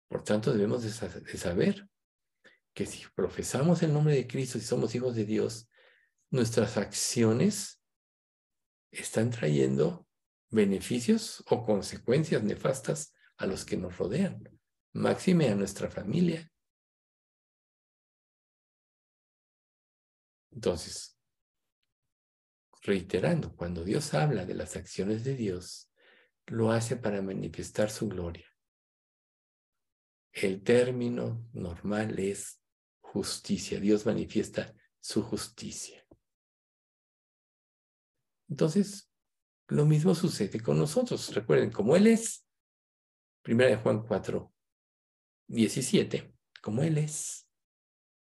Por 0.08 0.24
tanto, 0.24 0.52
debemos 0.52 0.84
de 0.84 0.92
saber 1.38 1.91
que 2.74 2.86
si 2.86 3.04
profesamos 3.16 3.84
el 3.84 3.94
nombre 3.94 4.16
de 4.16 4.28
Cristo 4.28 4.58
y 4.58 4.62
somos 4.62 4.96
hijos 4.96 5.16
de 5.16 5.26
Dios, 5.26 5.70
nuestras 6.30 6.78
acciones 6.78 7.82
están 8.92 9.30
trayendo 9.30 10.08
beneficios 10.50 11.44
o 11.50 11.64
consecuencias 11.64 12.44
nefastas 12.44 13.14
a 13.38 13.46
los 13.46 13.66
que 13.66 13.78
nos 13.78 13.98
rodean, 13.98 14.44
máxime 14.94 15.50
a 15.50 15.56
nuestra 15.56 15.90
familia. 15.90 16.50
Entonces, 20.52 21.18
reiterando, 22.82 23.56
cuando 23.56 23.84
Dios 23.84 24.14
habla 24.14 24.46
de 24.46 24.54
las 24.54 24.76
acciones 24.76 25.24
de 25.24 25.36
Dios, 25.36 25.92
lo 26.48 26.72
hace 26.72 26.98
para 26.98 27.22
manifestar 27.22 27.90
su 27.90 28.10
gloria. 28.10 28.48
El 30.34 30.64
término 30.64 31.48
normal 31.54 32.20
es 32.20 32.61
justicia. 33.12 33.80
Dios 33.80 34.06
manifiesta 34.06 34.74
su 35.02 35.22
justicia. 35.22 36.06
Entonces, 38.50 39.12
lo 39.68 39.86
mismo 39.86 40.16
sucede 40.16 40.62
con 40.62 40.78
nosotros. 40.78 41.34
Recuerden, 41.34 41.72
como 41.72 41.96
Él 41.96 42.08
es, 42.08 42.46
Primera 43.42 43.72
de 43.72 43.78
Juan 43.78 44.04
4, 44.04 44.54
17, 45.48 46.34
como 46.62 46.84
Él 46.84 47.00
es, 47.00 47.50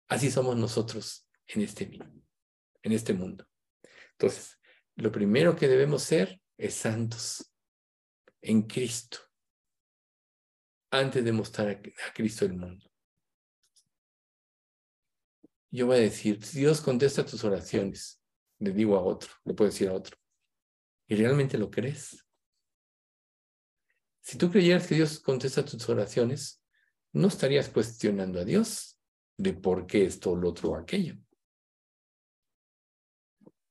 así 0.09 0.29
somos 0.29 0.57
nosotros 0.57 1.29
en 1.47 1.61
este, 1.61 1.99
en 2.81 2.91
este 2.91 3.13
mundo. 3.13 3.47
Entonces, 4.11 4.59
lo 4.95 5.11
primero 5.11 5.55
que 5.55 5.67
debemos 5.67 6.03
ser 6.03 6.41
es 6.57 6.73
santos 6.73 7.53
en 8.41 8.63
Cristo, 8.63 9.19
antes 10.91 11.23
de 11.23 11.31
mostrar 11.31 11.69
a 11.69 12.13
Cristo 12.13 12.43
el 12.45 12.55
mundo. 12.55 12.92
Yo 15.73 15.87
voy 15.87 15.97
a 15.97 16.01
decir, 16.01 16.37
Dios 16.39 16.81
contesta 16.81 17.25
tus 17.25 17.43
oraciones, 17.43 18.21
le 18.59 18.71
digo 18.71 18.95
a 18.95 19.01
otro, 19.01 19.31
le 19.43 19.55
puedo 19.55 19.71
decir 19.71 19.89
a 19.89 19.93
otro. 19.93 20.15
¿Y 21.07 21.15
realmente 21.15 21.57
lo 21.57 21.71
crees? 21.71 22.23
Si 24.21 24.37
tú 24.37 24.51
creyeras 24.51 24.85
que 24.85 24.93
Dios 24.93 25.19
contesta 25.19 25.65
tus 25.65 25.89
oraciones, 25.89 26.63
no 27.11 27.27
estarías 27.27 27.69
cuestionando 27.69 28.39
a 28.39 28.45
Dios 28.45 28.99
de 29.35 29.53
por 29.53 29.87
qué 29.87 30.05
esto, 30.05 30.35
lo 30.35 30.49
otro 30.49 30.69
o 30.69 30.75
aquello. 30.75 31.15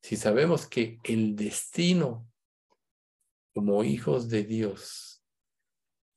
Si 0.02 0.16
sabemos 0.16 0.66
que 0.66 0.98
el 1.04 1.36
destino 1.36 2.28
como 3.54 3.84
hijos 3.84 4.28
de 4.28 4.42
Dios 4.42 5.24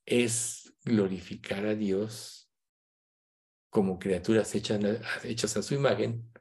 es 0.08 0.74
glorificar 0.84 1.68
a 1.68 1.76
Dios 1.76 2.45
como 3.76 4.00
criaturas 4.00 4.56
hechas, 4.56 4.80
hechas 5.26 5.58
a 5.58 5.62
su 5.62 5.74
imagen, 5.74 6.32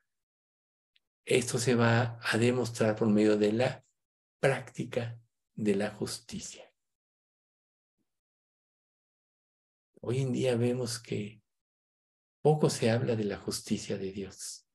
esto 1.24 1.58
se 1.58 1.74
va 1.74 2.20
a 2.22 2.38
demostrar 2.38 2.94
por 2.94 3.08
medio 3.08 3.36
de 3.36 3.50
la 3.52 3.84
práctica 4.38 5.18
de 5.56 5.74
la 5.74 5.90
justicia. 5.90 6.72
Hoy 10.00 10.20
en 10.20 10.32
día 10.32 10.54
vemos 10.54 11.00
que 11.00 11.42
poco 12.40 12.70
se 12.70 12.92
habla 12.92 13.16
de 13.16 13.24
la 13.24 13.38
justicia 13.38 13.98
de 13.98 14.12
Dios, 14.12 14.68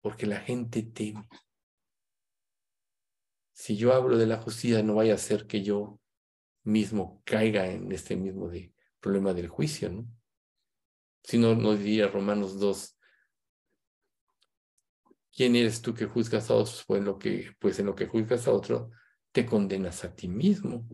porque 0.00 0.24
la 0.24 0.40
gente 0.40 0.82
teme. 0.84 1.28
Si 3.52 3.76
yo 3.76 3.92
hablo 3.92 4.16
de 4.16 4.26
la 4.26 4.38
justicia, 4.38 4.82
no 4.82 4.94
vaya 4.94 5.12
a 5.12 5.18
ser 5.18 5.46
que 5.46 5.62
yo 5.62 6.00
mismo 6.62 7.20
caiga 7.26 7.66
en 7.66 7.92
este 7.92 8.16
mismo 8.16 8.50
problema 9.00 9.34
del 9.34 9.48
juicio, 9.48 9.90
¿no? 9.90 10.17
Si 11.28 11.36
no, 11.36 11.54
nos 11.54 11.78
diría 11.78 12.08
Romanos 12.08 12.58
2, 12.58 12.98
¿quién 15.30 15.56
eres 15.56 15.82
tú 15.82 15.92
que 15.92 16.06
juzgas 16.06 16.48
a 16.48 16.54
otros? 16.54 16.84
Pues, 16.86 17.02
lo 17.02 17.18
que, 17.18 17.52
pues 17.58 17.78
en 17.78 17.84
lo 17.84 17.94
que 17.94 18.06
juzgas 18.06 18.48
a 18.48 18.52
otro, 18.52 18.92
te 19.30 19.44
condenas 19.44 20.04
a 20.04 20.14
ti 20.14 20.26
mismo. 20.26 20.88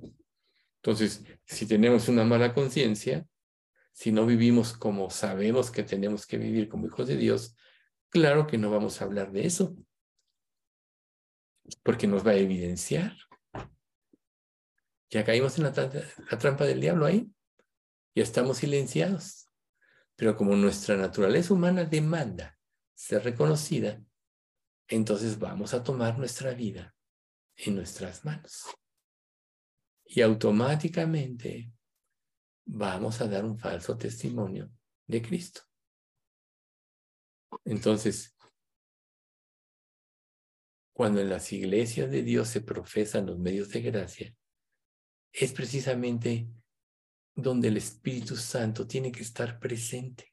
Entonces, 0.83 1.25
si 1.45 1.67
tenemos 1.67 2.09
una 2.09 2.25
mala 2.25 2.53
conciencia, 2.53 3.25
si 3.93 4.11
no 4.11 4.27
vivimos 4.27 4.73
como 4.73 5.09
sabemos 5.09 5.71
que 5.71 5.85
tenemos 5.85 6.27
que 6.27 6.37
vivir 6.37 6.69
como 6.69 6.89
hijos 6.89 7.07
de 7.07 7.17
Dios, 7.17 7.57
claro 8.09 8.49
que 8.49 8.59
no 8.59 8.73
vamos 8.73 9.01
a 9.01 9.05
hablar 9.05 9.31
de 9.31 9.47
eso, 9.47 9.77
porque 11.85 12.09
nos 12.09 12.27
va 12.27 12.33
a 12.33 12.39
evidenciar. 12.39 13.17
Ya 15.11 15.25
caímos 15.25 15.57
en 15.59 15.63
la, 15.63 15.73
trampa 15.73 16.65
del 16.65 16.81
diablo 16.81 17.07
ahí, 17.07 17.31
ya 18.17 18.25
estamos 18.25 18.59
silenciados. 18.59 19.44
Pero 20.17 20.37
como 20.37 20.55
nuestra 20.57 20.97
naturaleza 20.97 21.55
humana 21.55 21.85
demanda 21.85 22.59
ser 22.95 23.25
reconocida, 23.25 24.03
entonces 24.89 25.39
vamos 25.39 25.75
a 25.75 25.83
tomar 25.83 26.19
nuestra 26.19 26.53
vida 26.53 26.95
en 27.57 27.77
nuestras 27.77 28.25
manos 28.25 28.65
y 30.05 30.21
automáticamente 30.21 31.73
vamos 32.67 33.21
a 33.21 33.29
dar 33.29 33.45
un 33.45 33.59
falso 33.59 33.97
testimonio 33.97 34.71
de 35.07 35.23
Cristo. 35.23 35.63
Entonces, 37.65 38.37
cuando 40.93 41.21
en 41.21 41.29
las 41.29 41.53
iglesias 41.53 42.11
de 42.11 42.23
Dios 42.23 42.49
se 42.49 42.61
profesan 42.61 43.27
los 43.27 43.39
medios 43.39 43.71
de 43.71 43.83
gracia, 43.83 44.37
es 45.33 45.53
precisamente 45.53 46.49
donde 47.35 47.69
el 47.69 47.77
Espíritu 47.77 48.37
Santo 48.37 48.87
tiene 48.87 49.11
que 49.11 49.23
estar 49.23 49.59
presente. 49.59 50.33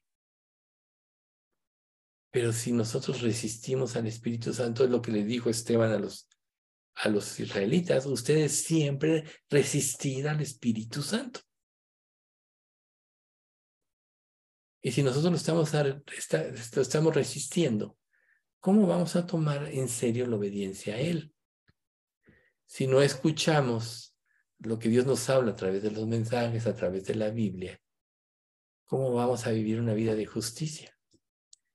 Pero 2.30 2.52
si 2.52 2.72
nosotros 2.72 3.20
resistimos 3.20 3.96
al 3.96 4.06
Espíritu 4.06 4.52
Santo, 4.54 4.84
es 4.84 4.90
lo 4.90 5.02
que 5.02 5.12
le 5.12 5.24
dijo 5.24 5.50
Esteban 5.50 5.92
a 5.92 5.98
los 5.98 6.28
a 6.94 7.08
los 7.08 7.40
israelitas, 7.40 8.06
ustedes 8.06 8.64
siempre 8.64 9.24
resistir 9.48 10.28
al 10.28 10.40
Espíritu 10.40 11.02
Santo. 11.02 11.40
Y 14.82 14.90
si 14.92 15.02
nosotros 15.02 15.34
estamos, 15.34 15.72
lo 15.72 16.82
estamos 16.82 17.14
resistiendo, 17.14 17.96
¿cómo 18.60 18.86
vamos 18.86 19.14
a 19.16 19.26
tomar 19.26 19.68
en 19.68 19.88
serio 19.88 20.26
la 20.26 20.36
obediencia 20.36 20.96
a 20.96 20.98
Él? 20.98 21.32
Si 22.66 22.86
no 22.86 23.00
escuchamos 23.00 24.11
lo 24.64 24.78
que 24.78 24.88
Dios 24.88 25.06
nos 25.06 25.28
habla 25.28 25.52
a 25.52 25.56
través 25.56 25.82
de 25.82 25.90
los 25.90 26.06
mensajes, 26.06 26.66
a 26.66 26.74
través 26.74 27.04
de 27.06 27.14
la 27.14 27.30
Biblia, 27.30 27.80
¿cómo 28.86 29.12
vamos 29.12 29.46
a 29.46 29.50
vivir 29.50 29.80
una 29.80 29.94
vida 29.94 30.14
de 30.14 30.26
justicia? 30.26 30.96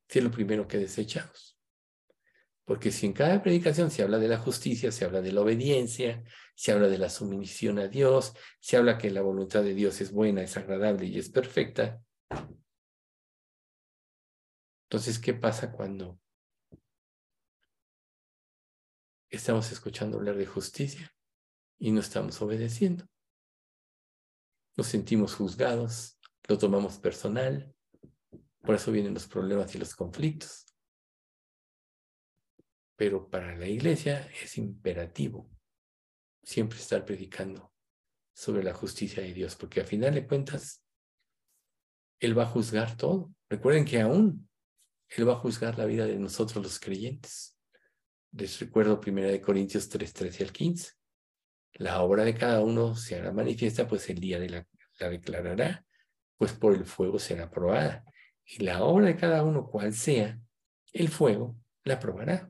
Si 0.08 0.20
es 0.20 0.24
lo 0.24 0.32
primero 0.32 0.68
que 0.68 0.78
desechamos. 0.78 1.60
Porque 2.64 2.92
si 2.92 3.06
en 3.06 3.14
cada 3.14 3.42
predicación 3.42 3.92
se 3.92 4.04
habla 4.04 4.20
de 4.20 4.28
la 4.28 4.38
justicia, 4.38 4.92
se 4.92 5.06
habla 5.06 5.22
de 5.22 5.32
la 5.32 5.42
obediencia, 5.42 6.24
se 6.56 6.72
habla 6.72 6.88
de 6.88 6.98
la 6.98 7.10
sumisión 7.10 7.80
a 7.80 7.88
Dios, 7.88 8.34
se 8.60 8.78
habla 8.78 8.98
que 8.98 9.10
la 9.10 9.22
voluntad 9.22 9.64
de 9.64 9.74
Dios 9.74 10.02
es 10.02 10.12
buena, 10.12 10.42
es 10.44 10.56
agradable 10.58 11.06
y 11.06 11.18
es 11.18 11.30
perfecta. 11.30 12.02
Entonces, 14.90 15.20
¿qué 15.20 15.34
pasa 15.34 15.72
cuando 15.72 16.20
estamos 19.30 19.72
escuchando 19.72 20.18
hablar 20.18 20.38
de 20.38 20.46
justicia 20.46 21.17
y 21.80 21.92
no 21.92 22.00
estamos 22.00 22.42
obedeciendo? 22.42 23.06
Nos 24.76 24.88
sentimos 24.88 25.36
juzgados, 25.36 26.20
lo 26.48 26.58
tomamos 26.58 26.98
personal, 26.98 27.74
por 28.62 28.76
eso 28.76 28.92
vienen 28.92 29.14
los 29.14 29.28
problemas 29.28 29.74
y 29.76 29.78
los 29.78 29.96
conflictos. 29.96 30.66
Pero 32.96 33.30
para 33.30 33.56
la 33.56 33.68
iglesia 33.68 34.30
es 34.44 34.58
imperativo 34.58 35.50
siempre 36.44 36.80
estar 36.80 37.06
predicando 37.06 37.74
sobre 38.34 38.64
la 38.64 38.74
justicia 38.74 39.24
de 39.24 39.34
Dios, 39.34 39.56
porque 39.56 39.82
a 39.82 39.86
final 39.86 40.14
de 40.14 40.28
cuentas, 40.28 40.84
Él 42.20 42.38
va 42.38 42.44
a 42.44 42.48
juzgar 42.48 42.96
todo. 42.96 43.34
Recuerden 43.50 43.84
que 43.84 44.00
aún 44.00 44.50
Él 45.10 45.28
va 45.28 45.34
a 45.34 45.40
juzgar 45.40 45.78
la 45.78 45.86
vida 45.86 46.06
de 46.06 46.18
nosotros 46.18 46.64
los 46.64 46.80
creyentes. 46.80 47.58
Les 48.32 48.60
recuerdo 48.60 49.00
1 49.06 49.42
Corintios 49.42 49.90
3, 49.90 50.14
13 50.14 50.44
al 50.44 50.52
15. 50.52 50.97
La 51.74 52.02
obra 52.02 52.24
de 52.24 52.34
cada 52.34 52.62
uno 52.62 52.96
se 52.96 53.16
hará 53.16 53.32
manifiesta, 53.32 53.88
pues 53.88 54.10
el 54.10 54.20
día 54.20 54.40
de 54.40 54.50
la, 54.50 54.68
la 55.00 55.10
declarará, 55.10 55.86
pues 56.38 56.54
por 56.54 56.74
el 56.74 56.86
fuego 56.86 57.20
será 57.20 57.50
probada. 57.50 58.04
Y 58.46 58.64
la 58.64 58.84
obra 58.84 59.08
de 59.08 59.16
cada 59.16 59.44
uno, 59.44 59.68
cual 59.68 59.94
sea, 59.94 60.40
el 60.94 61.10
fuego 61.10 61.58
la 61.84 62.00
probará. 62.00 62.50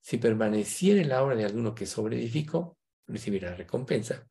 Si 0.00 0.16
permaneciere 0.16 1.04
la 1.04 1.22
obra 1.22 1.36
de 1.36 1.44
alguno 1.44 1.74
que 1.74 1.86
sobreedificó, 1.86 2.78
recibirá 3.06 3.54
recompensa. 3.54 4.28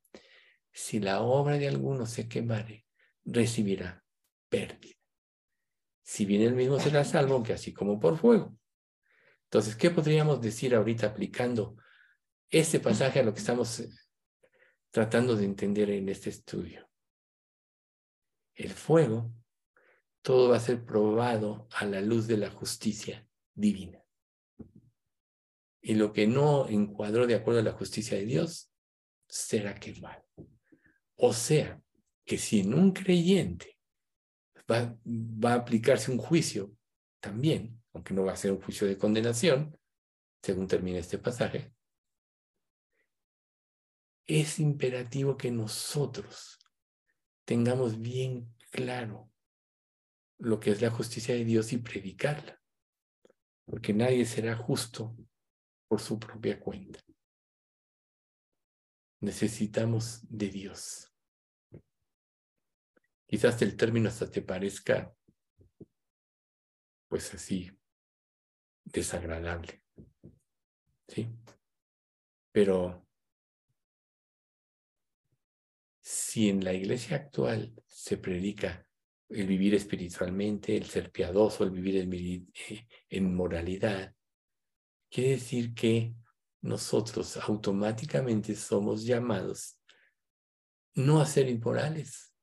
Si 0.71 0.99
la 0.99 1.21
obra 1.21 1.57
de 1.57 1.67
alguno 1.67 2.05
se 2.05 2.27
quemare, 2.27 2.85
recibirá 3.25 4.03
pérdida. 4.49 4.95
Si 6.03 6.25
bien 6.25 6.41
el 6.41 6.55
mismo 6.55 6.79
será 6.79 7.03
salvo, 7.03 7.43
que 7.43 7.53
así 7.53 7.73
como 7.73 7.99
por 7.99 8.17
fuego. 8.17 8.57
Entonces, 9.45 9.75
¿qué 9.75 9.91
podríamos 9.91 10.41
decir 10.41 10.73
ahorita 10.75 11.07
aplicando 11.07 11.77
este 12.49 12.79
pasaje 12.79 13.19
a 13.19 13.23
lo 13.23 13.33
que 13.33 13.39
estamos 13.39 13.79
eh, 13.79 13.89
tratando 14.91 15.35
de 15.35 15.45
entender 15.45 15.89
en 15.89 16.09
este 16.09 16.29
estudio? 16.29 16.89
El 18.55 18.71
fuego, 18.71 19.31
todo 20.21 20.49
va 20.49 20.57
a 20.57 20.61
ser 20.61 20.83
probado 20.83 21.67
a 21.71 21.85
la 21.85 22.01
luz 22.01 22.27
de 22.27 22.37
la 22.37 22.49
justicia 22.49 23.27
divina 23.53 24.01
y 25.87 25.95
lo 25.95 26.11
que 26.11 26.27
no 26.27 26.67
encuadró 26.67 27.27
de 27.27 27.35
acuerdo 27.35 27.61
a 27.61 27.63
la 27.63 27.71
justicia 27.71 28.17
de 28.17 28.25
Dios 28.25 28.69
será 29.29 29.73
quemado. 29.75 30.21
O 31.15 31.31
sea, 31.31 31.81
que 32.25 32.37
si 32.37 32.59
en 32.59 32.73
un 32.73 32.91
creyente 32.91 33.79
va, 34.69 34.99
va, 35.05 35.53
a 35.53 35.55
aplicarse 35.55 36.11
un 36.11 36.17
juicio 36.17 36.75
también, 37.21 37.81
aunque 37.93 38.13
no 38.13 38.25
va 38.25 38.33
a 38.33 38.35
ser 38.35 38.51
un 38.51 38.61
juicio 38.61 38.85
de 38.85 38.97
condenación, 38.97 39.79
según 40.41 40.67
termina 40.67 40.99
este 40.99 41.19
pasaje, 41.19 41.73
es 44.27 44.59
imperativo 44.59 45.37
que 45.37 45.51
nosotros 45.51 46.59
tengamos 47.45 48.01
bien 48.01 48.53
claro 48.71 49.31
lo 50.37 50.59
que 50.59 50.71
es 50.71 50.81
la 50.81 50.91
justicia 50.91 51.33
de 51.33 51.45
Dios 51.45 51.71
y 51.71 51.77
predicarla, 51.77 52.61
porque 53.65 53.93
nadie 53.93 54.25
será 54.25 54.55
justo 54.55 55.17
por 55.87 56.01
su 56.01 56.19
propia 56.19 56.59
cuenta. 56.59 56.99
Necesitamos 59.21 60.19
de 60.29 60.49
Dios. 60.49 61.11
Quizás 63.25 63.61
el 63.61 63.75
término 63.75 64.09
hasta 64.09 64.29
te 64.29 64.41
parezca, 64.41 65.13
pues 67.07 67.33
así, 67.33 67.71
desagradable. 68.83 69.83
¿Sí? 71.07 71.29
Pero 72.51 73.06
si 76.09 76.47
en 76.47 76.63
la 76.63 76.71
iglesia 76.71 77.17
actual 77.17 77.73
se 77.85 78.17
predica 78.17 78.87
el 79.27 79.45
vivir 79.45 79.75
espiritualmente, 79.75 80.77
el 80.77 80.85
ser 80.85 81.11
piadoso, 81.11 81.65
el 81.65 81.71
vivir 81.71 81.97
en, 81.97 82.13
eh, 82.13 82.87
en 83.09 83.35
moralidad, 83.35 84.15
Quiere 85.09 85.31
decir 85.31 85.73
que 85.73 86.13
nosotros 86.61 87.37
automáticamente 87.37 88.55
somos 88.55 89.05
llamados 89.05 89.79
no 90.95 91.21
a 91.21 91.25
ser 91.25 91.47
inmorales, 91.47 92.33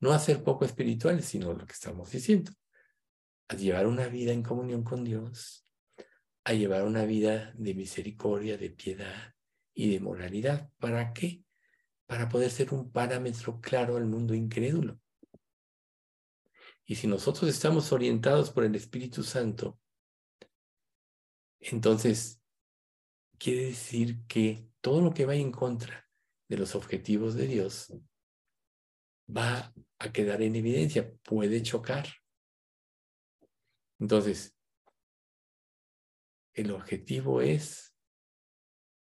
no 0.00 0.12
a 0.12 0.18
ser 0.18 0.42
poco 0.42 0.64
espirituales, 0.64 1.26
sino 1.26 1.52
lo 1.52 1.66
que 1.66 1.72
estamos 1.72 2.10
diciendo, 2.10 2.52
a 3.48 3.56
llevar 3.56 3.86
una 3.86 4.08
vida 4.08 4.32
en 4.32 4.42
comunión 4.42 4.84
con 4.84 5.04
Dios, 5.04 5.70
a 6.44 6.52
llevar 6.52 6.84
una 6.84 7.04
vida 7.04 7.52
de 7.56 7.74
misericordia, 7.74 8.56
de 8.56 8.70
piedad 8.70 9.34
y 9.74 9.90
de 9.90 10.00
moralidad. 10.00 10.70
¿Para 10.78 11.12
qué? 11.12 11.44
Para 12.06 12.28
poder 12.28 12.50
ser 12.50 12.72
un 12.74 12.90
parámetro 12.90 13.60
claro 13.60 13.96
al 13.96 14.06
mundo 14.06 14.34
incrédulo. 14.34 15.00
Y 16.84 16.96
si 16.96 17.06
nosotros 17.06 17.48
estamos 17.50 17.92
orientados 17.92 18.50
por 18.50 18.64
el 18.64 18.74
Espíritu 18.74 19.22
Santo 19.22 19.78
entonces, 21.70 22.42
quiere 23.38 23.66
decir 23.66 24.26
que 24.26 24.68
todo 24.82 25.00
lo 25.00 25.14
que 25.14 25.24
vaya 25.24 25.40
en 25.40 25.50
contra 25.50 26.06
de 26.46 26.58
los 26.58 26.74
objetivos 26.74 27.34
de 27.34 27.46
Dios 27.46 27.92
va 29.34 29.72
a 29.98 30.12
quedar 30.12 30.42
en 30.42 30.56
evidencia, 30.56 31.10
puede 31.22 31.62
chocar. 31.62 32.06
Entonces, 33.98 34.54
el 36.52 36.70
objetivo 36.70 37.40
es 37.40 37.96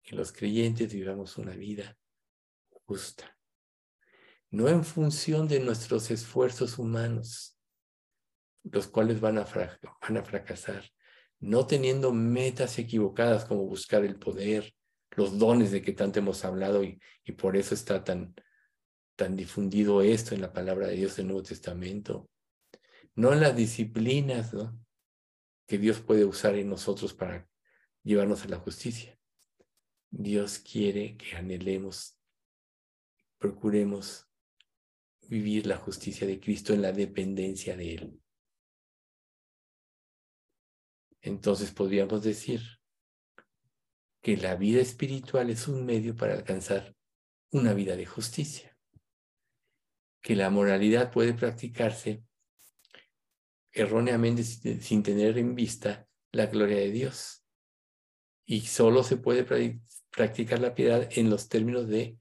que 0.03 0.15
los 0.15 0.31
creyentes 0.31 0.93
vivamos 0.93 1.39
una 1.39 1.57
vida 1.57 1.97
justa, 2.87 3.37
no 4.51 4.69
en 4.69 4.85
función 4.85 5.49
de 5.49 5.61
nuestros 5.61 6.11
esfuerzos 6.11 6.79
humanos, 6.79 7.59
los 8.63 8.87
cuales 8.87 9.21
van 9.21 9.39
a, 9.39 9.45
van 10.01 10.17
a 10.17 10.23
fracasar, 10.23 10.85
no 11.41 11.67
teniendo 11.67 12.13
metas 12.13 12.79
equivocadas 12.79 13.45
como 13.45 13.65
buscar 13.65 14.05
el 14.05 14.19
poder, 14.19 14.73
los 15.11 15.39
dones 15.39 15.71
de 15.71 15.83
que 15.83 15.93
tanto 15.93 16.19
hemos 16.19 16.45
hablado 16.45 16.83
y, 16.83 17.01
por 17.37 17.57
eso 17.57 17.75
está 17.75 18.05
tan, 18.05 18.35
tan 19.17 19.37
difundido 19.37 20.03
esto 20.03 20.35
en 20.35 20.41
la 20.41 20.53
palabra 20.53 20.89
de 20.89 20.97
Dios 20.97 21.17
del 21.17 21.27
Nuevo 21.27 21.43
Testamento, 21.43 22.29
no 23.15 23.33
en 23.33 23.41
las 23.41 23.57
disciplinas 23.57 24.53
que 25.67 25.79
Dios 25.79 26.01
puede 26.01 26.25
usar 26.25 26.57
en 26.57 26.69
nosotros 26.69 27.15
para 27.15 27.49
llevarnos 28.03 28.45
a 28.45 28.49
la 28.49 28.59
justicia. 28.59 29.19
Dios 30.11 30.59
quiere 30.59 31.17
que 31.17 31.37
anhelemos, 31.37 32.17
procuremos 33.39 34.29
vivir 35.29 35.67
la 35.67 35.77
justicia 35.77 36.27
de 36.27 36.41
Cristo 36.41 36.73
en 36.73 36.83
la 36.83 36.93
dependencia 36.93 37.77
de 37.77 37.95
Él. 37.95 38.21
Entonces 41.21 41.73
podríamos 41.73 42.23
decir 42.23 42.61
que 44.23 44.37
la 44.37 44.57
vida 44.57 44.81
espiritual 44.81 45.51
es 45.51 45.69
un 45.69 45.85
medio 45.85 46.17
para 46.17 46.35
alcanzar 46.35 46.95
una 47.51 47.73
vida 47.73 47.97
de 47.97 48.07
justicia, 48.07 48.77
que 50.23 50.37
la 50.37 50.51
moralidad 50.51 51.13
puede 51.13 51.35
practicarse 51.35 52.25
erróneamente 53.73 54.45
sin 54.45 55.03
tener 55.03 55.39
en 55.39 55.55
vista 55.55 56.09
la 56.33 56.47
gloria 56.47 56.79
de 56.79 56.91
Dios 56.91 57.45
y 58.47 58.63
solo 58.63 59.03
se 59.03 59.17
puede 59.17 59.45
practicar 60.11 60.61
la 60.61 60.75
piedad 60.75 61.09
en 61.13 61.31
los 61.31 61.49
términos 61.49 61.89
de 61.89 62.19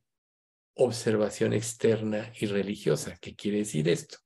observación 0.76 1.53
externa 1.53 2.32
y 2.39 2.47
religiosa. 2.47 3.17
¿Qué 3.19 3.36
quiere 3.36 3.59
decir 3.59 3.88
esto? 3.89 4.17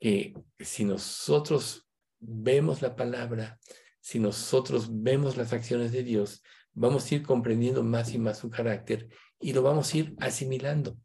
Que 0.00 0.34
si 0.58 0.84
nosotros 0.84 1.88
vemos 2.20 2.82
la 2.82 2.94
palabra, 2.96 3.58
si 4.00 4.18
nosotros 4.18 4.88
vemos 4.90 5.36
las 5.36 5.52
acciones 5.52 5.92
de 5.92 6.02
Dios, 6.02 6.42
vamos 6.72 7.10
a 7.10 7.14
ir 7.14 7.22
comprendiendo 7.22 7.82
más 7.82 8.12
y 8.12 8.18
más 8.18 8.38
su 8.38 8.50
carácter 8.50 9.08
y 9.40 9.52
lo 9.52 9.62
vamos 9.62 9.92
a 9.92 9.98
ir 9.98 10.14
asimilando. 10.18 10.98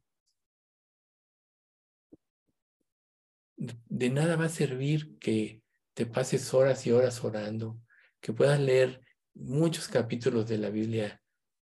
De 3.58 4.10
nada 4.10 4.36
va 4.36 4.46
a 4.46 4.50
servir 4.50 5.18
que 5.20 5.62
te 5.94 6.06
pases 6.06 6.54
horas 6.54 6.88
y 6.88 6.92
horas 6.92 7.24
orando, 7.24 7.80
que 8.22 8.32
puedas 8.32 8.60
leer 8.60 9.02
muchos 9.34 9.88
capítulos 9.88 10.48
de 10.48 10.58
la 10.58 10.70
Biblia 10.70 11.22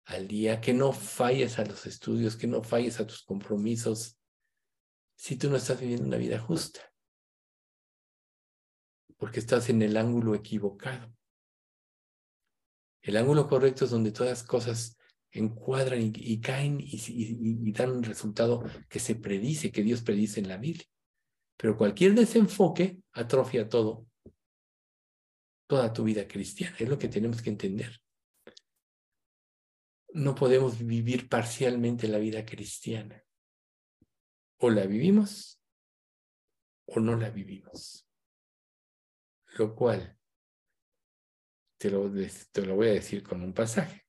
al 0.06 0.28
día, 0.28 0.60
que 0.62 0.74
no 0.74 0.92
falles 0.94 1.60
a 1.60 1.66
los 1.66 1.86
estudios, 1.86 2.36
que 2.36 2.48
no 2.48 2.64
falles 2.64 3.00
a 3.00 3.08
tus 3.08 3.24
compromisos, 3.24 4.18
si 5.16 5.38
tú 5.38 5.50
no 5.50 5.58
estás 5.58 5.80
viviendo 5.80 6.06
una 6.06 6.18
vida 6.18 6.40
justa 6.40 6.82
porque 9.24 9.40
estás 9.40 9.70
en 9.70 9.82
el 9.82 9.96
ángulo 9.96 10.36
equivocado. 10.36 11.16
El 13.02 13.16
ángulo 13.16 13.48
correcto 13.48 13.86
es 13.86 13.92
donde 13.92 14.12
todas 14.12 14.32
las 14.32 14.44
cosas 14.44 14.98
encuadran 15.32 16.12
y, 16.14 16.42
caen 16.42 16.78
y, 16.82 17.72
dan 17.72 17.92
un 17.92 18.04
resultado 18.04 18.66
que 18.90 19.00
se 19.00 19.16
predice, 19.16 19.72
que 19.72 19.82
Dios 19.82 20.02
predice 20.02 20.42
en 20.42 20.50
la 20.50 20.58
Biblia. 20.58 20.86
Pero 21.56 21.78
cualquier 21.78 22.16
desenfoque 22.16 23.00
atrofia 23.14 23.70
todo, 23.70 24.08
toda 25.68 25.94
tu 25.94 26.04
vida 26.04 26.28
cristiana. 26.28 26.76
Es 26.78 26.90
lo 26.90 26.98
que 26.98 27.08
tenemos 27.08 27.42
que 27.42 27.50
entender. 27.50 28.03
No 30.14 30.36
podemos 30.36 30.78
vivir 30.80 31.28
parcialmente 31.28 32.08
la 32.08 32.20
vida 32.20 32.46
cristiana. 32.46 33.24
O 34.58 34.70
la 34.70 34.86
vivimos 34.86 35.62
o 36.86 37.00
no 37.00 37.16
la 37.16 37.30
vivimos. 37.30 38.08
Lo 39.58 39.76
cual 39.76 40.18
te 41.78 41.90
lo, 41.90 42.10
te 42.52 42.66
lo 42.66 42.76
voy 42.76 42.88
a 42.88 42.94
decir 42.94 43.24
con 43.24 43.42
un 43.42 43.54
pasaje. 43.54 44.06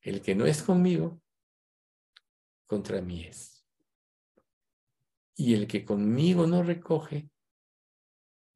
El 0.00 0.20
que 0.20 0.34
no 0.34 0.46
es 0.46 0.62
conmigo, 0.62 1.20
contra 2.66 3.00
mí 3.00 3.24
es. 3.24 3.66
Y 5.36 5.54
el 5.54 5.66
que 5.66 5.84
conmigo 5.84 6.46
no 6.46 6.62
recoge, 6.62 7.30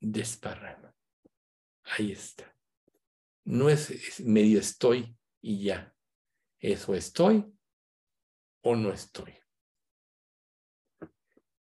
desparrama. 0.01 0.95
Ahí 1.85 2.13
está. 2.13 2.55
No 3.45 3.71
es, 3.71 4.21
medio 4.21 4.61
estoy 4.61 5.18
y 5.49 5.63
ya. 5.63 5.95
Eso 6.59 6.95
estoy 6.95 7.43
o 8.61 8.77
no 8.77 8.93
estoy. 8.93 9.33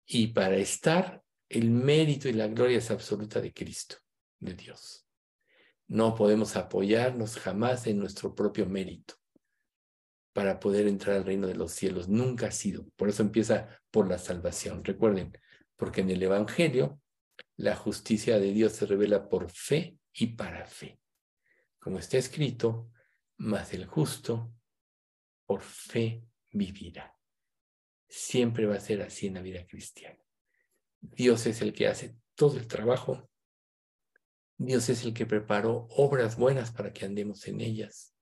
Y 0.06 0.28
para 0.28 0.56
estar, 0.56 1.22
el 1.48 1.70
mérito 1.70 2.28
y 2.28 2.32
la 2.32 2.48
gloria 2.48 2.78
es 2.78 2.90
absoluta 2.90 3.40
de 3.40 3.52
Cristo, 3.52 3.94
de 4.40 4.54
Dios. 4.54 5.06
No 5.86 6.16
podemos 6.16 6.56
apoyarnos 6.56 7.36
jamás 7.36 7.86
en 7.86 8.00
nuestro 8.00 8.34
propio 8.34 8.66
mérito 8.66 9.14
para 10.32 10.58
poder 10.58 10.88
entrar 10.88 11.18
al 11.18 11.24
reino 11.24 11.46
de 11.46 11.54
los 11.54 11.70
cielos. 11.70 12.08
Nunca 12.08 12.48
ha 12.48 12.52
sido. 12.52 12.88
Por 12.96 13.08
eso 13.08 13.22
empieza 13.22 13.80
por 13.92 14.08
la 14.08 14.18
salvación. 14.18 14.84
Recuerden, 14.84 15.38
porque 15.76 16.00
en 16.00 16.10
el 16.10 16.20
Evangelio 16.24 17.00
la 17.56 17.76
justicia 17.76 18.40
de 18.40 18.52
Dios 18.52 18.72
se 18.72 18.86
revela 18.86 19.28
por 19.28 19.48
fe 19.48 19.96
y 20.12 20.28
para 20.34 20.66
fe. 20.66 20.98
Como 21.78 22.00
está 22.00 22.18
escrito, 22.18 22.90
más 23.40 23.72
el 23.72 23.86
justo 23.86 24.52
por 25.46 25.62
fe 25.62 26.22
vivirá. 26.50 27.16
Siempre 28.06 28.66
va 28.66 28.76
a 28.76 28.80
ser 28.80 29.02
así 29.02 29.28
en 29.28 29.34
la 29.34 29.42
vida 29.42 29.66
cristiana. 29.66 30.18
Dios 31.00 31.46
es 31.46 31.62
el 31.62 31.72
que 31.72 31.88
hace 31.88 32.16
todo 32.34 32.58
el 32.58 32.66
trabajo. 32.66 33.30
Dios 34.58 34.88
es 34.90 35.04
el 35.04 35.14
que 35.14 35.24
preparó 35.24 35.86
obras 35.90 36.36
buenas 36.36 36.70
para 36.70 36.92
que 36.92 37.06
andemos 37.06 37.46
en 37.48 37.62
ellas. 37.62 38.14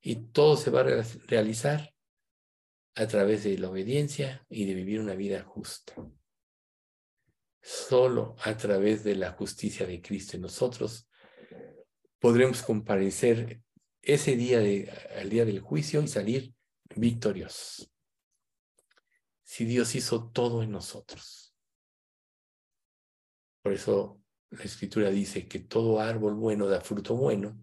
Y 0.00 0.16
todo 0.30 0.56
se 0.56 0.70
va 0.70 0.82
a 0.82 1.02
realizar 1.26 1.94
a 2.94 3.06
través 3.06 3.44
de 3.44 3.56
la 3.58 3.70
obediencia 3.70 4.44
y 4.50 4.66
de 4.66 4.74
vivir 4.74 5.00
una 5.00 5.14
vida 5.14 5.42
justa. 5.42 5.94
Solo 7.62 8.36
a 8.42 8.56
través 8.56 9.04
de 9.04 9.16
la 9.16 9.32
justicia 9.32 9.86
de 9.86 10.02
Cristo 10.02 10.36
en 10.36 10.42
nosotros 10.42 11.08
podremos 12.18 12.62
comparecer 12.62 13.62
ese 14.06 14.36
día 14.36 14.60
de, 14.60 14.88
al 15.18 15.28
día 15.28 15.44
del 15.44 15.60
juicio 15.60 16.00
y 16.00 16.06
salir 16.06 16.54
victoriosos. 16.94 17.90
Si 19.42 19.64
Dios 19.64 19.94
hizo 19.96 20.30
todo 20.30 20.62
en 20.62 20.70
nosotros. 20.70 21.54
Por 23.62 23.72
eso 23.72 24.20
la 24.50 24.62
escritura 24.62 25.10
dice 25.10 25.48
que 25.48 25.58
todo 25.58 26.00
árbol 26.00 26.34
bueno 26.34 26.68
da 26.68 26.80
fruto 26.80 27.16
bueno. 27.16 27.58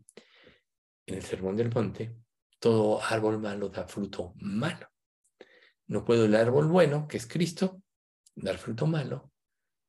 En 1.05 1.15
el 1.15 1.23
sermón 1.23 1.55
del 1.55 1.73
monte, 1.73 2.15
todo 2.59 3.01
árbol 3.01 3.39
malo 3.39 3.69
da 3.69 3.87
fruto 3.87 4.33
malo. 4.35 4.87
No 5.87 6.03
puede 6.03 6.25
el 6.25 6.35
árbol 6.35 6.67
bueno, 6.67 7.07
que 7.07 7.17
es 7.17 7.27
Cristo, 7.27 7.81
dar 8.35 8.57
fruto 8.57 8.85
malo, 8.85 9.31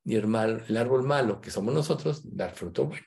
ni 0.05 0.21
mal, 0.21 0.65
el 0.69 0.77
árbol 0.77 1.03
malo, 1.03 1.41
que 1.41 1.51
somos 1.51 1.75
nosotros, 1.75 2.23
dar 2.25 2.55
fruto 2.55 2.87
bueno. 2.87 3.07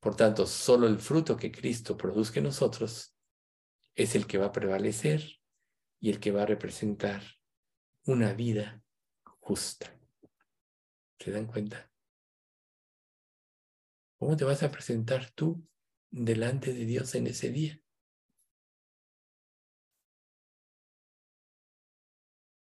Por 0.00 0.16
tanto, 0.16 0.46
solo 0.46 0.86
el 0.86 0.98
fruto 0.98 1.36
que 1.36 1.52
Cristo 1.52 1.96
produzca 1.96 2.40
en 2.40 2.44
nosotros 2.44 3.14
es 3.94 4.14
el 4.14 4.26
que 4.26 4.38
va 4.38 4.46
a 4.46 4.52
prevalecer 4.52 5.22
y 6.00 6.10
el 6.10 6.18
que 6.18 6.32
va 6.32 6.42
a 6.42 6.46
representar 6.46 7.22
una 8.06 8.32
vida 8.32 8.82
justa. 9.40 9.94
¿Se 11.18 11.30
dan 11.30 11.46
cuenta? 11.46 11.90
¿Cómo 14.18 14.36
te 14.36 14.44
vas 14.44 14.62
a 14.62 14.70
presentar 14.70 15.30
tú 15.32 15.66
delante 16.10 16.72
de 16.72 16.86
Dios 16.86 17.14
en 17.14 17.26
ese 17.26 17.50
día? 17.50 17.78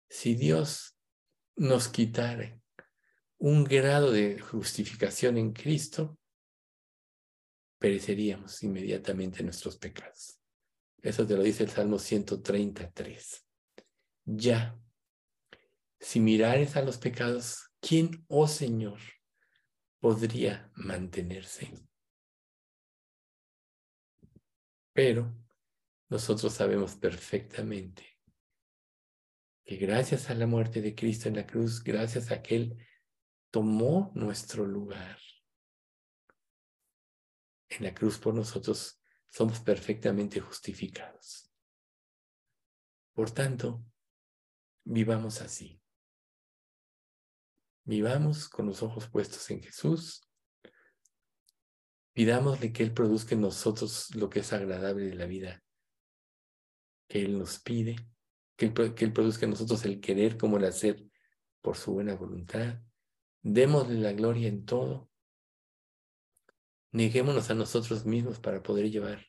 Si 0.10 0.36
Dios 0.36 0.98
nos 1.56 1.88
quitara 1.88 2.60
un 3.38 3.64
grado 3.64 4.12
de 4.12 4.40
justificación 4.40 5.38
en 5.38 5.54
Cristo, 5.54 6.18
pereceríamos 7.84 8.64
inmediatamente 8.64 9.44
nuestros 9.44 9.76
pecados. 9.76 10.40
Eso 11.02 11.28
te 11.28 11.36
lo 11.36 11.44
dice 11.44 11.64
el 11.64 11.70
Salmo 11.70 12.00
133. 12.00 13.46
Ya, 14.24 14.80
si 16.00 16.22
mirares 16.22 16.78
a 16.78 16.82
los 16.82 16.98
pecados, 16.98 17.72
¿quién, 17.82 18.24
oh 18.30 18.48
Señor, 18.48 19.02
podría 20.00 20.72
mantenerse? 20.76 21.74
Pero 24.94 25.36
nosotros 26.08 26.54
sabemos 26.54 26.96
perfectamente 26.96 28.18
que 29.66 29.76
gracias 29.76 30.30
a 30.30 30.36
la 30.36 30.48
muerte 30.48 30.82
de 30.82 30.96
Cristo 30.96 31.28
en 31.28 31.36
la 31.36 31.46
cruz, 31.46 31.84
gracias 31.84 32.32
a 32.32 32.42
que 32.42 32.56
Él 32.56 32.78
tomó 33.52 34.14
nuestro 34.16 34.66
lugar, 34.66 35.20
en 37.78 37.86
la 37.86 37.94
cruz 37.94 38.18
por 38.18 38.34
nosotros, 38.34 39.02
somos 39.30 39.60
perfectamente 39.60 40.40
justificados. 40.40 41.52
Por 43.14 43.32
tanto, 43.32 43.84
vivamos 44.84 45.42
así. 45.42 45.82
Vivamos 47.86 48.48
con 48.48 48.68
los 48.68 48.82
ojos 48.82 49.08
puestos 49.10 49.50
en 49.52 49.62
Jesús. 49.62 50.28
Pidámosle 52.14 52.72
que 52.72 52.84
Él 52.84 52.94
produzca 52.94 53.36
en 53.36 53.42
nosotros 53.42 54.14
lo 54.16 54.30
que 54.30 54.40
es 54.40 54.54
agradable 54.54 55.06
de 55.06 55.16
la 55.16 55.26
vida 55.26 55.64
que 57.08 57.24
Él 57.24 57.38
nos 57.38 57.60
pide, 57.60 57.96
que 58.56 58.68
Él, 58.68 58.74
que 58.96 59.06
él 59.06 59.14
produzca 59.14 59.46
en 59.46 59.52
nosotros 59.52 59.86
el 59.86 60.00
querer 60.00 60.38
como 60.38 60.58
el 60.58 60.66
hacer 60.66 61.04
por 61.62 61.78
su 61.78 61.94
buena 61.94 62.16
voluntad. 62.16 62.82
Démosle 63.42 64.00
la 64.00 64.14
gloria 64.14 64.48
en 64.48 64.66
todo 64.66 65.10
Neguémonos 66.94 67.50
a 67.50 67.56
nosotros 67.56 68.06
mismos 68.06 68.40
para 68.40 68.62
poder 68.62 68.90
llevar 68.92 69.26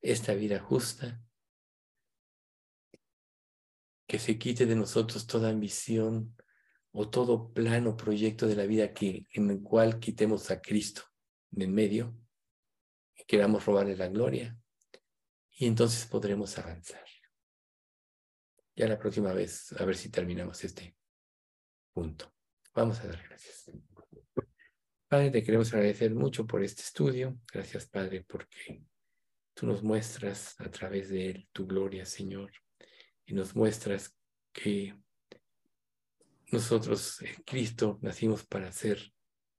esta 0.00 0.32
vida 0.32 0.60
justa. 0.60 1.20
Que 4.06 4.20
se 4.20 4.38
quite 4.38 4.64
de 4.64 4.76
nosotros 4.76 5.26
toda 5.26 5.50
ambición 5.50 6.36
o 6.92 7.10
todo 7.10 7.52
plan 7.52 7.88
o 7.88 7.96
proyecto 7.96 8.46
de 8.46 8.54
la 8.54 8.66
vida 8.66 8.94
que, 8.94 9.26
en 9.32 9.50
el 9.50 9.60
cual 9.60 9.98
quitemos 9.98 10.52
a 10.52 10.60
Cristo 10.60 11.02
en 11.56 11.74
medio 11.74 12.16
y 13.16 13.24
queramos 13.24 13.66
robarle 13.66 13.96
la 13.96 14.06
gloria. 14.06 14.56
Y 15.50 15.66
entonces 15.66 16.06
podremos 16.06 16.56
avanzar. 16.58 17.04
Ya 18.76 18.86
la 18.86 18.98
próxima 19.00 19.32
vez, 19.32 19.72
a 19.72 19.84
ver 19.84 19.96
si 19.96 20.10
terminamos 20.10 20.62
este 20.62 20.96
punto. 21.92 22.32
Vamos 22.72 23.00
a 23.00 23.08
dar 23.08 23.20
gracias. 23.28 23.68
Padre, 25.08 25.30
te 25.30 25.42
queremos 25.42 25.72
agradecer 25.72 26.14
mucho 26.14 26.46
por 26.46 26.62
este 26.62 26.82
estudio. 26.82 27.38
Gracias, 27.52 27.86
Padre, 27.86 28.24
porque 28.26 28.82
tú 29.54 29.66
nos 29.66 29.82
muestras 29.82 30.58
a 30.58 30.70
través 30.70 31.10
de 31.10 31.30
él 31.30 31.48
tu 31.52 31.66
gloria, 31.66 32.06
Señor, 32.06 32.50
y 33.26 33.34
nos 33.34 33.54
muestras 33.54 34.16
que 34.52 34.96
nosotros, 36.50 37.20
en 37.22 37.42
Cristo, 37.44 37.98
nacimos 38.00 38.46
para 38.46 38.68
hacer 38.68 39.12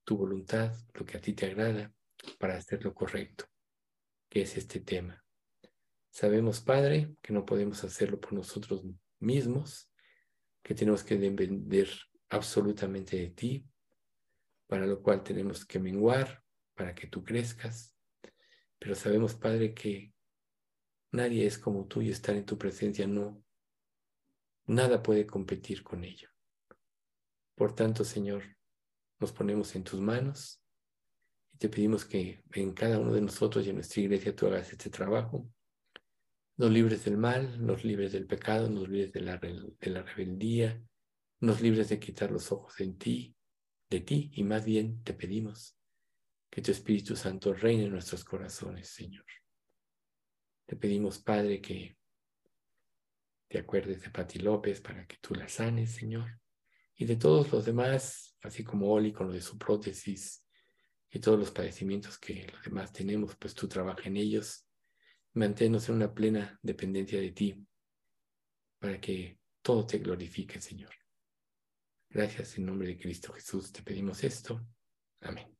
tu 0.03 0.17
voluntad, 0.17 0.73
lo 0.93 1.05
que 1.05 1.17
a 1.17 1.21
ti 1.21 1.33
te 1.33 1.45
agrada, 1.45 1.93
para 2.39 2.55
hacer 2.55 2.83
lo 2.83 2.93
correcto, 2.93 3.45
que 4.29 4.41
es 4.41 4.57
este 4.57 4.79
tema. 4.79 5.23
Sabemos, 6.09 6.61
Padre, 6.61 7.13
que 7.21 7.33
no 7.33 7.45
podemos 7.45 7.83
hacerlo 7.83 8.19
por 8.19 8.33
nosotros 8.33 8.83
mismos, 9.19 9.91
que 10.63 10.73
tenemos 10.73 11.03
que 11.03 11.17
depender 11.17 11.89
absolutamente 12.29 13.17
de 13.17 13.29
ti, 13.29 13.65
para 14.67 14.85
lo 14.85 15.01
cual 15.01 15.23
tenemos 15.23 15.65
que 15.65 15.79
menguar 15.79 16.43
para 16.75 16.93
que 16.93 17.07
tú 17.07 17.23
crezcas. 17.23 17.95
Pero 18.79 18.95
sabemos, 18.95 19.35
Padre, 19.35 19.73
que 19.73 20.13
nadie 21.11 21.45
es 21.45 21.57
como 21.57 21.87
tú 21.87 22.01
y 22.01 22.09
estar 22.09 22.35
en 22.35 22.45
tu 22.45 22.57
presencia 22.57 23.07
no, 23.07 23.43
nada 24.67 25.01
puede 25.01 25.25
competir 25.25 25.83
con 25.83 26.03
ello. 26.03 26.29
Por 27.55 27.73
tanto, 27.73 28.03
Señor, 28.03 28.43
nos 29.19 29.31
ponemos 29.31 29.75
en 29.75 29.83
tus 29.83 30.01
manos 30.01 30.61
Y 31.53 31.57
te 31.57 31.69
pedimos 31.69 32.03
que 32.03 32.43
en 32.51 32.73
cada 32.73 32.99
uno 32.99 33.13
de 33.13 33.21
nosotros 33.21 33.65
y 33.65 33.69
en 33.69 33.75
nuestra 33.75 34.01
iglesia 34.01 34.35
tú 34.35 34.47
hagas 34.47 34.71
este 34.71 34.89
trabajo. 34.89 35.47
Nos 36.57 36.71
libres 36.71 37.05
del 37.05 37.17
mal, 37.17 37.65
nos 37.65 37.83
libres 37.83 38.11
del 38.11 38.27
pecado, 38.27 38.69
nos 38.69 38.89
libres 38.89 39.13
de 39.13 39.21
la, 39.21 39.37
de 39.37 39.89
la 39.89 40.03
rebeldía, 40.03 40.81
nos 41.41 41.61
libres 41.61 41.89
de 41.89 41.99
quitar 41.99 42.31
los 42.31 42.51
ojos 42.51 42.79
en 42.79 42.97
ti, 42.97 43.34
de 43.89 43.99
ti, 44.01 44.31
y 44.33 44.43
más 44.43 44.65
bien 44.65 45.03
te 45.03 45.13
pedimos 45.13 45.77
que 46.49 46.61
tu 46.61 46.71
Espíritu 46.71 47.15
Santo 47.15 47.53
reine 47.53 47.83
en 47.83 47.91
nuestros 47.91 48.23
corazones, 48.23 48.89
Señor. 48.89 49.25
Te 50.65 50.75
pedimos, 50.75 51.19
Padre, 51.19 51.61
que 51.61 51.97
te 53.47 53.59
acuerdes 53.59 54.01
de 54.01 54.09
Pati 54.09 54.39
López 54.39 54.81
para 54.81 55.05
que 55.05 55.17
tú 55.21 55.35
la 55.35 55.47
sanes, 55.47 55.91
Señor, 55.91 56.39
y 56.95 57.05
de 57.05 57.17
todos 57.17 57.51
los 57.51 57.65
demás, 57.65 58.37
así 58.41 58.63
como 58.63 58.91
Oli 58.91 59.11
con 59.11 59.27
lo 59.27 59.33
de 59.33 59.41
su 59.41 59.57
prótesis 59.57 60.45
y 61.11 61.19
todos 61.19 61.37
los 61.37 61.51
padecimientos 61.51 62.17
que 62.17 62.47
los 62.51 62.63
demás 62.63 62.91
tenemos, 62.91 63.35
pues 63.35 63.53
tú 63.53 63.67
trabaja 63.67 64.09
en 64.09 64.17
ellos. 64.17 64.67
Manténnos 65.33 65.89
en 65.89 65.95
una 65.95 66.13
plena 66.13 66.57
dependencia 66.61 67.19
de 67.19 67.31
ti 67.31 67.67
para 68.79 68.99
que 68.99 69.39
todo 69.61 69.85
te 69.85 69.99
glorifique, 69.99 70.59
Señor. 70.61 71.04
Gracias 72.15 72.57
en 72.57 72.65
nombre 72.65 72.87
de 72.87 72.97
Cristo 72.97 73.33
Jesús 73.33 73.73
te 73.73 73.81
pedimos 73.81 74.23
esto. 74.23 74.65
Amén. 75.19 75.53